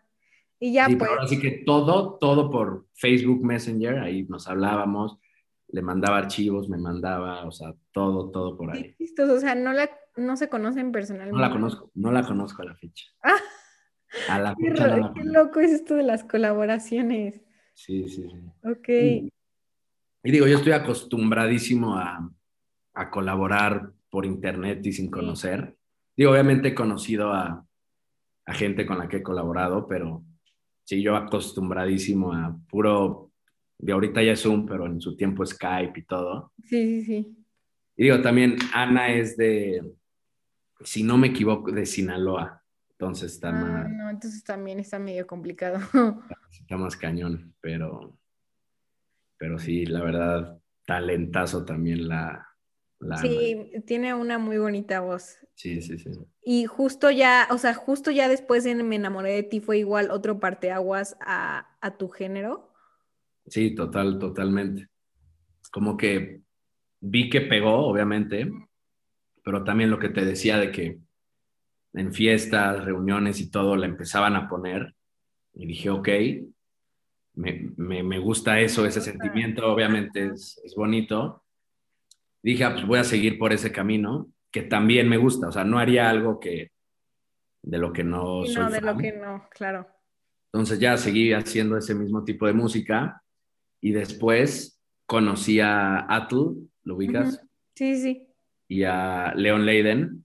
Y 0.60 0.72
ya 0.72 0.88
pues. 0.88 1.10
Así 1.20 1.40
que 1.40 1.62
todo, 1.66 2.16
todo 2.20 2.50
por 2.50 2.86
Facebook 2.94 3.44
Messenger, 3.44 3.98
ahí 3.98 4.24
nos 4.24 4.46
hablábamos, 4.48 5.18
le 5.68 5.82
mandaba 5.82 6.18
archivos, 6.18 6.68
me 6.68 6.78
mandaba, 6.78 7.46
o 7.46 7.52
sea, 7.52 7.74
todo, 7.92 8.30
todo 8.30 8.56
por 8.56 8.70
ahí. 8.70 8.94
Listo, 8.98 9.30
o 9.32 9.38
sea, 9.38 9.54
no, 9.54 9.72
la, 9.72 9.90
no 10.16 10.36
se 10.36 10.48
conocen 10.48 10.92
personalmente. 10.92 11.36
No 11.36 11.40
la 11.40 11.50
conozco, 11.50 11.90
no 11.94 12.12
la 12.12 12.22
conozco 12.24 12.62
a 12.62 12.66
la 12.66 12.74
fecha. 12.74 13.06
Ah, 13.22 13.36
a 14.28 14.38
la 14.38 14.56
fecha 14.56 15.12
qué, 15.14 15.24
loco 15.24 15.60
es 15.60 15.72
esto 15.72 15.94
de 15.94 16.02
las 16.02 16.24
colaboraciones. 16.24 17.42
Sí, 17.74 18.08
sí, 18.08 18.28
sí. 18.30 18.68
Ok. 18.68 18.88
Y, 18.88 20.30
digo, 20.30 20.46
yo 20.46 20.58
estoy 20.58 20.72
acostumbradísimo 20.72 21.96
a, 21.96 22.30
a 22.94 23.10
colaborar 23.10 23.92
por 24.10 24.24
internet 24.26 24.84
y 24.84 24.92
sin 24.92 25.10
conocer. 25.10 25.76
Digo, 26.16 26.32
obviamente 26.32 26.68
he 26.68 26.74
conocido 26.74 27.32
a, 27.32 27.64
gente 28.48 28.86
con 28.86 28.98
la 28.98 29.08
que 29.08 29.18
he 29.18 29.22
colaborado, 29.22 29.86
pero 29.86 30.24
sí, 30.82 31.02
yo 31.02 31.14
acostumbradísimo 31.16 32.32
a 32.32 32.56
puro, 32.68 33.27
de 33.78 33.92
ahorita 33.92 34.22
ya 34.22 34.32
es 34.32 34.42
Zoom, 34.42 34.66
pero 34.66 34.86
en 34.86 35.00
su 35.00 35.16
tiempo 35.16 35.46
Skype 35.46 36.00
y 36.00 36.04
todo. 36.04 36.52
Sí, 36.64 37.02
sí, 37.02 37.04
sí. 37.04 37.44
Y 37.96 38.04
digo, 38.04 38.20
también 38.20 38.56
Ana 38.72 39.08
es 39.08 39.36
de, 39.36 39.82
si 40.80 41.02
no 41.02 41.16
me 41.16 41.28
equivoco, 41.28 41.72
de 41.72 41.86
Sinaloa. 41.86 42.62
Entonces 42.90 43.32
está 43.32 43.50
ah, 43.50 43.52
más. 43.52 43.90
No, 43.90 44.10
entonces 44.10 44.42
también 44.42 44.80
está 44.80 44.98
medio 44.98 45.26
complicado. 45.26 45.78
Está 46.50 46.76
más 46.76 46.96
cañón, 46.96 47.54
pero, 47.60 48.18
pero 49.38 49.58
sí, 49.58 49.86
la 49.86 50.02
verdad, 50.02 50.60
talentazo 50.84 51.64
también 51.64 52.08
la, 52.08 52.48
sí, 53.20 53.72
tiene 53.86 54.14
una 54.14 54.38
muy 54.38 54.58
bonita 54.58 55.00
voz. 55.00 55.38
Sí, 55.54 55.80
sí, 55.82 55.98
sí. 55.98 56.10
Y 56.42 56.66
justo 56.66 57.10
ya, 57.10 57.48
o 57.50 57.58
sea, 57.58 57.74
justo 57.74 58.10
ya 58.10 58.28
después 58.28 58.64
de 58.64 58.74
Me 58.74 58.96
enamoré 58.96 59.32
de 59.32 59.42
ti 59.42 59.60
fue 59.60 59.78
igual 59.78 60.10
otro 60.10 60.40
parteaguas 60.40 61.16
a, 61.20 61.76
a 61.80 61.96
tu 61.96 62.08
género. 62.08 62.67
Sí, 63.48 63.74
total, 63.74 64.18
totalmente. 64.18 64.88
Como 65.70 65.96
que 65.96 66.40
vi 67.00 67.30
que 67.30 67.42
pegó, 67.42 67.86
obviamente, 67.86 68.50
pero 69.42 69.64
también 69.64 69.90
lo 69.90 69.98
que 69.98 70.08
te 70.08 70.24
decía 70.24 70.58
de 70.58 70.70
que 70.70 70.98
en 71.94 72.12
fiestas, 72.12 72.84
reuniones 72.84 73.40
y 73.40 73.50
todo 73.50 73.76
la 73.76 73.86
empezaban 73.86 74.36
a 74.36 74.48
poner 74.48 74.94
y 75.54 75.66
dije, 75.66 75.90
ok, 75.90 76.08
me, 77.34 77.72
me, 77.76 78.18
gusta 78.18 78.60
eso, 78.60 78.84
ese 78.84 79.00
sentimiento, 79.00 79.72
obviamente 79.72 80.26
es, 80.26 80.60
es 80.64 80.74
bonito 80.74 81.44
dije, 82.42 82.64
ah, 82.64 82.72
pues 82.72 82.86
voy 82.86 82.98
a 82.98 83.04
seguir 83.04 83.38
por 83.38 83.52
ese 83.52 83.72
camino, 83.72 84.28
que 84.50 84.62
también 84.62 85.08
me 85.08 85.16
gusta, 85.16 85.48
o 85.48 85.52
sea, 85.52 85.64
no 85.64 85.78
haría 85.78 86.08
algo 86.08 86.40
que 86.40 86.70
de 87.62 87.78
lo 87.78 87.92
que 87.92 88.04
no 88.04 88.44
soy 88.44 88.64
No, 88.64 88.70
de 88.70 88.80
lo 88.80 88.96
que 88.96 89.12
no, 89.12 89.48
claro. 89.50 89.86
Entonces 90.52 90.78
ya 90.78 90.96
seguí 90.96 91.32
haciendo 91.32 91.76
ese 91.76 91.94
mismo 91.94 92.24
tipo 92.24 92.46
de 92.46 92.54
música 92.54 93.22
y 93.80 93.92
después 93.92 94.80
conocí 95.06 95.60
a 95.60 96.12
Atul, 96.14 96.70
¿lo 96.84 96.96
ubicas? 96.96 97.40
Sí, 97.74 97.96
sí. 97.96 98.28
Y 98.68 98.84
a 98.84 99.32
Leon 99.34 99.64
Leiden. 99.64 100.24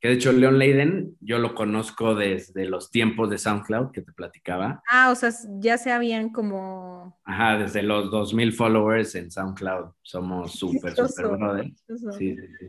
Que 0.00 0.08
de 0.08 0.14
hecho 0.14 0.32
Leon 0.32 0.58
Leiden 0.58 1.16
yo 1.20 1.38
lo 1.38 1.54
conozco 1.54 2.14
desde 2.14 2.64
los 2.66 2.90
tiempos 2.90 3.28
de 3.28 3.36
SoundCloud 3.36 3.90
que 3.90 4.00
te 4.00 4.12
platicaba. 4.12 4.82
Ah, 4.88 5.10
o 5.10 5.14
sea, 5.14 5.30
ya 5.58 5.76
se 5.76 5.92
habían 5.92 6.30
como... 6.30 7.20
Ajá, 7.24 7.58
desde 7.58 7.82
los 7.82 8.10
2000 8.10 8.52
followers 8.52 9.14
en 9.14 9.30
SoundCloud. 9.30 9.92
Somos 10.02 10.52
súper, 10.52 10.94
súper 10.94 11.28
brothers. 11.28 11.84
Sí, 12.16 12.34
sí, 12.36 12.46
sí. 12.58 12.66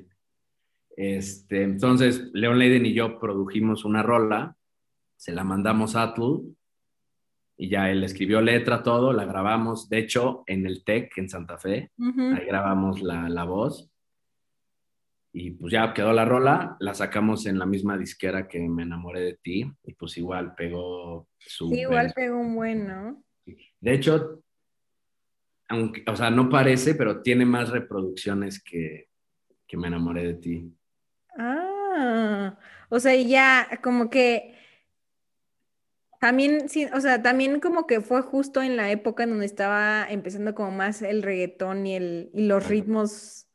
Este, 0.98 1.64
entonces, 1.64 2.30
Leon 2.34 2.60
Leiden 2.60 2.86
y 2.86 2.94
yo 2.94 3.18
produjimos 3.18 3.86
una 3.86 4.04
rola, 4.04 4.58
se 5.16 5.32
la 5.32 5.44
mandamos 5.44 5.96
a 5.96 6.04
Atul 6.04 6.58
y 7.62 7.70
ya 7.70 7.92
él 7.92 8.04
escribió 8.04 8.42
letra, 8.42 8.82
todo, 8.82 9.14
la 9.14 9.24
grabamos, 9.24 9.88
de 9.88 10.00
hecho, 10.00 10.44
en 10.48 10.66
el 10.66 10.84
TEC 10.84 11.16
en 11.20 11.30
Santa 11.30 11.60
Fe, 11.60 11.92
ahí 12.00 12.46
grabamos 12.48 13.04
la, 13.04 13.30
la 13.30 13.44
voz. 13.44 13.88
Y 15.32 15.52
pues 15.52 15.72
ya 15.72 15.94
quedó 15.94 16.12
la 16.12 16.26
rola, 16.26 16.76
la 16.80 16.96
sacamos 16.96 17.46
en 17.46 17.60
la 17.60 17.68
misma 17.68 18.00
disquera 18.00 18.48
que 18.48 18.60
me 18.60 18.82
enamoré 18.82 19.22
de 19.22 19.38
ti 19.44 19.72
y 19.84 19.94
pues 19.94 20.18
igual 20.18 20.56
pegó 20.56 21.28
su... 21.38 21.70
Sí, 21.70 21.82
igual 21.82 22.12
pegó 22.16 22.40
un 22.40 22.56
buen, 22.56 22.88
¿no? 22.88 23.24
De 23.46 23.94
hecho, 23.94 24.42
aunque, 25.70 26.04
o 26.08 26.16
sea, 26.16 26.32
no 26.32 26.50
parece, 26.50 26.96
pero 26.96 27.22
tiene 27.22 27.46
más 27.46 27.70
reproducciones 27.70 28.64
que, 28.64 29.10
que 29.68 29.78
me 29.78 29.88
enamoré 29.88 30.26
de 30.26 30.34
ti. 30.34 30.74
Ah, 31.38 32.58
o 32.90 33.00
sea, 33.00 33.14
ya 33.16 33.80
como 33.84 34.10
que 34.10 34.56
También, 36.22 36.70
sí, 36.70 36.86
o 36.94 37.02
sea, 37.02 37.24
también 37.24 37.60
como 37.60 37.88
que 37.88 38.00
fue 38.00 38.22
justo 38.22 38.62
en 38.62 38.78
la 38.78 38.92
época 38.92 39.24
en 39.24 39.32
donde 39.32 39.48
estaba 39.48 40.06
empezando 40.08 40.54
como 40.54 40.70
más 40.70 41.02
el 41.02 41.24
reggaetón 41.24 41.88
y, 41.88 41.96
el, 41.96 42.30
y 42.32 42.46
los 42.46 42.68
ritmos 42.68 43.48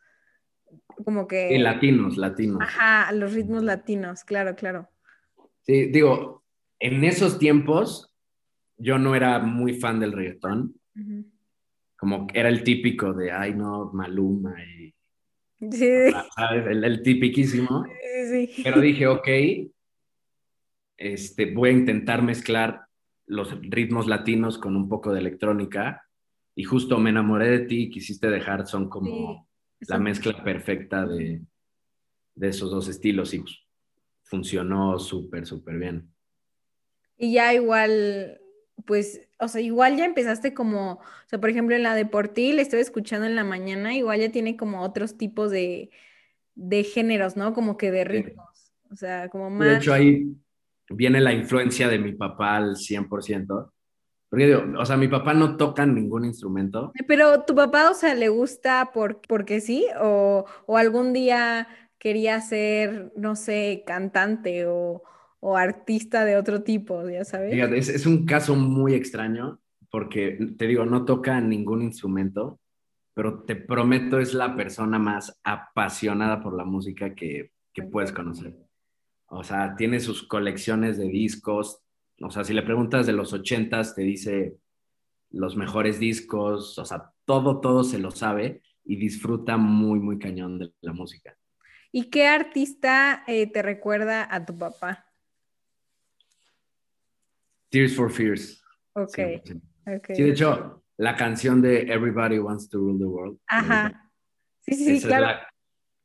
como 1.05 1.29
que... 1.29 1.55
Y 1.55 1.59
latinos, 1.59 2.17
latinos. 2.17 2.59
Ajá, 2.61 3.13
los 3.13 3.35
ritmos 3.35 3.63
latinos, 3.63 4.25
claro, 4.25 4.57
claro. 4.57 4.89
Sí, 5.61 5.87
digo, 5.93 6.43
en 6.81 7.05
esos 7.05 7.39
tiempos 7.39 8.13
yo 8.77 8.99
no 8.99 9.15
era 9.15 9.39
muy 9.39 9.75
fan 9.75 10.01
del 10.01 10.11
reggaetón. 10.11 10.75
Como 11.97 12.27
era 12.35 12.49
el 12.49 12.65
típico 12.65 13.13
de, 13.13 13.31
ay, 13.31 13.55
no, 13.55 13.93
Maluma 13.93 14.57
y... 14.65 14.93
Sí. 15.71 15.89
¿sabes? 16.37 16.67
El, 16.67 16.83
el 16.83 17.01
tipiquísimo. 17.05 17.85
Sí, 17.85 18.49
sí. 18.49 18.63
Pero 18.65 18.81
dije, 18.81 19.07
ok, 19.07 19.29
este, 20.97 21.53
voy 21.55 21.71
a 21.71 21.73
intentar 21.73 22.23
mezclar 22.23 22.87
los 23.27 23.51
ritmos 23.63 24.07
latinos 24.07 24.59
con 24.59 24.77
un 24.77 24.89
poco 24.89 25.13
de 25.13 25.21
electrónica. 25.21 26.03
Y 26.55 26.65
justo 26.65 26.99
me 26.99 27.11
enamoré 27.11 27.51
de 27.51 27.61
ti 27.67 27.83
y 27.85 27.91
quisiste 27.91 28.29
dejar, 28.31 28.67
son 28.67 28.89
como 28.89 29.49
Sí, 29.81 29.87
la 29.87 29.99
mezcla 29.99 30.43
perfecta 30.43 31.07
de, 31.07 31.43
de 32.35 32.49
esos 32.49 32.71
dos 32.71 32.89
estilos 32.89 33.35
y 33.35 33.45
funcionó 34.25 34.99
súper, 34.99 35.47
súper 35.47 35.79
bien. 35.79 36.13
Y 37.17 37.33
ya 37.35 37.55
igual, 37.55 38.41
pues, 38.87 39.21
o 39.39 39.49
sea, 39.49 39.61
igual 39.61 39.97
ya 39.97 40.05
empezaste 40.05 40.53
como, 40.55 40.93
o 40.95 41.01
sea, 41.29 41.41
por 41.41 41.51
ejemplo, 41.51 41.75
en 41.77 41.83
la 41.83 41.95
de 41.95 42.07
por 42.07 42.29
ti, 42.29 42.53
le 42.53 42.63
estoy 42.63 42.81
escuchando 42.81 43.27
en 43.27 43.37
la 43.37 43.45
mañana, 43.45 43.95
igual 43.95 44.21
ya 44.21 44.31
tiene 44.33 44.57
como 44.57 44.83
otros 44.83 45.17
tipos 45.17 45.51
de, 45.51 45.91
de 46.55 46.85
géneros, 46.85 47.37
¿no? 47.37 47.55
Como 47.55 47.77
que 47.79 47.91
de 47.91 48.05
ritmos. 48.05 48.75
O 48.93 48.97
sea, 48.97 49.29
como 49.31 49.51
De 49.59 49.73
más... 49.73 49.75
hecho, 49.75 49.93
ahí 49.93 50.35
viene 50.91 51.21
la 51.21 51.33
influencia 51.33 51.89
de 51.89 51.99
mi 51.99 52.13
papá 52.13 52.57
al 52.57 52.77
100%. 52.77 53.73
Porque 54.29 54.47
digo, 54.47 54.65
o 54.79 54.85
sea, 54.85 54.97
mi 54.97 55.09
papá 55.09 55.35
no 55.35 55.57
toca 55.57 55.87
ningún 55.87 56.25
instrumento. 56.25 56.93
Pero 57.07 57.43
tu 57.45 57.55
papá, 57.55 57.91
o 57.91 57.95
sea, 57.95 58.15
¿le 58.15 58.29
gusta 58.29 58.91
por, 58.93 59.21
porque 59.29 59.61
sí? 59.61 59.87
O, 60.01 60.45
o 60.67 60.77
algún 60.77 61.13
día 61.13 61.69
quería 61.99 62.41
ser, 62.41 63.13
no 63.17 63.37
sé, 63.37 63.85
cantante 63.87 64.67
o, 64.67 65.03
o 65.41 65.57
artista 65.57 66.25
de 66.25 66.37
otro 66.37 66.63
tipo, 66.63 67.09
ya 67.09 67.25
sabes? 67.25 67.53
Fíjate, 67.53 67.79
es, 67.79 67.89
es 67.89 68.07
un 68.07 68.27
caso 68.27 68.57
muy 68.57 68.95
extraño 68.95 69.61
porque, 69.91 70.39
te 70.59 70.67
digo, 70.67 70.85
no 70.85 71.05
toca 71.05 71.41
ningún 71.41 71.83
instrumento, 71.83 72.61
pero 73.15 73.45
te 73.45 73.57
prometo 73.57 74.19
es 74.19 74.35
la 74.35 74.57
persona 74.57 74.99
más 74.99 75.41
apasionada 75.43 76.43
por 76.43 76.55
la 76.55 76.65
música 76.65 77.15
que, 77.15 77.53
que 77.73 77.83
puedes 77.83 78.13
conocer. 78.13 78.55
O 79.27 79.43
sea, 79.43 79.75
tiene 79.77 80.01
sus 80.01 80.27
colecciones 80.27 80.99
de 80.99 81.09
discos. 81.09 81.83
O 82.21 82.31
sea, 82.31 82.45
si 82.45 82.55
le 82.55 82.63
preguntas 82.63 83.07
de 83.07 83.13
los 83.13 83.33
ochentas, 83.33 83.95
te 83.95 84.03
dice 84.03 84.57
los 85.31 85.57
mejores 85.57 85.99
discos. 85.99 86.79
O 86.79 86.85
sea, 86.85 87.13
todo, 87.25 87.61
todo 87.61 87.85
se 87.85 87.99
lo 87.99 88.11
sabe 88.11 88.63
y 88.85 88.97
disfruta 88.97 89.57
muy, 89.57 89.99
muy 89.99 90.19
cañón 90.19 90.59
de 90.59 90.73
la 90.81 90.93
música. 90.93 91.37
¿Y 91.93 92.11
qué 92.11 92.27
artista 92.29 93.25
eh, 93.27 93.51
te 93.51 93.63
recuerda 93.63 94.29
a 94.31 94.45
tu 94.45 94.57
papá? 94.57 95.07
Tears 97.71 97.97
for 97.97 98.11
Fears. 98.11 98.63
Ok, 98.93 99.19
100%. 99.19 99.63
ok. 99.99 100.07
Sí, 100.15 100.23
de 100.23 100.31
hecho, 100.31 100.85
la 100.97 101.17
canción 101.17 101.61
de 101.61 101.83
Everybody 101.83 102.39
Wants 102.39 102.69
to 102.69 102.79
Rule 102.79 102.99
the 102.99 103.05
World. 103.05 103.39
Ajá. 103.47 104.11
Sí, 104.61 104.75
sí, 104.75 104.85
sí, 104.85 104.97
Esa, 104.97 105.09
claro. 105.09 105.25
es 105.27 105.31
la, 105.31 105.49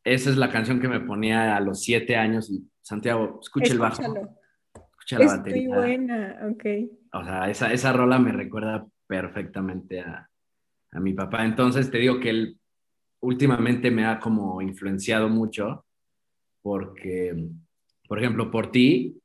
esa 0.04 0.30
es 0.32 0.38
la 0.38 0.52
canción 0.52 0.80
que 0.80 0.88
me 0.88 1.00
ponía 1.00 1.56
a 1.56 1.60
los 1.60 1.82
siete 1.82 2.16
años 2.16 2.50
y 2.50 2.71
Santiago, 2.82 3.40
escucha 3.42 3.74
el 3.74 3.80
bajo, 3.80 4.02
escucha 4.02 5.20
la 5.20 5.26
Es 5.26 5.32
muy 5.32 5.38
batería. 5.38 5.76
buena, 5.76 6.40
ok. 6.52 6.66
O 7.14 7.24
sea, 7.24 7.50
esa, 7.50 7.74
esa 7.74 7.94
rola 7.94 8.20
me 8.20 8.32
recuerda 8.32 8.86
perfectamente 9.08 10.02
a, 10.02 10.30
a 10.92 11.00
mi 11.00 11.14
papá. 11.14 11.46
Entonces 11.46 11.92
te 11.92 11.98
digo 12.00 12.20
que 12.20 12.30
él 12.30 12.60
últimamente 13.22 13.92
me 13.92 14.06
ha 14.06 14.20
como 14.20 14.62
influenciado 14.62 15.30
mucho 15.30 15.86
porque, 16.62 17.50
por 18.08 18.20
ejemplo, 18.20 18.50
por 18.52 18.72
ti 18.72 19.18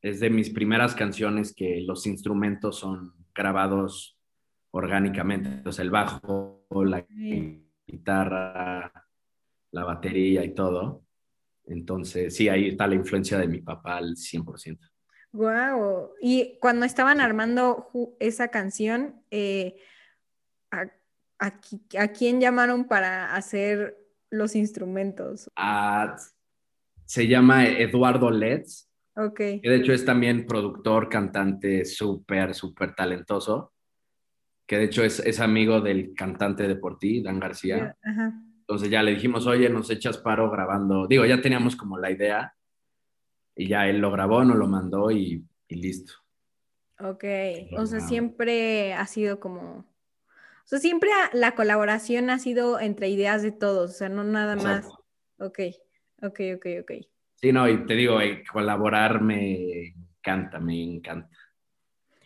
es 0.00 0.20
de 0.20 0.30
mis 0.30 0.50
primeras 0.50 0.94
canciones 0.94 1.54
que 1.54 1.80
los 1.86 2.06
instrumentos 2.06 2.78
son 2.78 3.14
grabados 3.34 4.18
orgánicamente. 4.72 5.62
El 5.78 5.90
bajo, 5.90 6.66
la 6.84 7.04
guitarra, 7.86 8.92
la 9.70 9.84
batería 9.84 10.44
y 10.44 10.54
todo. 10.54 11.02
Entonces, 11.66 12.34
sí, 12.36 12.48
ahí 12.48 12.68
está 12.68 12.86
la 12.86 12.94
influencia 12.94 13.38
de 13.38 13.46
mi 13.48 13.60
papá 13.60 13.98
al 13.98 14.16
100%. 14.16 14.78
Wow. 15.32 16.10
Y 16.20 16.58
cuando 16.60 16.84
estaban 16.84 17.20
armando 17.20 17.90
esa 18.20 18.48
canción, 18.48 19.22
eh, 19.30 19.76
¿a, 20.70 20.82
a 21.38 21.60
a 21.98 22.08
quién 22.08 22.40
llamaron 22.40 22.84
para 22.86 23.34
hacer 23.34 23.96
los 24.30 24.54
instrumentos? 24.54 25.48
Ah, 25.56 26.16
se 27.06 27.26
llama 27.26 27.66
Eduardo 27.66 28.30
Letts, 28.30 28.88
Ok. 29.16 29.36
que 29.36 29.60
de 29.62 29.76
hecho 29.76 29.92
es 29.92 30.04
también 30.04 30.46
productor, 30.46 31.08
cantante 31.08 31.84
súper, 31.84 32.54
súper 32.54 32.94
talentoso, 32.94 33.72
que 34.66 34.78
de 34.78 34.84
hecho 34.84 35.02
es, 35.04 35.20
es 35.20 35.40
amigo 35.40 35.80
del 35.80 36.14
cantante 36.14 36.66
de 36.68 36.76
por 36.76 36.98
ti, 36.98 37.22
Dan 37.22 37.40
García. 37.40 37.96
Ajá. 38.02 38.32
Entonces 38.62 38.90
ya 38.90 39.02
le 39.02 39.12
dijimos, 39.12 39.46
oye, 39.46 39.68
nos 39.68 39.90
echas 39.90 40.18
paro 40.18 40.50
grabando. 40.50 41.06
Digo, 41.06 41.24
ya 41.26 41.40
teníamos 41.40 41.76
como 41.76 41.98
la 41.98 42.10
idea 42.10 42.54
y 43.56 43.68
ya 43.68 43.88
él 43.88 43.98
lo 43.98 44.10
grabó, 44.10 44.44
nos 44.44 44.56
lo 44.56 44.66
mandó 44.66 45.10
y, 45.10 45.44
y 45.68 45.74
listo. 45.76 46.14
Ok. 47.00 47.24
O 47.72 47.86
sea, 47.86 48.00
siempre 48.00 48.94
ha 48.94 49.06
sido 49.06 49.40
como... 49.40 49.78
O 50.64 50.64
sea, 50.64 50.78
siempre 50.78 51.10
ha- 51.12 51.30
la 51.36 51.54
colaboración 51.54 52.30
ha 52.30 52.38
sido 52.38 52.78
entre 52.78 53.08
ideas 53.08 53.42
de 53.42 53.50
todos, 53.52 53.90
o 53.90 53.94
sea, 53.94 54.08
no 54.08 54.22
nada 54.24 54.54
más. 54.56 54.84
Exacto. 54.86 55.04
Ok, 55.38 55.58
ok, 56.22 56.40
ok, 56.56 56.66
ok. 56.82 56.92
Sí, 57.34 57.52
no, 57.52 57.68
y 57.68 57.84
te 57.84 57.94
digo, 57.94 58.20
eh, 58.20 58.44
colaborar 58.50 59.20
me 59.20 59.88
encanta, 60.18 60.60
me 60.60 60.80
encanta. 60.80 61.28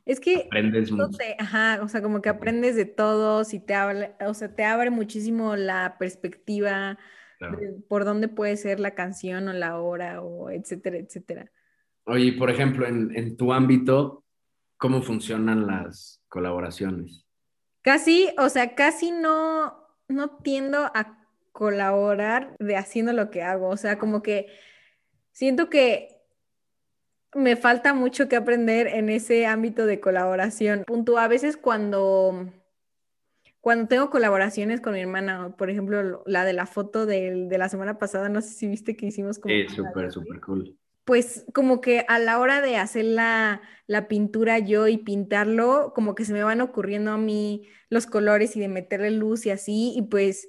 Es 0.06 0.20
que 0.20 0.44
Aprendes 0.46 0.92
No 0.92 1.10
ajá, 1.38 1.80
o 1.82 1.88
sea, 1.88 2.00
como 2.00 2.22
que 2.22 2.28
aprendes 2.28 2.76
de 2.76 2.84
todos 2.84 3.52
y 3.52 3.58
te 3.58 3.74
habla, 3.74 4.16
o 4.24 4.34
sea, 4.34 4.54
te 4.54 4.64
abre 4.64 4.90
muchísimo 4.90 5.56
la 5.56 5.96
perspectiva 5.98 6.96
de 7.40 7.74
por 7.88 8.04
dónde 8.04 8.28
puede 8.28 8.56
ser 8.56 8.78
la 8.78 8.92
canción 8.92 9.48
o 9.48 9.52
la 9.52 9.78
obra 9.78 10.22
o 10.22 10.48
etcétera, 10.50 10.98
etcétera. 10.98 11.50
Oye, 12.04 12.32
por 12.32 12.50
ejemplo, 12.50 12.86
en, 12.86 13.14
en 13.16 13.36
tu 13.36 13.52
ámbito, 13.52 14.24
¿cómo 14.76 15.02
funcionan 15.02 15.66
las 15.66 16.22
colaboraciones? 16.28 17.26
Casi, 17.82 18.28
o 18.38 18.48
sea, 18.48 18.76
casi 18.76 19.10
no, 19.10 19.76
no 20.08 20.38
tiendo 20.38 20.78
a 20.94 21.18
colaborar 21.50 22.54
de 22.60 22.76
haciendo 22.76 23.12
lo 23.12 23.30
que 23.30 23.42
hago, 23.42 23.68
o 23.68 23.76
sea, 23.76 23.98
como 23.98 24.22
que 24.22 24.46
siento 25.32 25.68
que 25.68 26.15
me 27.36 27.56
falta 27.56 27.94
mucho 27.94 28.28
que 28.28 28.36
aprender 28.36 28.86
en 28.86 29.08
ese 29.08 29.46
ámbito 29.46 29.86
de 29.86 30.00
colaboración. 30.00 30.84
Punto, 30.86 31.18
a 31.18 31.28
veces 31.28 31.56
cuando, 31.56 32.50
cuando 33.60 33.88
tengo 33.88 34.10
colaboraciones 34.10 34.80
con 34.80 34.94
mi 34.94 35.00
hermana, 35.00 35.54
por 35.56 35.70
ejemplo, 35.70 36.22
la 36.26 36.44
de 36.44 36.52
la 36.52 36.66
foto 36.66 37.06
de, 37.06 37.48
la 37.50 37.68
semana 37.68 37.98
pasada, 37.98 38.28
no 38.28 38.40
sé 38.40 38.50
si 38.50 38.66
viste 38.66 38.96
que 38.96 39.06
hicimos 39.06 39.38
como... 39.38 39.54
Sí, 39.54 39.68
súper, 39.68 40.10
súper 40.10 40.40
cool. 40.40 40.78
Pues 41.04 41.44
como 41.54 41.80
que 41.80 42.04
a 42.08 42.18
la 42.18 42.40
hora 42.40 42.60
de 42.60 42.78
hacer 42.78 43.04
la, 43.04 43.60
la 43.86 44.08
pintura 44.08 44.58
yo 44.58 44.88
y 44.88 44.98
pintarlo, 44.98 45.92
como 45.94 46.16
que 46.16 46.24
se 46.24 46.32
me 46.32 46.42
van 46.42 46.60
ocurriendo 46.60 47.12
a 47.12 47.18
mí 47.18 47.68
los 47.90 48.06
colores 48.06 48.56
y 48.56 48.60
de 48.60 48.68
meterle 48.68 49.12
luz 49.12 49.46
y 49.46 49.50
así, 49.50 49.92
y 49.94 50.02
pues 50.02 50.48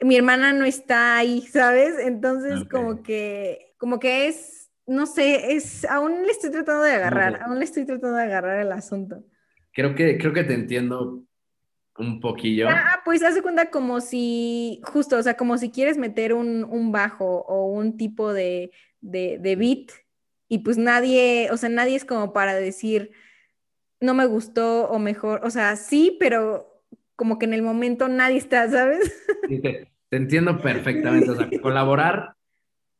mi 0.00 0.16
hermana 0.16 0.52
no 0.52 0.64
está 0.64 1.16
ahí, 1.16 1.42
¿sabes? 1.42 1.98
Entonces 1.98 2.62
Ok. 2.62 2.70
como 2.70 3.02
que, 3.02 3.74
como 3.78 3.98
que 3.98 4.28
es, 4.28 4.65
no 4.86 5.06
sé, 5.06 5.52
es, 5.54 5.84
aún 5.84 6.24
le 6.24 6.30
estoy 6.30 6.50
tratando 6.50 6.82
de 6.82 6.92
agarrar, 6.92 7.42
aún 7.42 7.58
le 7.58 7.64
estoy 7.64 7.84
tratando 7.84 8.16
de 8.16 8.22
agarrar 8.22 8.60
el 8.60 8.72
asunto. 8.72 9.24
Creo 9.72 9.94
que, 9.94 10.16
creo 10.18 10.32
que 10.32 10.44
te 10.44 10.54
entiendo 10.54 11.22
un 11.98 12.20
poquillo. 12.20 12.68
Ah, 12.68 13.00
pues 13.04 13.22
haz 13.22 13.34
de 13.34 13.42
cuenta 13.42 13.70
como 13.70 14.00
si, 14.00 14.80
justo, 14.84 15.16
o 15.18 15.22
sea, 15.22 15.36
como 15.36 15.58
si 15.58 15.70
quieres 15.70 15.98
meter 15.98 16.34
un, 16.34 16.64
un 16.64 16.92
bajo 16.92 17.40
o 17.42 17.66
un 17.66 17.96
tipo 17.96 18.32
de, 18.32 18.70
de, 19.00 19.38
de 19.38 19.56
beat 19.56 19.90
y 20.48 20.58
pues 20.58 20.78
nadie, 20.78 21.48
o 21.50 21.56
sea, 21.56 21.68
nadie 21.68 21.96
es 21.96 22.04
como 22.04 22.32
para 22.32 22.54
decir, 22.54 23.10
no 24.00 24.14
me 24.14 24.26
gustó 24.26 24.88
o 24.88 24.98
mejor, 24.98 25.40
o 25.44 25.50
sea, 25.50 25.74
sí, 25.76 26.16
pero 26.20 26.82
como 27.16 27.38
que 27.38 27.46
en 27.46 27.54
el 27.54 27.62
momento 27.62 28.08
nadie 28.08 28.36
está, 28.36 28.70
¿sabes? 28.70 29.12
Sí, 29.48 29.60
Te, 29.60 29.90
te 30.08 30.16
entiendo 30.16 30.60
perfectamente. 30.60 31.30
O 31.30 31.36
sea, 31.36 31.48
colaborar 31.62 32.34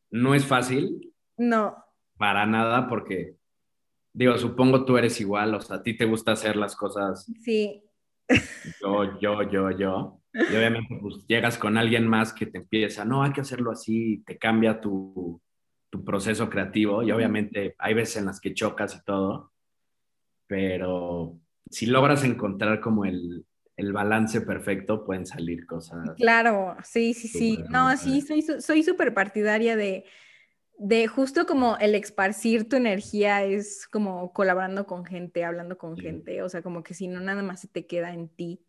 no 0.09 0.35
es 0.35 0.45
fácil 0.45 1.13
No, 1.37 1.75
para 2.17 2.45
nada 2.45 2.87
porque, 2.87 3.35
digo, 4.13 4.37
supongo 4.37 4.85
tú 4.85 4.97
eres 4.97 5.19
igual. 5.21 5.53
O 5.55 5.61
sea, 5.61 5.77
a 5.77 5.83
ti 5.83 5.95
te 5.95 6.05
gusta 6.05 6.31
hacer 6.33 6.55
las 6.55 6.75
cosas 6.75 7.25
sí, 7.43 7.83
yo, 8.81 9.19
yo, 9.19 9.43
yo, 9.43 9.71
yo. 9.71 10.21
Y 10.33 10.55
obviamente 10.55 10.97
pues 11.01 11.25
llegas 11.27 11.57
con 11.57 11.77
alguien 11.77 12.07
más 12.07 12.33
que 12.33 12.45
te 12.45 12.59
empieza, 12.59 13.05
no, 13.05 13.23
hay 13.23 13.31
que 13.31 13.41
hacerlo 13.41 13.71
así, 13.71 14.23
te 14.25 14.37
cambia 14.37 14.79
tu, 14.79 15.41
tu 15.89 16.03
proceso 16.03 16.49
creativo 16.49 17.01
y 17.03 17.11
obviamente 17.11 17.75
hay 17.79 17.93
veces 17.93 18.17
en 18.17 18.25
las 18.27 18.39
que 18.39 18.53
chocas 18.53 18.95
y 18.95 19.03
todo, 19.03 19.51
pero 20.47 21.37
si 21.69 21.87
logras 21.87 22.23
encontrar 22.23 22.79
como 22.79 23.05
el, 23.05 23.45
el 23.75 23.93
balance 23.93 24.41
perfecto, 24.41 25.05
pueden 25.05 25.25
salir 25.25 25.65
cosas. 25.65 26.15
Claro, 26.17 26.77
sí, 26.83 27.13
sí, 27.13 27.27
sí. 27.27 27.55
Súper 27.55 27.71
No, 27.71 27.97
sí, 27.97 28.21
soy 28.21 28.41
su- 28.41 28.61
soy 28.61 28.83
súper 28.83 29.13
partidaria 29.13 29.75
de, 29.75 30.05
de 30.77 31.07
justo 31.07 31.45
como 31.45 31.77
el 31.77 31.95
esparcir 31.95 32.69
tu 32.69 32.75
energía 32.75 33.43
es 33.43 33.87
como 33.87 34.33
colaborando 34.33 34.85
con 34.85 35.05
gente, 35.05 35.43
hablando 35.43 35.77
con 35.77 35.95
Sí. 35.95 36.03
gente, 36.03 36.41
o 36.43 36.49
sea, 36.49 36.61
como 36.61 36.83
que 36.83 36.93
si 36.93 37.07
no, 37.07 37.19
nada 37.19 37.41
más 37.43 37.61
se 37.61 37.67
te 37.67 37.85
queda 37.87 38.13
en 38.13 38.29
ti. 38.29 38.61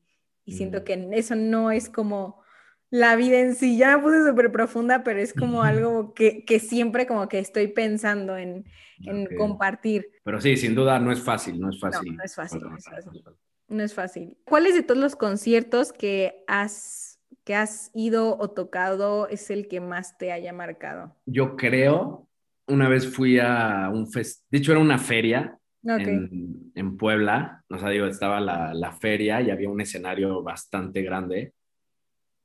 Y 0.45 0.53
siento 0.53 0.79
Ujú. 0.79 0.85
que 0.87 1.09
eso 1.13 1.35
no 1.37 1.71
es 1.71 1.91
como 1.91 2.43
la 2.91 3.17
vida 3.17 3.39
en 3.41 3.55
sí. 3.55 3.77
Ya 3.77 3.97
me 3.97 4.03
puse 4.03 4.27
súper 4.27 4.51
profunda, 4.51 5.03
pero 5.05 5.21
es 5.21 5.35
como 5.35 5.63
algo 5.65 6.15
que, 6.15 6.45
que 6.45 6.59
siempre 6.59 7.07
como 7.07 7.29
que 7.29 7.39
estoy 7.39 7.69
pensando 7.69 8.37
en, 8.37 8.65
en 9.05 9.27
compartir. 9.37 10.11
Pero 10.25 10.41
sí, 10.41 10.57
sin 10.57 10.75
duda 10.75 10.99
no 10.99 11.13
es 11.13 11.21
fácil, 11.23 11.61
no 11.61 11.71
es 11.71 11.81
fácil. 11.81 12.17
no 12.17 12.25
es 12.25 12.35
fácil, 12.35 12.63
no 12.63 12.77
es 12.77 12.85
Bueno, 12.85 13.13
fácil. 13.13 13.23
No 13.69 13.83
es 13.83 13.95
fácil. 13.95 14.39
¿Cuáles 14.45 14.75
de 14.75 14.83
todos 14.83 15.01
los 15.01 15.17
conciertos 15.17 15.93
que 15.93 16.45
has, 16.47 17.08
que 17.49 17.55
has 17.55 17.91
ido 17.95 18.37
o 18.39 18.51
tocado 18.51 19.27
es 19.27 19.49
el 19.49 19.69
que 19.69 19.81
más 19.81 20.19
te 20.19 20.33
haya 20.33 20.53
marcado? 20.53 21.17
Yo 21.25 21.57
creo, 21.57 22.29
una 22.67 22.91
vez 22.91 23.09
fui 23.09 23.39
a 23.39 23.89
un 23.91 24.07
fest, 24.13 24.45
de 24.51 24.59
hecho 24.59 24.73
era 24.73 24.83
una 24.83 24.99
feria 24.99 25.59
en, 25.83 26.71
en 26.75 26.97
Puebla, 26.99 27.65
o 27.71 27.79
sea, 27.79 27.89
digo, 27.89 28.05
estaba 28.05 28.39
la, 28.39 28.75
la 28.75 28.93
feria 28.93 29.41
y 29.41 29.49
había 29.49 29.71
un 29.71 29.81
escenario 29.81 30.43
bastante 30.43 31.01
grande 31.01 31.55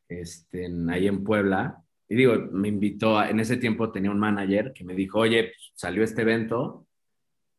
este, 0.07 0.67
en- 0.67 0.89
ahí 0.89 1.07
en 1.07 1.21
Puebla. 1.25 1.83
Y 2.07 2.15
digo, 2.15 2.35
me 2.53 2.69
invitó, 2.69 3.19
a- 3.19 3.29
en 3.29 3.41
ese 3.41 3.57
tiempo 3.57 3.91
tenía 3.91 4.09
un 4.11 4.19
manager 4.19 4.71
que 4.71 4.85
me 4.85 4.93
dijo, 4.95 5.19
oye, 5.19 5.43
pues, 5.43 5.73
salió 5.75 6.01
este 6.05 6.21
evento, 6.21 6.87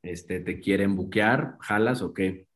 este, 0.03 0.41
¿te 0.41 0.61
quieren 0.61 0.97
buquear? 0.97 1.57
¿Jalas 1.61 2.01
o 2.01 2.15
qué? 2.15 2.47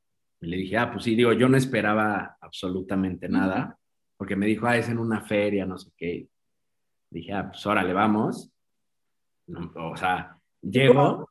Y 0.40 0.46
le 0.46 0.56
dije, 0.56 0.78
ah, 0.78 0.90
pues 0.90 1.04
sí, 1.04 1.14
digo, 1.14 1.34
yo 1.34 1.46
no 1.50 1.58
esperaba 1.58 2.38
absolutamente 2.40 3.28
nada, 3.28 3.78
porque 4.18 4.36
me 4.36 4.46
dijo, 4.46 4.66
ah, 4.66 4.76
es 4.76 4.88
en 4.88 4.98
una 4.98 5.22
feria, 5.22 5.64
no 5.64 5.78
sé 5.78 5.90
qué. 5.96 6.28
Dije, 7.10 7.32
ah, 7.32 7.48
pues 7.50 7.64
órale, 7.64 7.92
vamos. 7.94 8.50
No, 9.46 9.72
o 9.74 9.96
sea, 9.96 10.36
llego, 10.60 11.30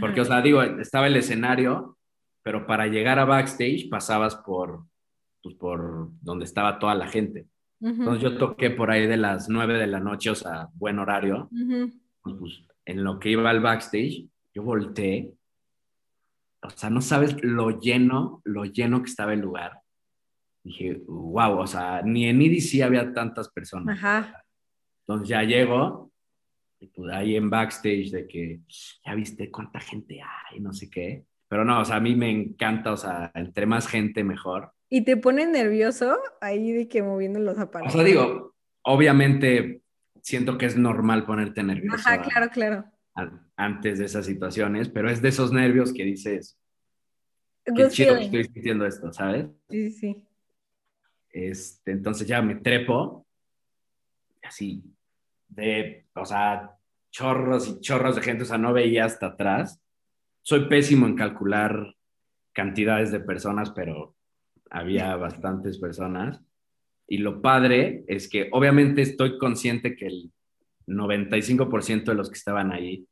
porque, 0.00 0.20
o 0.20 0.24
sea, 0.24 0.42
digo, 0.42 0.62
estaba 0.62 1.08
el 1.08 1.16
escenario, 1.16 1.98
pero 2.42 2.66
para 2.66 2.86
llegar 2.86 3.18
a 3.18 3.24
backstage 3.24 3.88
pasabas 3.88 4.36
por, 4.36 4.84
pues, 5.42 5.56
por 5.56 6.10
donde 6.20 6.44
estaba 6.44 6.78
toda 6.78 6.94
la 6.94 7.08
gente. 7.08 7.48
Entonces 7.80 8.22
yo 8.22 8.38
toqué 8.38 8.70
por 8.70 8.90
ahí 8.90 9.06
de 9.06 9.16
las 9.16 9.48
9 9.48 9.74
de 9.74 9.86
la 9.86 9.98
noche, 10.00 10.30
o 10.30 10.34
sea, 10.34 10.68
buen 10.74 10.98
horario. 10.98 11.48
ujú. 11.50 11.92
Pues, 12.22 12.36
pues, 12.38 12.62
en 12.84 13.04
lo 13.04 13.18
que 13.18 13.30
iba 13.30 13.48
al 13.48 13.60
backstage, 13.60 14.26
yo 14.54 14.62
volteé. 14.62 15.32
O 16.62 16.70
sea, 16.70 16.90
no 16.90 17.00
sabes 17.00 17.36
lo 17.42 17.80
lleno, 17.80 18.42
lo 18.44 18.64
lleno 18.64 19.02
que 19.02 19.10
estaba 19.10 19.32
el 19.32 19.40
lugar. 19.40 19.80
Dije, 20.66 21.00
wow, 21.06 21.58
o 21.60 21.66
sea, 21.68 22.02
ni 22.02 22.26
en 22.26 22.42
EDC 22.42 22.82
había 22.82 23.12
tantas 23.14 23.48
personas. 23.50 23.96
Ajá. 23.96 24.44
Entonces 25.06 25.28
ya 25.28 25.44
llego, 25.44 26.10
y 26.80 26.88
pues 26.88 27.12
ahí 27.14 27.36
en 27.36 27.48
backstage 27.48 28.10
de 28.10 28.26
que, 28.26 28.60
ya 29.06 29.14
viste 29.14 29.48
cuánta 29.48 29.78
gente 29.78 30.20
hay, 30.20 30.58
no 30.58 30.72
sé 30.72 30.90
qué. 30.90 31.24
Pero 31.48 31.64
no, 31.64 31.80
o 31.80 31.84
sea, 31.84 31.96
a 31.96 32.00
mí 32.00 32.16
me 32.16 32.28
encanta, 32.30 32.92
o 32.92 32.96
sea, 32.96 33.30
entre 33.36 33.64
más 33.66 33.86
gente 33.86 34.24
mejor. 34.24 34.72
¿Y 34.88 35.04
te 35.04 35.16
pone 35.16 35.46
nervioso 35.46 36.16
ahí 36.40 36.72
de 36.72 36.88
que 36.88 37.00
moviendo 37.00 37.38
los 37.38 37.56
O 37.58 37.60
aparatos? 37.62 37.92
sea, 37.92 38.02
digo, 38.02 38.56
obviamente 38.82 39.82
siento 40.22 40.58
que 40.58 40.66
es 40.66 40.76
normal 40.76 41.24
ponerte 41.26 41.62
nervioso 41.62 42.08
Ajá, 42.08 42.14
a- 42.14 42.22
claro, 42.22 42.50
claro. 42.50 42.84
a- 43.14 43.40
antes 43.56 44.00
de 44.00 44.06
esas 44.06 44.26
situaciones, 44.26 44.88
pero 44.88 45.08
es 45.08 45.22
de 45.22 45.28
esos 45.28 45.52
nervios 45.52 45.92
que 45.92 46.02
dices, 46.04 46.58
qué 47.64 47.72
Good 47.84 47.90
chido 47.90 48.14
que 48.14 48.20
feeling. 48.22 48.24
estoy 48.40 48.44
sintiendo 48.52 48.84
esto, 48.86 49.12
¿sabes? 49.12 49.46
Sí, 49.70 49.90
sí, 49.92 49.98
sí. 50.00 50.25
Este, 51.36 51.90
entonces 51.90 52.26
ya 52.26 52.40
me 52.40 52.54
trepo, 52.54 53.26
así, 54.42 54.82
de, 55.48 56.06
o 56.14 56.24
sea, 56.24 56.78
chorros 57.10 57.68
y 57.68 57.80
chorros 57.80 58.16
de 58.16 58.22
gente, 58.22 58.44
o 58.44 58.46
sea, 58.46 58.56
no 58.56 58.72
veía 58.72 59.04
hasta 59.04 59.26
atrás. 59.26 59.82
Soy 60.40 60.66
pésimo 60.66 61.06
en 61.06 61.14
calcular 61.14 61.94
cantidades 62.54 63.12
de 63.12 63.20
personas, 63.20 63.70
pero 63.72 64.16
había 64.70 65.14
bastantes 65.16 65.76
personas. 65.76 66.42
Y 67.06 67.18
lo 67.18 67.42
padre 67.42 68.04
es 68.08 68.30
que 68.30 68.48
obviamente 68.52 69.02
estoy 69.02 69.36
consciente 69.36 69.94
que 69.94 70.06
el 70.06 70.32
95% 70.86 72.04
de 72.04 72.14
los 72.14 72.30
que 72.30 72.38
estaban 72.38 72.72
ahí 72.72 73.06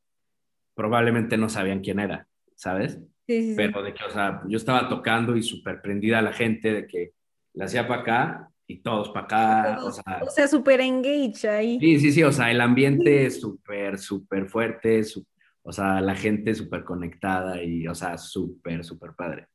probablemente 0.75 1.37
no 1.37 1.51
sabían 1.51 1.83
quién 1.83 2.01
era, 2.01 2.27
¿sabes? 2.55 2.95
Sí, 3.27 3.43
sí, 3.43 3.51
sí. 3.51 3.55
Pero 3.55 3.83
de 3.83 3.93
que, 3.93 4.03
o 4.03 4.11
sea, 4.11 4.41
yo 4.49 4.57
estaba 4.57 4.89
tocando 4.89 5.37
y 5.37 5.43
súper 5.43 5.83
prendida 5.83 6.20
a 6.20 6.22
la 6.22 6.33
gente 6.33 6.72
de 6.72 6.87
que 6.87 7.12
la 7.55 7.65
hacía 7.67 7.87
para 7.89 8.03
acá 8.03 8.51
y 8.67 8.79
todos 8.83 9.11
para 9.11 9.25
acá, 9.27 9.79
o 9.85 9.91
sea, 9.91 10.21
o 10.23 10.31
sea, 10.31 10.49
súper 10.49 10.81
engage 10.81 11.49
ahí. 11.49 11.79
sí, 11.81 12.01
sí, 12.01 12.13
sí, 12.13 12.23
o 12.23 12.33
sea, 12.33 12.51
el 12.51 12.61
ambiente 12.61 13.27
es 13.27 13.41
súper, 13.41 13.99
súper 13.99 14.49
fuerte, 14.49 15.05
su- 15.05 15.27
o 15.63 15.73
sea, 15.73 16.01
la 16.01 16.15
gente 16.15 16.55
súper 16.55 16.85
conectada 16.85 17.63
y, 17.63 17.87
o 17.87 17.95
sea, 17.95 18.19
súper, 18.19 18.85
súper 18.85 19.13
padre. 19.15 19.47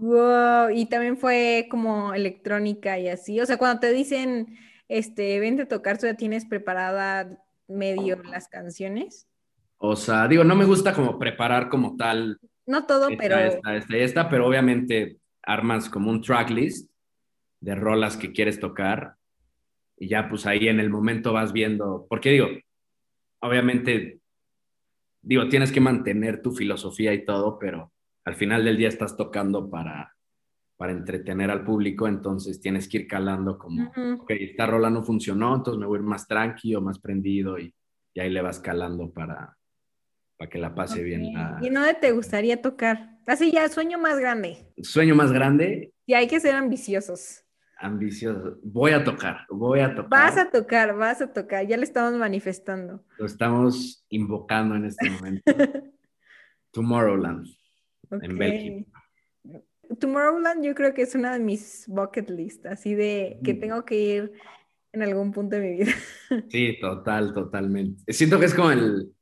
Wow, 0.00 0.70
y 0.70 0.86
también 0.86 1.16
fue 1.16 1.68
como 1.70 2.12
electrónica 2.12 2.98
y 2.98 3.08
así. 3.08 3.40
O 3.40 3.46
sea, 3.46 3.56
cuando 3.56 3.80
te 3.80 3.92
dicen, 3.92 4.56
este, 4.88 5.38
vente 5.40 5.62
a 5.62 5.68
tocar, 5.68 5.98
tú 5.98 6.06
ya 6.06 6.14
tienes 6.14 6.44
preparada 6.44 7.38
medio 7.68 8.22
las 8.24 8.48
canciones. 8.48 9.28
O 9.78 9.94
sea, 9.94 10.26
digo, 10.26 10.42
no 10.42 10.56
me 10.56 10.64
gusta 10.64 10.92
como 10.92 11.18
preparar 11.18 11.68
como 11.68 11.96
tal 11.96 12.38
No 12.66 12.86
todo, 12.86 13.08
esta, 13.08 13.22
pero 13.22 13.38
esta, 13.38 13.76
esta, 13.76 13.96
esta, 13.96 14.28
pero 14.28 14.46
obviamente 14.46 15.18
armas 15.46 15.88
como 15.88 16.10
un 16.10 16.20
tracklist 16.20 16.90
de 17.60 17.74
rolas 17.74 18.16
que 18.16 18.32
quieres 18.32 18.60
tocar 18.60 19.14
y 19.96 20.08
ya 20.08 20.28
pues 20.28 20.44
ahí 20.46 20.68
en 20.68 20.80
el 20.80 20.90
momento 20.90 21.32
vas 21.32 21.52
viendo, 21.52 22.06
porque 22.10 22.30
digo, 22.32 22.48
obviamente, 23.40 24.20
digo, 25.22 25.48
tienes 25.48 25.72
que 25.72 25.80
mantener 25.80 26.42
tu 26.42 26.52
filosofía 26.52 27.14
y 27.14 27.24
todo, 27.24 27.58
pero 27.58 27.92
al 28.24 28.34
final 28.34 28.64
del 28.64 28.76
día 28.76 28.88
estás 28.88 29.16
tocando 29.16 29.70
para, 29.70 30.14
para 30.76 30.92
entretener 30.92 31.50
al 31.50 31.64
público, 31.64 32.06
entonces 32.08 32.60
tienes 32.60 32.88
que 32.88 32.98
ir 32.98 33.06
calando 33.08 33.56
como, 33.56 33.88
Ujú. 33.88 34.22
ok, 34.22 34.30
esta 34.32 34.66
rola 34.66 34.90
no 34.90 35.02
funcionó, 35.02 35.54
entonces 35.56 35.80
me 35.80 35.86
voy 35.86 35.98
a 35.98 36.00
ir 36.02 36.06
más 36.06 36.26
tranquilo, 36.28 36.82
más 36.82 36.98
prendido 36.98 37.58
y, 37.58 37.74
y 38.14 38.20
ahí 38.20 38.30
le 38.30 38.42
vas 38.42 38.60
calando 38.60 39.10
para, 39.10 39.56
para 40.36 40.50
que 40.50 40.58
la 40.58 40.74
pase 40.74 41.02
bien. 41.02 41.32
la- 41.32 41.58
¿Y 41.62 41.70
dónde 41.70 41.94
te 41.94 42.12
gustaría 42.12 42.60
tocar? 42.60 43.15
Así 43.26 43.50
ya, 43.52 43.68
sueño 43.68 43.98
más 43.98 44.18
grande. 44.18 44.72
Sueño 44.82 45.14
más 45.14 45.32
grande, 45.32 45.92
Y 46.06 46.14
hay 46.14 46.26
que 46.28 46.38
ser 46.40 46.54
ambiciosos. 46.54 47.42
ambicioso. 47.78 48.58
Voy 48.62 48.92
a 48.92 49.02
tocar, 49.04 49.38
voy 49.50 49.80
a 49.80 49.94
tocar. 49.94 50.08
Vas 50.08 50.36
a 50.38 50.50
tocar, 50.50 50.96
vas 50.96 51.20
a 51.20 51.32
tocar. 51.32 51.66
Ya 51.66 51.76
le 51.76 51.84
estamos 51.84 52.14
manifestando. 52.14 53.04
Lo 53.18 53.26
estamos 53.26 54.04
invocando 54.08 54.76
en 54.76 54.84
este 54.86 55.10
momento. 55.10 55.42
Tomorrowland. 56.72 57.46
En. 58.10 58.38
Bélgica. 58.38 58.90
Tomorrowland 60.00 60.64
yo 60.64 60.74
creo 60.74 60.94
que 60.94 61.02
es 61.02 61.14
una 61.14 61.32
de 61.32 61.38
mis 61.40 61.84
bucket 61.88 62.28
list, 62.30 62.66
así 62.66 62.94
de 62.94 63.38
que 63.44 63.54
Mm. 63.54 63.60
tengo 63.60 63.84
que 63.84 63.94
ir 64.00 64.32
en 64.92 65.02
algún 65.02 65.32
punto 65.32 65.56
de 65.56 65.62
mi 65.62 65.76
vida. 65.78 65.92
Sí, 66.50 66.78
total, 66.80 67.32
totalmente. 67.34 68.12
Siento 68.12 68.38
que 68.40 68.46
es 68.46 68.54
como 68.54 68.70
el, 68.72 69.12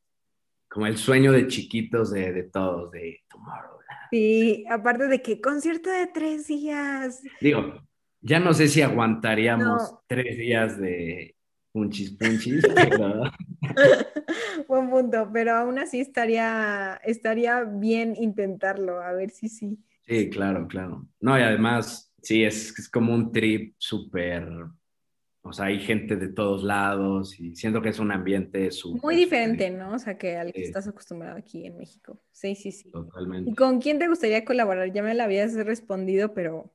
como 0.69 0.87
el 0.87 0.97
sueño 0.97 1.33
de 1.33 1.47
chiquitos 1.49 2.11
de, 2.13 2.33
de 2.33 2.43
todos, 2.45 2.91
de 2.93 3.21
Tomorrowland. 3.29 3.74
Sí, 4.11 4.65
aparte 4.71 5.09
de 5.09 5.23
que 5.23 5.41
concierto 5.41 5.91
de 5.91 6.07
tres 6.07 6.47
días. 6.47 7.23
Digo, 7.41 7.81
ya 8.21 8.39
no 8.41 8.55
sé 8.55 8.69
si 8.69 8.81
aguantaríamos 8.83 9.91
No. 9.93 10.03
tres 10.07 10.37
días 10.39 10.81
de 10.81 11.37
punchis 11.73 12.13
punchis, 12.13 12.65
pero 12.77 13.25
Buen 14.69 14.91
punto, 14.91 15.29
pero 15.33 15.57
aún 15.57 15.79
así 15.79 16.01
estaría, 16.01 17.01
estaría 17.05 17.65
bien 17.65 18.15
intentarlo, 18.17 19.01
a 19.01 19.13
ver 19.13 19.31
si 19.31 19.49
sí. 19.49 19.79
sí, 20.07 20.31
claro, 20.31 20.67
claro. 20.69 21.07
No, 21.21 21.39
y 21.39 21.43
además, 21.43 22.13
sí, 22.23 22.45
es, 22.45 22.79
es 22.79 22.89
como 22.89 23.13
un 23.15 23.33
trip 23.33 23.75
súper, 23.79 24.49
o 25.47 25.53
sea, 25.53 25.67
hay 25.67 25.79
gente 25.79 26.17
de 26.17 26.29
todos 26.29 26.65
lados 26.65 27.39
y 27.39 27.55
siento 27.55 27.83
que 27.83 27.91
es 27.91 27.99
un 27.99 28.11
ambiente 28.11 28.71
súper. 28.71 29.03
Muy 29.03 29.15
diferente, 29.15 29.71
¿no? 29.71 29.93
O 29.95 29.99
sea, 29.99 30.17
que 30.17 30.37
al 30.37 30.53
que 30.53 30.61
Sí. 30.61 30.65
estás 30.67 30.89
acostumbrado 30.89 31.37
aquí 31.37 31.67
en 31.67 31.77
México. 31.77 32.19
Sí, 32.33 32.55
sí, 32.55 32.73
sí. 32.73 32.91
Totalmente. 32.91 33.51
¿Y 33.51 33.55
con 33.55 33.79
quién 33.79 33.99
te 33.99 34.09
gustaría 34.09 34.45
colaborar? 34.45 34.91
Ya 34.91 35.03
me 35.03 35.15
lo 35.15 35.23
habías 35.23 35.55
respondido, 35.55 36.33
pero 36.33 36.75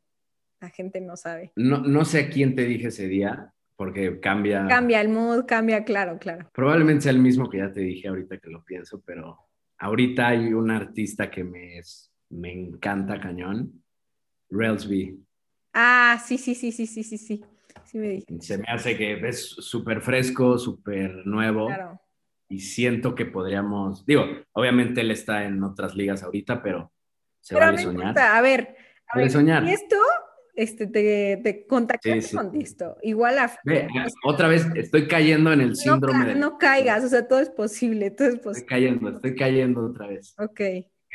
la 0.61 0.69
gente 0.69 1.01
no 1.01 1.17
sabe. 1.17 1.51
No, 1.55 1.79
no 1.79 2.05
sé 2.05 2.19
a 2.19 2.29
quién 2.29 2.55
te 2.55 2.63
dije 2.65 2.89
ese 2.89 3.07
día, 3.07 3.51
porque 3.75 4.19
cambia. 4.19 4.67
Cambia 4.69 5.01
el 5.01 5.09
mood, 5.09 5.45
cambia, 5.47 5.83
claro, 5.83 6.19
claro. 6.19 6.47
Probablemente 6.53 7.01
sea 7.03 7.11
el 7.11 7.19
mismo 7.19 7.49
que 7.49 7.57
ya 7.57 7.71
te 7.73 7.79
dije 7.81 8.07
ahorita 8.07 8.37
que 8.37 8.49
lo 8.51 8.63
pienso, 8.63 9.01
pero 9.03 9.39
ahorita 9.79 10.27
hay 10.27 10.53
un 10.53 10.69
artista 10.69 11.31
que 11.31 11.43
me, 11.43 11.79
es- 11.79 12.11
me 12.29 12.51
encanta 12.53 13.19
cañón, 13.19 13.83
Railsby. 14.51 15.19
Ah, 15.73 16.21
sí, 16.23 16.37
sí, 16.37 16.53
sí, 16.53 16.71
sí, 16.71 16.85
sí, 16.85 17.03
sí, 17.03 17.17
sí. 17.17 17.43
Sí 17.85 17.97
me 17.97 18.09
dije. 18.09 18.25
Se 18.39 18.57
me 18.57 18.65
hace 18.67 18.97
que 18.97 19.13
es 19.27 19.49
súper 19.49 20.01
fresco, 20.01 20.57
súper 20.57 21.25
nuevo 21.25 21.67
Claro. 21.67 21.99
y 22.49 22.59
siento 22.59 23.15
que 23.15 23.25
podríamos, 23.25 24.05
digo, 24.05 24.23
obviamente 24.53 25.01
él 25.01 25.11
está 25.11 25.43
en 25.45 25.63
otras 25.63 25.95
ligas 25.95 26.23
ahorita, 26.23 26.61
pero 26.61 26.91
se 27.41 27.55
vale 27.55 27.77
soñar. 27.77 28.17
A 28.19 28.41
ver, 28.41 28.75
a 29.07 29.17
ver, 29.17 29.31
soñar. 29.31 29.63
y 29.63 29.69
esto, 29.71 29.95
este, 30.55 30.87
te, 30.87 31.39
te 31.43 31.65
contactaste 31.65 32.21
Sí, 32.21 32.27
sí. 32.29 32.35
con 32.35 32.55
esto. 32.59 32.97
Igual 33.01 33.37
a... 33.39 33.51
Ve, 33.63 33.87
otra 34.25 34.47
vez 34.49 34.67
estoy 34.75 35.07
cayendo 35.07 35.53
en 35.53 35.61
el 35.61 35.69
no, 35.69 35.75
síndrome 35.75 36.25
ca- 36.25 36.33
de... 36.33 36.35
no 36.35 36.57
caigas, 36.57 37.03
o 37.03 37.07
sea, 37.07 37.27
todo 37.27 37.39
es 37.39 37.49
posible, 37.49 38.11
todo 38.11 38.27
es 38.27 38.33
Estoy 38.35 38.51
posible. 38.51 38.67
cayendo, 38.67 39.09
estoy 39.09 39.35
cayendo 39.35 39.85
otra 39.85 40.07
vez. 40.07 40.35
Ok, 40.37 40.59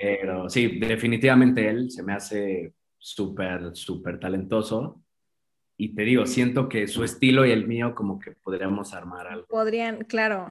Pero 0.01 0.49
sí, 0.49 0.79
definitivamente 0.81 1.69
él 1.69 1.91
se 1.91 2.03
me 2.03 2.15
hace 2.15 2.73
súper, 2.99 3.77
súper 3.77 4.19
talentoso. 4.19 5.04
Y 5.77 5.95
te 5.95 6.03
digo, 6.03 6.27
siento 6.27 6.69
que 6.69 6.87
su 6.87 7.03
estilo 7.05 7.45
y 7.45 7.51
el 7.51 7.67
mío 7.67 7.95
como 7.95 8.19
que 8.19 8.33
podríamos 8.33 8.95
armar 8.95 9.27
algo. 9.27 9.47
podrían, 9.49 10.05
claro. 10.05 10.49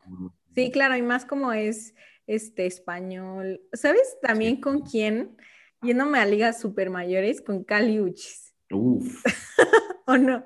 Sí, 0.54 0.70
claro, 0.72 0.96
y 0.98 1.02
más 1.02 1.26
como 1.26 1.54
es 1.54 1.96
este 2.28 2.66
español. 2.66 3.62
¿Sabes 3.74 4.18
también 4.22 4.56
Sí. 4.56 4.62
con 4.62 4.82
quién? 4.82 5.38
Yéndome 5.82 6.20
a 6.20 6.26
ligas 6.26 6.60
super 6.62 6.90
mayores, 6.90 7.42
con 7.42 7.64
Cali 7.64 8.00
Uchis. 8.00 8.54
Uf. 8.72 9.24
¿O 10.08 10.18
no? 10.18 10.46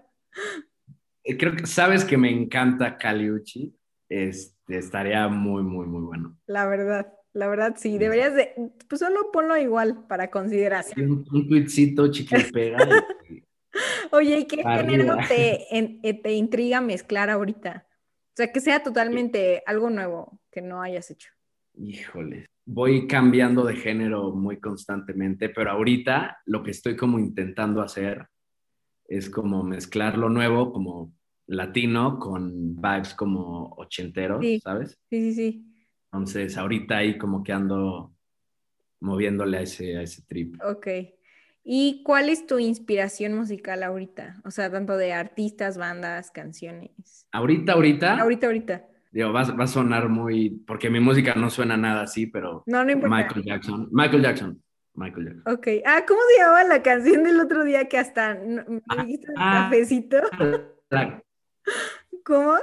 Eh, 1.24 1.38
Creo 1.38 1.56
que 1.56 1.66
sabes 1.68 2.06
que 2.06 2.18
me 2.18 2.32
encanta 2.32 2.98
Caliucci. 2.98 3.76
Este, 4.10 4.78
estaría 4.78 5.28
muy, 5.28 5.64
muy, 5.64 5.86
muy 5.88 6.02
bueno. 6.04 6.38
La 6.46 6.66
verdad, 6.68 7.14
la 7.34 7.48
verdad 7.48 7.76
sí. 7.78 7.98
Deberías 7.98 8.34
de, 8.36 8.54
pues 8.88 9.00
solo 9.00 9.32
ponlo 9.32 9.58
igual 9.58 10.06
para 10.08 10.30
consideración. 10.32 11.12
Un, 11.12 11.26
un 11.32 11.48
tuitcito 11.48 12.10
chicle 12.12 12.46
pega. 12.54 12.78
Oye, 14.12 14.40
¿y 14.40 14.46
qué 14.46 14.58
género 14.64 15.18
te, 15.28 15.78
en- 15.78 16.00
eh, 16.04 16.14
te 16.22 16.34
intriga 16.34 16.82
mezclar 16.82 17.30
ahorita? 17.30 17.86
O 17.88 18.36
sea, 18.38 18.52
que 18.52 18.60
sea 18.60 18.84
totalmente 18.84 19.64
algo 19.66 19.90
nuevo 19.90 20.40
que 20.52 20.62
no 20.62 20.82
hayas 20.82 21.10
hecho. 21.12 21.30
Híjole. 21.76 22.46
Voy 22.66 23.08
cambiando 23.08 23.64
de 23.64 23.76
género 23.76 24.32
muy 24.32 24.60
constantemente, 24.60 25.50
pero 25.50 25.72
ahorita 25.72 26.40
lo 26.46 26.62
que 26.64 26.72
estoy 26.72 26.96
como 26.98 27.18
intentando 27.18 27.82
hacer 27.82 28.28
es 29.08 29.30
como 29.30 29.64
mezclar 29.64 30.18
lo 30.18 30.30
nuevo, 30.30 30.72
como 30.74 31.14
latino, 31.48 32.20
con 32.20 32.76
vibes 32.76 33.14
como 33.14 33.70
ochenteros, 33.78 34.42
Sí. 34.42 34.60
¿sabes? 34.60 35.00
Sí, 35.10 35.22
sí, 35.22 35.34
sí. 35.34 35.74
Entonces, 36.12 36.58
ahorita 36.58 36.98
ahí 36.98 37.18
como 37.18 37.42
que 37.44 37.54
ando 37.54 38.14
moviéndole 39.00 39.58
a 39.58 39.62
ese, 39.62 39.98
a 39.98 40.02
ese 40.02 40.24
trip. 40.24 40.62
Ok. 40.64 40.88
¿Y 41.70 42.02
cuál 42.04 42.30
es 42.30 42.48
tu 42.48 42.60
inspiración 42.60 43.34
musical 43.34 43.84
ahorita? 43.84 44.38
O 44.46 44.52
sea, 44.52 44.72
tanto 44.72 44.96
de 44.96 45.12
artistas, 45.12 45.78
bandas, 45.78 46.32
canciones. 46.32 47.28
Ahorita, 47.34 47.74
ahorita, 47.74 48.18
Ahorita, 48.20 48.48
ahorita. 48.48 48.86
digo, 49.12 49.34
va, 49.34 49.44
va 49.44 49.66
a 49.66 49.68
sonar 49.68 50.08
muy, 50.08 50.50
porque 50.66 50.90
mi 50.90 51.02
música 51.02 51.34
no 51.36 51.50
suena 51.50 51.76
nada 51.76 52.04
así, 52.04 52.26
pero 52.26 52.64
No, 52.68 52.86
no 52.86 52.92
importa. 52.92 53.14
Michael 53.18 53.44
Jackson, 53.44 53.90
Michael 53.92 54.22
Jackson, 54.24 54.64
Michael 54.94 55.26
Jackson. 55.26 55.54
Ok. 55.54 55.68
Ah, 55.86 56.06
¿cómo 56.08 56.22
se 56.34 56.42
llama 56.42 56.64
la 56.64 56.82
canción 56.82 57.24
del 57.26 57.40
otro 57.42 57.66
día 57.66 57.90
que 57.90 57.98
hasta 57.98 58.36
me 58.36 58.82
Ah, 58.88 59.04
dijiste 59.04 59.28
ah. 59.36 59.68
cafecito? 59.70 60.18
Claro. 60.90 61.22
¿Cómo? 62.24 62.54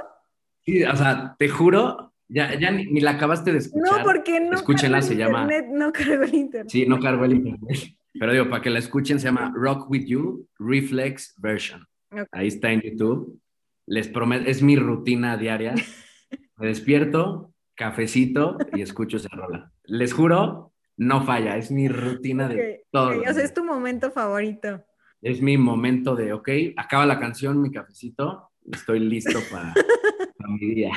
Sí, 0.61 0.83
o 0.83 0.95
sea, 0.95 1.35
te 1.37 1.47
juro, 1.47 2.11
ya, 2.27 2.57
ya 2.59 2.71
ni, 2.71 2.85
ni 2.87 3.01
la 3.01 3.11
acabaste 3.11 3.51
de 3.51 3.59
escuchar. 3.59 3.99
No, 3.99 4.03
porque 4.03 4.39
no. 4.39 4.53
Escúchenla, 4.55 5.03
se 5.03 5.15
llama- 5.15 5.43
internet, 5.43 5.67
No 5.71 5.91
cargo 5.93 6.23
el 6.23 6.33
internet. 6.33 6.71
Sí, 6.71 6.87
no 6.87 6.99
cargo 6.99 7.25
el 7.25 7.33
internet. 7.33 7.77
Pero 8.19 8.31
digo, 8.31 8.49
para 8.49 8.61
que 8.61 8.69
la 8.69 8.79
escuchen, 8.79 9.19
se 9.19 9.25
llama 9.25 9.51
Rock 9.55 9.89
With 9.89 10.05
You 10.05 10.47
Reflex 10.59 11.35
Version. 11.37 11.85
Ok. 12.11 12.27
Ahí 12.31 12.47
está 12.47 12.71
en 12.71 12.81
YouTube. 12.81 13.39
Les 13.87 14.07
prometo, 14.07 14.49
es 14.49 14.61
mi 14.61 14.75
rutina 14.77 15.37
diaria. 15.37 15.75
Me 16.57 16.67
despierto, 16.67 17.53
cafecito 17.75 18.57
y 18.73 18.81
escucho 18.81 19.17
esa 19.17 19.29
rola. 19.29 19.71
Les 19.83 20.13
juro, 20.13 20.73
no 20.97 21.23
falla. 21.25 21.57
Es 21.57 21.71
mi 21.71 21.87
rutina 21.89 22.47
de 22.47 22.55
Ok, 22.55 22.87
todo. 22.91 23.09
ok, 23.19 23.27
O 23.29 23.33
sea, 23.33 23.43
es 23.43 23.53
tu 23.53 23.63
momento 23.65 24.11
favorito. 24.11 24.83
Es 25.21 25.41
mi 25.41 25.57
momento 25.57 26.15
de, 26.15 26.33
ok, 26.33 26.49
acaba 26.77 27.05
la 27.05 27.19
canción, 27.19 27.61
mi 27.61 27.71
cafecito, 27.71 28.51
estoy 28.71 28.99
listo 28.99 29.39
para, 29.51 29.73
para 30.37 30.49
mi 30.53 30.75
día. 30.75 30.91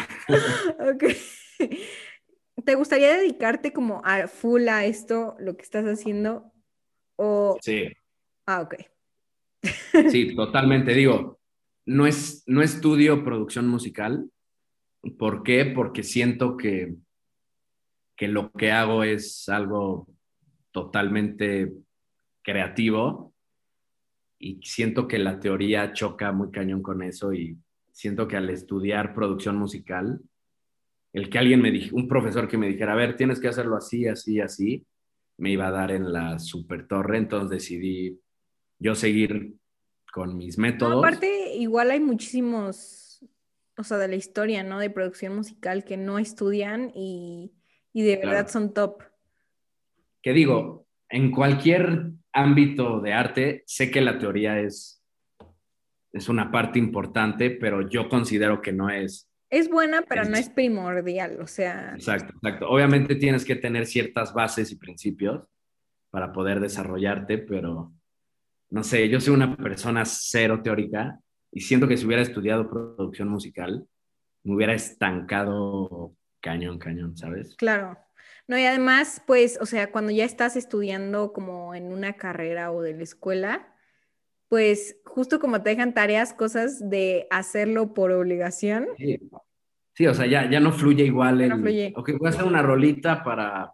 Ok. 0.80 1.04
¿Te 2.64 2.74
gustaría 2.74 3.16
dedicarte 3.16 3.72
como 3.72 4.02
a 4.04 4.28
full 4.28 4.68
a 4.68 4.84
esto, 4.84 5.34
lo 5.40 5.56
que 5.56 5.62
estás 5.62 5.84
haciendo? 5.86 6.52
O. 7.18 7.58
Sí, 7.60 7.88
Ah, 8.46 8.62
ok. 8.62 8.74
sí, 10.10 10.34
totalmente. 10.34 10.94
Digo, 10.94 11.38
no, 11.86 12.06
es, 12.06 12.44
no 12.46 12.62
estudio 12.62 13.24
producción 13.24 13.68
musical. 13.68 14.30
¿Por 15.18 15.42
qué? 15.42 15.66
Porque 15.66 16.02
siento 16.02 16.56
que, 16.56 16.94
que 18.16 18.28
lo 18.28 18.50
que 18.52 18.72
hago 18.72 19.04
es 19.04 19.48
algo 19.48 20.08
totalmente 20.70 21.72
creativo 22.42 23.34
y 24.38 24.60
siento 24.62 25.08
que 25.08 25.18
la 25.18 25.40
teoría 25.40 25.92
choca 25.92 26.32
muy 26.32 26.50
cañón 26.50 26.82
con 26.82 27.02
eso 27.02 27.32
y 27.32 27.58
siento 27.92 28.28
que 28.28 28.36
al 28.36 28.48
estudiar 28.50 29.14
producción 29.14 29.56
musical, 29.56 30.20
el 31.12 31.28
que 31.28 31.38
alguien 31.38 31.60
me 31.60 31.70
dijo, 31.70 31.96
un 31.96 32.06
profesor 32.06 32.48
que 32.48 32.56
me 32.56 32.68
dijera, 32.68 32.92
a 32.92 32.96
ver, 32.96 33.16
tienes 33.16 33.40
que 33.40 33.48
hacerlo 33.48 33.76
así, 33.76 34.06
así, 34.06 34.40
así, 34.40 34.86
me 35.38 35.50
iba 35.50 35.68
a 35.68 35.70
dar 35.70 35.90
en 35.92 36.12
la 36.12 36.38
super 36.38 36.86
torre, 36.86 37.18
entonces 37.18 37.50
decidí 37.50 38.20
yo 38.78 38.94
seguir 38.94 39.54
con 40.12 40.36
mis 40.36 40.58
No, 40.58 40.62
métodos. 40.62 40.98
aparte, 40.98 41.54
igual 41.56 41.90
hay 41.90 42.00
muchísimos, 42.00 43.24
o 43.76 43.84
sea, 43.84 43.96
de 43.98 44.08
la 44.08 44.16
historia, 44.16 44.62
¿no? 44.62 44.78
De 44.78 44.90
producción 44.90 45.34
musical 45.36 45.84
que 45.84 45.96
no 45.96 46.18
estudian 46.18 46.90
y, 46.94 47.52
y 47.92 48.02
de 48.02 48.20
Claro. 48.20 48.36
verdad 48.36 48.50
son 48.50 48.74
top. 48.74 49.02
que 50.22 50.32
digo, 50.32 50.86
en 51.08 51.30
cualquier 51.30 52.10
ámbito 52.32 53.00
de 53.00 53.12
arte, 53.12 53.62
sé 53.66 53.90
que 53.90 54.00
la 54.00 54.18
teoría 54.18 54.60
es, 54.60 55.02
es 56.12 56.28
una 56.28 56.50
parte 56.50 56.78
importante, 56.78 57.50
pero 57.50 57.88
yo 57.88 58.08
considero 58.08 58.60
que 58.60 58.72
no 58.72 58.90
es. 58.90 59.27
Es 59.50 59.70
buena, 59.70 60.02
pero 60.02 60.24
no 60.24 60.36
Es- 60.36 60.50
primordial, 60.50 61.40
o 61.40 61.46
sea, 61.46 61.92
Exacto, 61.94 62.34
exacto. 62.34 62.68
Obviamente 62.68 63.14
tienes 63.16 63.44
que 63.44 63.56
tener 63.56 63.86
ciertas 63.86 64.32
bases 64.34 64.70
y 64.72 64.76
principios 64.76 65.46
para 66.10 66.32
poder 66.32 66.60
desarrollarte, 66.60 67.38
pero 67.38 67.92
no 68.70 68.84
sé, 68.84 69.08
yo 69.08 69.20
soy 69.20 69.34
una 69.34 69.56
persona 69.56 70.04
cero 70.04 70.60
teórica 70.62 71.18
y 71.50 71.62
siento 71.62 71.88
que 71.88 71.96
si 71.96 72.04
hubiera 72.06 72.22
estudiado 72.22 72.68
producción 72.68 73.28
musical, 73.28 73.86
me 74.44 74.54
hubiera 74.54 74.74
estancado 74.74 76.14
cañón, 76.40 76.78
cañón, 76.78 77.16
¿sabes? 77.16 77.54
claro. 77.56 77.98
No, 78.46 78.58
y 78.58 78.64
además, 78.64 79.22
pues, 79.26 79.58
o 79.60 79.66
sea, 79.66 79.92
cuando 79.92 80.10
ya 80.10 80.24
estás 80.24 80.56
estudiando 80.56 81.34
como 81.34 81.74
en 81.74 81.92
una 81.92 82.14
carrera 82.14 82.72
o 82.72 82.80
de 82.80 82.94
la 82.94 83.02
escuela, 83.02 83.74
pues 84.48 84.96
justo 85.04 85.38
como 85.40 85.62
te 85.62 85.70
dejan 85.70 85.94
tareas, 85.94 86.32
cosas 86.32 86.88
de 86.88 87.26
hacerlo 87.30 87.94
por 87.94 88.12
obligación, 88.12 88.86
Sí, 88.96 89.18
Sí, 89.94 90.06
o 90.06 90.14
sea, 90.14 90.26
ya, 90.26 90.48
ya 90.48 90.60
no 90.60 90.70
fluye 90.70 91.04
igual 91.04 91.40
Ya 91.40 91.48
no 91.48 91.56
el... 91.56 91.60
fluye. 91.62 91.92
Ok, 91.96 92.10
voy 92.18 92.28
a 92.28 92.30
hacer 92.30 92.44
una 92.44 92.62
rolita 92.62 93.24
para, 93.24 93.72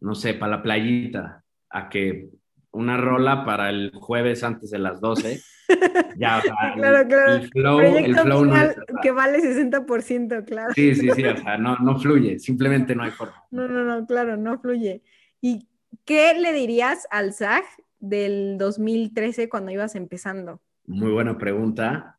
no 0.00 0.14
sé, 0.14 0.32
para 0.32 0.56
la 0.56 0.62
playita, 0.62 1.44
a 1.68 1.88
que 1.90 2.30
una 2.70 2.96
rola 2.96 3.44
para 3.44 3.68
el 3.68 3.90
jueves 3.94 4.42
antes 4.42 4.70
de 4.70 4.78
las 4.78 5.00
12. 5.00 5.40
Ya, 6.16 6.38
o 6.38 6.42
sea, 6.42 6.54
el- 6.74 6.80
Claro, 6.80 7.08
claro. 7.08 7.34
el 7.34 7.48
flow, 7.50 7.80
el 7.80 8.16
flow 8.16 8.44
no 8.46 8.56
es- 8.56 8.76
que 9.02 9.10
vale 9.10 9.38
60%, 9.40 10.44
claro. 10.46 10.72
Sí, 10.74 10.94
sí, 10.94 11.10
sí, 11.12 11.22
o 11.22 11.36
sea, 11.36 11.58
no, 11.58 11.76
no 11.76 11.98
fluye, 12.00 12.38
simplemente 12.38 12.94
no 12.96 13.02
hay 13.02 13.10
forma. 13.10 13.44
No, 13.50 13.68
no, 13.68 13.84
no, 13.84 14.06
claro, 14.06 14.38
no 14.38 14.58
fluye. 14.58 15.02
¿Y 15.42 15.68
qué 16.06 16.32
le 16.34 16.54
dirías 16.54 17.06
al 17.10 17.34
SAG 17.34 17.64
del 17.98 18.56
2013 18.58 19.48
cuando 19.48 19.70
ibas 19.72 19.94
empezando? 19.94 20.60
Muy 20.86 21.10
buena 21.10 21.36
pregunta. 21.38 22.18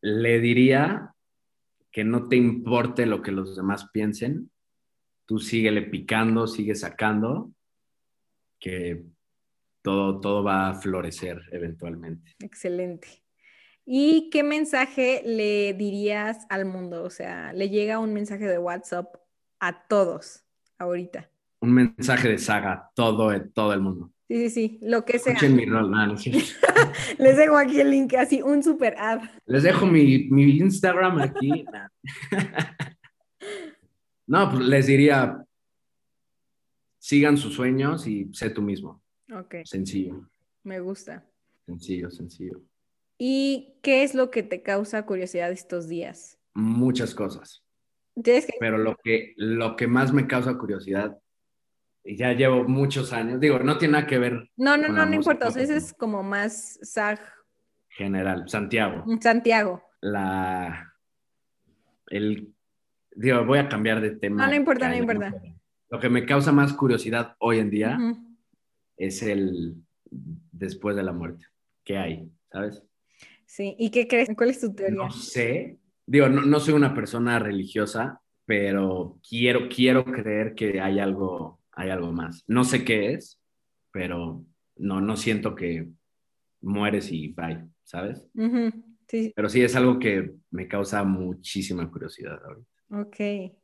Le 0.00 0.40
diría 0.40 1.14
que 1.90 2.04
no 2.04 2.28
te 2.28 2.36
importe 2.36 3.06
lo 3.06 3.22
que 3.22 3.32
los 3.32 3.56
demás 3.56 3.88
piensen, 3.90 4.50
tú 5.24 5.38
síguele 5.38 5.82
picando, 5.82 6.46
sigue 6.46 6.74
sacando, 6.74 7.52
que 8.58 9.04
todo, 9.82 10.20
todo 10.20 10.44
va 10.44 10.68
a 10.68 10.74
florecer 10.74 11.40
eventualmente. 11.52 12.34
Excelente. 12.40 13.22
¿Y 13.84 14.30
qué 14.30 14.42
mensaje 14.42 15.22
le 15.24 15.72
dirías 15.74 16.44
al 16.48 16.64
mundo? 16.64 17.04
O 17.04 17.10
sea, 17.10 17.52
le 17.52 17.70
llega 17.70 18.00
un 18.00 18.12
mensaje 18.12 18.46
de 18.46 18.58
WhatsApp 18.58 19.14
a 19.60 19.86
todos 19.86 20.44
ahorita. 20.78 21.30
Un 21.60 21.72
mensaje 21.72 22.28
de 22.28 22.38
saga, 22.38 22.90
todo, 22.94 23.30
todo 23.54 23.72
el 23.72 23.80
mundo. 23.80 24.12
Sí, 24.28 24.48
sí, 24.48 24.50
sí, 24.50 24.78
lo 24.82 25.04
que 25.04 25.18
sea. 25.18 25.34
Escuchen 25.34 25.54
mi 25.54 25.66
rol. 25.66 25.90
no, 25.90 26.06
no 26.06 26.16
cierto. 26.16 26.40
Les 27.18 27.36
dejo 27.36 27.56
aquí 27.56 27.80
el 27.80 27.90
link, 27.90 28.14
así, 28.14 28.42
un 28.42 28.62
super 28.62 28.96
ad. 28.98 29.20
Les 29.46 29.62
dejo 29.62 29.86
mi, 29.86 30.28
mi 30.30 30.56
Instagram 30.58 31.18
aquí. 31.20 31.64
No, 34.28 34.50
pues 34.50 34.64
les 34.64 34.86
diría, 34.88 35.44
sigan 36.98 37.36
sus 37.36 37.54
sueños 37.54 38.08
y 38.08 38.28
sé 38.32 38.50
tú 38.50 38.60
mismo. 38.60 39.00
Ok, 39.32 39.56
Sencillo, 39.64 40.28
me 40.64 40.80
gusta. 40.80 41.24
sencillo, 41.64 42.10
sencillo. 42.10 42.60
¿Y 43.18 43.74
qué 43.82 44.02
es 44.02 44.14
lo 44.16 44.32
que 44.32 44.42
te 44.42 44.62
causa 44.62 45.06
curiosidad 45.06 45.52
estos 45.52 45.88
días? 45.88 46.38
Muchas 46.54 47.14
cosas. 47.14 47.62
Que... 48.22 48.42
Pero 48.58 48.78
lo 48.78 48.96
que, 48.96 49.34
lo 49.36 49.76
que 49.76 49.86
más 49.86 50.12
me 50.12 50.26
causa 50.26 50.58
curiosidad 50.58 51.16
ya 52.14 52.32
llevo 52.32 52.64
muchos 52.64 53.12
años. 53.12 53.40
Digo, 53.40 53.58
no 53.58 53.78
tiene 53.78 53.92
nada 53.92 54.06
que 54.06 54.18
ver. 54.18 54.50
No, 54.56 54.76
no, 54.76 54.88
no, 54.88 55.06
no 55.06 55.14
importa. 55.14 55.48
O 55.48 55.50
sea, 55.50 55.62
ese 55.62 55.76
es 55.76 55.92
como 55.92 56.22
más 56.22 56.78
SAG. 56.82 57.20
General, 57.88 58.48
Santiago. 58.48 59.04
Santiago. 59.20 59.82
La. 60.00 60.94
El. 62.08 62.52
Digo, 63.12 63.44
voy 63.44 63.58
a 63.58 63.68
cambiar 63.68 64.00
de 64.00 64.10
tema. 64.10 64.44
No, 64.44 64.50
no 64.50 64.56
importa, 64.56 64.88
no 64.88 64.96
importa. 64.96 65.34
Lo 65.88 66.00
que 66.00 66.08
me 66.08 66.26
causa 66.26 66.52
más 66.52 66.72
curiosidad 66.72 67.34
hoy 67.38 67.58
en 67.58 67.70
día 67.70 67.98
es 68.96 69.22
el 69.22 69.76
después 70.12 70.96
de 70.96 71.02
la 71.02 71.12
muerte. 71.12 71.46
¿Qué 71.84 71.96
hay? 71.96 72.30
¿Sabes? 72.50 72.82
Sí, 73.46 73.76
¿y 73.78 73.90
qué 73.90 74.08
crees? 74.08 74.28
¿Cuál 74.36 74.50
es 74.50 74.60
tu 74.60 74.74
teoría? 74.74 74.96
No 74.96 75.10
sé. 75.10 75.78
Digo, 76.04 76.28
no, 76.28 76.42
no 76.42 76.60
soy 76.60 76.74
una 76.74 76.94
persona 76.94 77.38
religiosa, 77.38 78.20
pero 78.44 79.18
quiero, 79.28 79.68
quiero 79.68 80.04
creer 80.04 80.54
que 80.54 80.80
hay 80.80 80.98
algo, 80.98 81.60
hay 81.76 81.90
algo 81.90 82.12
más. 82.12 82.42
No 82.48 82.64
sé 82.64 82.84
qué 82.84 83.12
es, 83.12 83.38
pero 83.92 84.44
no, 84.76 85.00
no 85.00 85.16
siento 85.16 85.54
que 85.54 85.88
mueres 86.62 87.12
y 87.12 87.28
bye, 87.28 87.64
¿sabes? 87.84 88.26
sí. 89.06 89.32
Pero 89.36 89.48
sí 89.48 89.62
es 89.62 89.76
algo 89.76 89.98
que 89.98 90.34
me 90.50 90.66
causa 90.66 91.04
muchísima 91.04 91.88
curiosidad 91.90 92.40
ahorita. 92.44 92.70
Ok, 92.90 93.54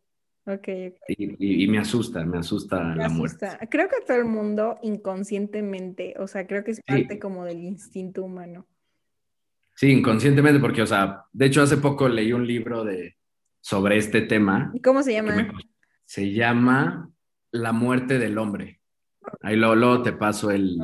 ok. 0.46 0.68
Y, 1.08 1.66
me 1.68 1.78
asusta, 1.78 2.24
me 2.24 2.38
asusta 2.38 2.94
la 2.94 3.08
muerte. 3.08 3.48
Creo 3.70 3.88
que 3.88 4.04
todo 4.06 4.18
el 4.18 4.26
mundo 4.26 4.78
inconscientemente, 4.82 6.14
o 6.18 6.28
sea, 6.28 6.46
creo 6.46 6.62
que 6.62 6.72
es 6.72 6.80
parte 6.82 7.18
como 7.18 7.44
del 7.44 7.60
instinto 7.60 8.22
humano. 8.22 8.66
Sí, 9.74 9.90
inconscientemente, 9.90 10.60
porque, 10.60 10.82
o 10.82 10.86
sea, 10.86 11.24
de 11.32 11.46
hecho 11.46 11.62
hace 11.62 11.78
poco 11.78 12.08
leí 12.08 12.32
un 12.34 12.46
libro 12.46 12.84
de, 12.84 13.16
sobre 13.60 13.96
este 13.96 14.20
tema. 14.20 14.70
¿Cómo 14.84 15.02
se 15.02 15.14
llama? 15.14 15.50
se 16.04 16.30
llama 16.30 17.11
La 17.53 17.72
muerte 17.72 18.18
del 18.18 18.38
hombre. 18.38 18.80
Ahí 19.42 19.57
luego, 19.57 20.03
te 20.03 20.12
paso 20.12 20.50
el, 20.50 20.78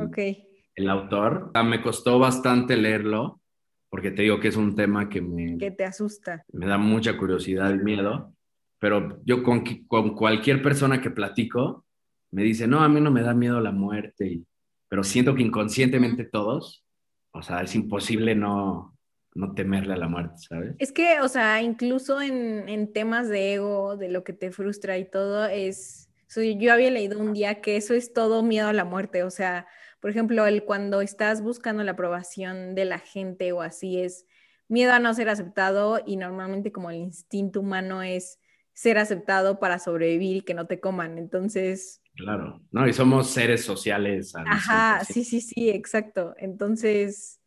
el 0.75 0.89
autor. 0.89 1.51
Me 1.65 1.81
costó 1.81 2.19
bastante 2.19 2.77
leerlo 2.77 3.41
porque 3.89 4.11
te 4.11 4.21
digo 4.21 4.39
que 4.39 4.49
es 4.49 4.55
un 4.55 4.75
tema 4.75 5.09
que 5.09 5.21
me... 5.21 5.57
Que 5.57 5.71
te 5.71 5.83
asusta. 5.83 6.45
Me 6.53 6.67
da 6.67 6.77
mucha 6.77 7.17
curiosidad 7.17 7.73
y 7.73 7.79
miedo, 7.79 8.33
pero 8.77 9.19
yo 9.25 9.41
con, 9.43 9.63
con 9.87 10.15
cualquier 10.15 10.61
persona 10.61 11.01
que 11.01 11.09
platico 11.09 11.85
me 12.31 12.43
dice, 12.43 12.67
no, 12.67 12.81
a 12.81 12.89
mí 12.89 13.01
no 13.01 13.09
me 13.09 13.23
da 13.23 13.33
miedo 13.33 13.59
la 13.59 13.71
muerte, 13.71 14.43
pero 14.87 15.03
siento 15.03 15.33
que 15.33 15.41
inconscientemente 15.41 16.23
todos, 16.23 16.85
o 17.31 17.41
sea, 17.41 17.63
es 17.63 17.73
imposible 17.73 18.35
no, 18.35 18.95
no 19.33 19.53
temerle 19.53 19.93
a 19.93 19.97
la 19.97 20.07
muerte, 20.07 20.35
¿sabes? 20.37 20.75
Es 20.77 20.91
que, 20.91 21.19
o 21.21 21.27
sea, 21.27 21.63
incluso 21.63 22.21
en, 22.21 22.69
en 22.69 22.93
temas 22.93 23.27
de 23.27 23.55
ego, 23.55 23.97
de 23.97 24.09
lo 24.09 24.23
que 24.23 24.33
te 24.33 24.51
frustra 24.51 24.99
y 24.99 25.09
todo, 25.09 25.45
es... 25.47 26.08
yo 26.35 26.73
había 26.73 26.91
leído 26.91 27.19
un 27.19 27.33
día 27.33 27.61
que 27.61 27.75
eso 27.75 27.93
es 27.93 28.13
todo 28.13 28.43
miedo 28.43 28.67
a 28.67 28.73
la 28.73 28.85
muerte, 28.85 29.23
o 29.23 29.29
sea, 29.29 29.67
por 29.99 30.11
ejemplo, 30.11 30.45
el 30.45 30.63
cuando 30.63 31.01
estás 31.01 31.41
buscando 31.41 31.83
la 31.83 31.91
aprobación 31.91 32.75
de 32.75 32.85
la 32.85 32.99
gente 32.99 33.51
o 33.51 33.61
así 33.61 33.99
es 33.99 34.25
miedo 34.67 34.93
a 34.93 34.99
no 34.99 35.13
ser 35.13 35.29
aceptado 35.29 36.01
y 36.05 36.15
normalmente 36.15 36.71
como 36.71 36.89
el 36.91 36.97
instinto 36.97 37.59
humano 37.59 38.01
es 38.01 38.39
ser 38.73 38.97
aceptado 38.97 39.59
para 39.59 39.77
sobrevivir 39.77 40.37
y 40.37 40.41
que 40.41 40.53
no 40.53 40.67
te 40.67 40.79
coman. 40.79 41.17
Entonces... 41.17 42.01
Claro, 42.15 42.61
no, 42.71 42.87
y 42.87 42.93
somos 42.93 43.29
seres 43.29 43.63
sociales. 43.63 44.33
Ajá, 44.35 45.03
sí, 45.03 45.25
sí, 45.25 45.41
sí, 45.41 45.69
exacto. 45.69 46.33
Entonces, 46.37 47.41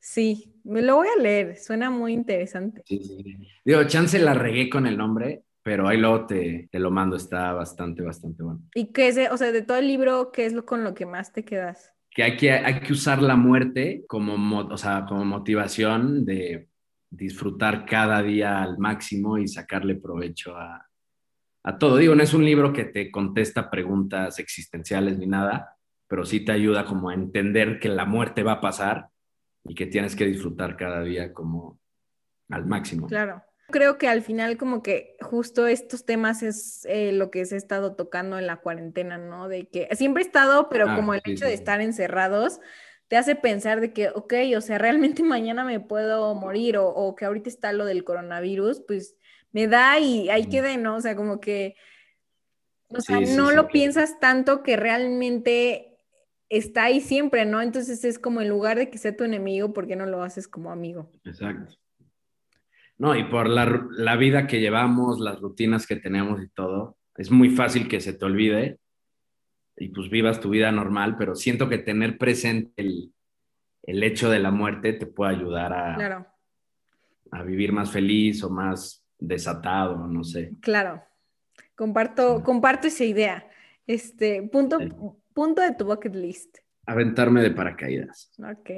sí, 0.00 0.54
me 0.64 0.82
lo 0.82 0.96
voy 0.96 1.08
a 1.08 1.20
leer, 1.20 1.56
suena 1.56 1.90
muy 1.90 2.12
interesante. 2.12 2.82
Sí, 2.84 2.98
sí. 2.98 3.36
Digo, 3.64 3.84
chance 3.84 4.18
la 4.18 4.34
regué 4.34 4.68
con 4.68 4.86
el 4.86 4.96
nombre, 4.96 5.44
pero 5.66 5.88
ahí 5.88 5.98
luego 5.98 6.26
te, 6.26 6.68
te, 6.70 6.78
lo 6.78 6.92
mando, 6.92 7.16
está 7.16 7.52
bastante, 7.52 8.00
bastante 8.00 8.40
bueno. 8.40 8.60
¿Y 8.72 8.92
qué 8.92 9.08
es, 9.08 9.18
o 9.32 9.36
sea, 9.36 9.50
de 9.50 9.62
todo 9.62 9.78
el 9.78 9.88
libro, 9.88 10.30
qué 10.30 10.46
es 10.46 10.52
lo 10.52 10.64
con 10.64 10.84
lo 10.84 10.94
que 10.94 11.06
más 11.06 11.32
te 11.32 11.44
quedas? 11.44 11.92
Que 12.08 12.22
hay 12.22 12.36
que, 12.36 12.52
hay 12.52 12.78
que 12.78 12.92
usar 12.92 13.20
la 13.20 13.34
muerte 13.34 14.04
como, 14.06 14.60
o 14.60 14.76
sea, 14.76 15.04
como 15.08 15.24
motivación 15.24 16.24
de 16.24 16.68
disfrutar 17.10 17.84
cada 17.84 18.22
día 18.22 18.62
al 18.62 18.78
máximo 18.78 19.38
y 19.38 19.48
sacarle 19.48 19.96
provecho 19.96 20.56
a, 20.56 20.86
a 21.64 21.78
todo. 21.78 21.96
Digo, 21.96 22.14
no 22.14 22.22
es 22.22 22.32
un 22.32 22.44
libro 22.44 22.72
que 22.72 22.84
te 22.84 23.10
contesta 23.10 23.68
preguntas 23.68 24.38
existenciales 24.38 25.18
ni 25.18 25.26
nada, 25.26 25.76
pero 26.06 26.24
sí 26.24 26.44
te 26.44 26.52
ayuda 26.52 26.84
como 26.84 27.08
a 27.08 27.14
entender 27.14 27.80
que 27.80 27.88
la 27.88 28.04
muerte 28.04 28.44
va 28.44 28.52
a 28.52 28.60
pasar 28.60 29.08
y 29.64 29.74
que 29.74 29.86
tienes 29.86 30.14
que 30.14 30.26
disfrutar 30.26 30.76
cada 30.76 31.02
día 31.02 31.32
como 31.32 31.80
al 32.50 32.66
máximo. 32.66 33.08
Claro. 33.08 33.42
Creo 33.68 33.98
que 33.98 34.08
al 34.08 34.22
final 34.22 34.56
como 34.56 34.82
que 34.82 35.16
justo 35.20 35.66
estos 35.66 36.04
temas 36.04 36.42
es 36.42 36.84
eh, 36.88 37.12
lo 37.12 37.30
que 37.30 37.44
se 37.46 37.56
ha 37.56 37.58
estado 37.58 37.94
tocando 37.94 38.38
en 38.38 38.46
la 38.46 38.58
cuarentena, 38.58 39.18
¿no? 39.18 39.48
De 39.48 39.66
que 39.66 39.88
siempre 39.96 40.22
he 40.22 40.26
estado, 40.26 40.68
pero 40.68 40.88
ah, 40.88 40.96
como 40.96 41.14
el 41.14 41.22
hecho 41.24 41.44
de 41.44 41.54
estar 41.54 41.80
encerrados 41.80 42.60
te 43.08 43.16
hace 43.16 43.36
pensar 43.36 43.80
de 43.80 43.92
que, 43.92 44.08
ok, 44.08 44.34
o 44.56 44.60
sea, 44.60 44.78
realmente 44.78 45.22
mañana 45.22 45.64
me 45.64 45.80
puedo 45.80 46.34
morir 46.34 46.76
o, 46.78 47.14
que 47.16 47.24
ahorita 47.24 47.48
está 47.48 47.72
lo 47.72 47.84
del 47.84 48.04
coronavirus, 48.04 48.82
pues 48.86 49.16
me 49.52 49.66
da 49.66 49.98
y 49.98 50.28
ahí 50.28 50.46
quede, 50.46 50.76
¿no? 50.76 50.96
O 50.96 51.00
sea, 51.00 51.16
como 51.16 51.40
que, 51.40 51.76
o 52.88 53.00
sea, 53.00 53.20
no 53.20 53.50
lo 53.50 53.68
piensas 53.68 54.20
tanto 54.20 54.62
que 54.62 54.76
realmente 54.76 55.98
está 56.48 56.84
ahí 56.84 57.00
siempre, 57.00 57.44
¿no? 57.44 57.62
Entonces 57.62 58.04
es 58.04 58.18
como 58.18 58.40
en 58.40 58.48
lugar 58.48 58.78
de 58.78 58.90
que 58.90 58.98
sea 58.98 59.16
tu 59.16 59.24
enemigo, 59.24 59.72
¿por 59.72 59.86
qué 59.86 59.96
no 59.96 60.06
lo 60.06 60.22
haces 60.22 60.46
como 60.46 60.70
amigo? 60.70 61.10
Exacto. 61.24 61.74
No, 62.98 63.14
y 63.14 63.24
por 63.24 63.48
la, 63.48 63.86
la, 63.90 64.16
vida 64.16 64.46
que 64.46 64.60
llevamos, 64.60 65.20
las 65.20 65.40
rutinas 65.40 65.86
que 65.86 65.96
tenemos 65.96 66.42
y 66.42 66.48
todo, 66.48 66.96
es 67.16 67.30
muy 67.30 67.50
fácil 67.50 67.88
que 67.88 68.00
se 68.00 68.14
te 68.14 68.24
olvide 68.24 68.78
y 69.76 69.88
pues 69.88 70.08
vivas 70.08 70.40
tu 70.40 70.50
vida 70.50 70.72
normal, 70.72 71.16
pero 71.18 71.34
siento 71.34 71.68
que 71.68 71.78
tener 71.78 72.16
presente 72.16 72.72
el, 72.76 73.12
el 73.82 74.02
hecho 74.02 74.30
de 74.30 74.38
la 74.38 74.50
muerte 74.50 74.94
te 74.94 75.06
puede 75.06 75.34
ayudar 75.34 75.72
a, 75.72 76.28
a 77.30 77.42
vivir 77.42 77.72
más 77.72 77.90
feliz 77.90 78.42
o 78.42 78.50
más 78.50 79.04
desatado, 79.18 80.06
no 80.06 80.24
sé. 80.24 80.52
Claro, 80.60 81.02
comparto, 81.74 82.42
comparto 82.42 82.86
esa 82.86 83.04
idea. 83.04 83.48
Este, 83.86 84.42
punto, 84.42 84.78
punto 85.32 85.62
de 85.62 85.74
tu 85.74 85.84
bucket 85.84 86.14
list. 86.14 86.58
Aventarme 86.86 87.42
de 87.42 87.50
paracaídas. 87.50 88.32
Ok. 88.38 88.70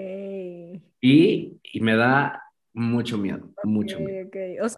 Y, 1.01 1.61
y 1.63 1.81
me 1.81 1.97
da 1.97 2.48
mucho 2.73 3.19
miedo, 3.19 3.53
mucho 3.65 3.99
miedo. 3.99 4.29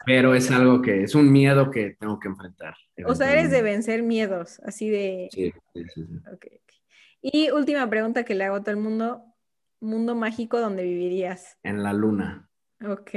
Pero 0.07 0.35
es 0.35 0.51
algo 0.51 0.81
que 0.83 1.03
es 1.03 1.15
un 1.15 1.31
miedo 1.31 1.71
que 1.71 1.97
tengo 1.99 2.19
que 2.19 2.29
enfrentar. 2.29 2.75
O 3.07 3.15
sea, 3.15 3.33
eres 3.33 3.51
de 3.51 3.63
vencer 3.63 4.03
miedos, 4.03 4.61
así 4.65 4.91
de... 4.91 5.29
Sí, 5.33 5.53
sí, 5.75 5.85
sí. 5.95 6.07
Y 7.23 7.51
última 7.51 7.89
pregunta 7.89 8.25
que 8.25 8.35
le 8.35 8.45
hago 8.45 8.57
a 8.57 8.61
todo 8.61 8.71
el 8.71 8.81
mundo, 8.81 9.23
mundo 9.81 10.15
mágico 10.15 10.61
donde 10.61 10.83
vivirías. 10.85 11.59
En 11.63 11.83
la 11.83 11.93
luna. 11.93 12.49
Ok, 12.83 13.11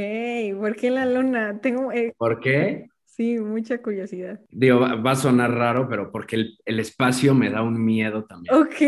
¿por 0.59 0.75
qué 0.75 0.87
en 0.87 0.95
la 0.95 1.05
luna? 1.05 1.59
Tengo... 1.61 1.91
Eh, 1.91 2.13
¿Por 2.17 2.39
qué? 2.41 2.87
Sí, 3.15 3.37
mucha 3.37 3.79
curiosidad. 3.79 4.41
Digo, 4.49 4.79
va, 4.79 5.11
a 5.11 5.15
sonar 5.15 5.51
raro, 5.51 5.87
pero 5.87 6.11
porque 6.11 6.47
el, 6.65 6.79
espacio 6.79 7.35
me 7.35 7.51
da 7.51 7.61
un 7.61 7.83
miedo 7.85 8.25
también. 8.25 8.55
Ok, 8.55 8.81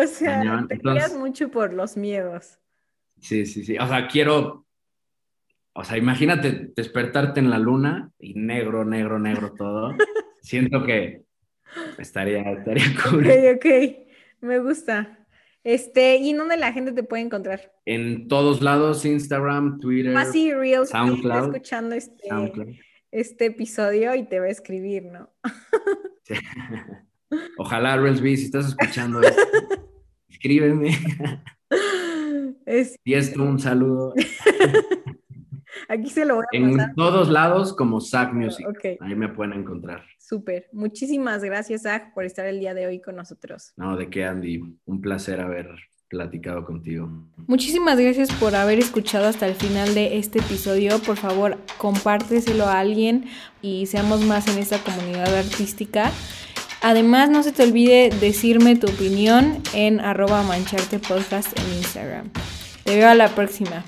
o 0.00 0.06
sea, 0.06 0.64
te 0.68 0.76
Entonces, 0.76 1.18
mucho 1.18 1.50
por 1.50 1.72
los 1.72 1.96
miedos. 1.96 2.60
Sí, 3.18 3.44
sí, 3.46 3.64
sí. 3.64 3.76
O 3.76 3.86
sea, 3.88 4.06
quiero 4.06 4.64
o 5.76 5.82
sea, 5.82 5.98
imagínate 5.98 6.70
despertarte 6.76 7.40
en 7.40 7.50
la 7.50 7.58
luna 7.58 8.12
y 8.18 8.34
negro, 8.34 8.84
negro, 8.84 9.18
negro 9.18 9.52
todo. 9.52 9.92
Siento 10.40 10.84
que 10.84 11.22
estaría, 11.98 12.42
estaría 12.52 12.84
cool. 13.02 13.26
Ok, 13.26 13.56
ok, 13.56 13.66
me 14.40 14.60
gusta. 14.60 15.26
Este, 15.64 16.16
¿y 16.16 16.32
dónde 16.34 16.56
la 16.56 16.72
gente 16.72 16.92
te 16.92 17.02
puede 17.02 17.24
encontrar? 17.24 17.72
En 17.86 18.28
todos 18.28 18.62
lados, 18.62 19.04
Instagram, 19.04 19.80
Twitter, 19.80 20.16
Así, 20.16 20.52
Reels, 20.52 20.90
SoundCloud. 20.90 21.46
escuchando 21.46 21.96
este, 21.96 22.28
este 23.10 23.46
episodio 23.46 24.14
y 24.14 24.22
te 24.24 24.38
va 24.38 24.46
a 24.46 24.50
escribir, 24.50 25.06
¿no? 25.06 25.30
Ojalá, 27.58 27.96
Reelsby, 27.96 28.36
si 28.36 28.44
estás 28.44 28.68
escuchando 28.68 29.22
esto, 29.22 29.42
escríbeme. 30.28 30.96
Y 33.04 33.14
esto, 33.14 33.42
un 33.42 33.58
saludo. 33.58 34.14
Aquí 35.88 36.08
se 36.08 36.24
lo 36.24 36.36
voy 36.36 36.44
a 36.52 36.56
En 36.56 36.94
todos 36.94 37.28
lados 37.28 37.74
como 37.74 38.00
Zach 38.00 38.32
Music. 38.32 38.66
Ahí 39.00 39.14
me 39.14 39.28
pueden 39.28 39.60
encontrar. 39.60 40.04
Súper. 40.18 40.68
Muchísimas 40.72 41.44
gracias, 41.44 41.82
Zach, 41.82 42.14
por 42.14 42.24
estar 42.24 42.46
el 42.46 42.60
día 42.60 42.74
de 42.74 42.86
hoy 42.86 43.00
con 43.00 43.16
nosotros. 43.16 43.72
No, 43.76 43.96
de 43.96 44.08
qué, 44.08 44.24
Andy. 44.24 44.78
Un 44.86 45.00
placer 45.00 45.40
haber 45.40 45.68
platicado 46.08 46.64
contigo. 46.64 47.10
Muchísimas 47.46 47.98
gracias 47.98 48.32
por 48.34 48.54
haber 48.54 48.78
escuchado 48.78 49.26
hasta 49.26 49.46
el 49.46 49.54
final 49.54 49.94
de 49.94 50.18
este 50.18 50.38
episodio. 50.38 50.98
Por 51.00 51.16
favor, 51.16 51.58
compárteselo 51.78 52.66
a 52.66 52.78
alguien 52.78 53.24
y 53.62 53.86
seamos 53.86 54.24
más 54.24 54.46
en 54.48 54.58
esta 54.58 54.78
comunidad 54.78 55.34
artística. 55.34 56.10
Además, 56.82 57.30
no 57.30 57.42
se 57.42 57.52
te 57.52 57.62
olvide 57.62 58.10
decirme 58.20 58.76
tu 58.76 58.86
opinión 58.86 59.62
en 59.72 60.00
arroba 60.00 60.42
mancharte 60.42 60.98
podcast 60.98 61.58
en 61.58 61.78
Instagram. 61.78 62.30
Te 62.84 62.96
veo 62.96 63.08
a 63.08 63.14
la 63.14 63.34
próxima. 63.34 63.84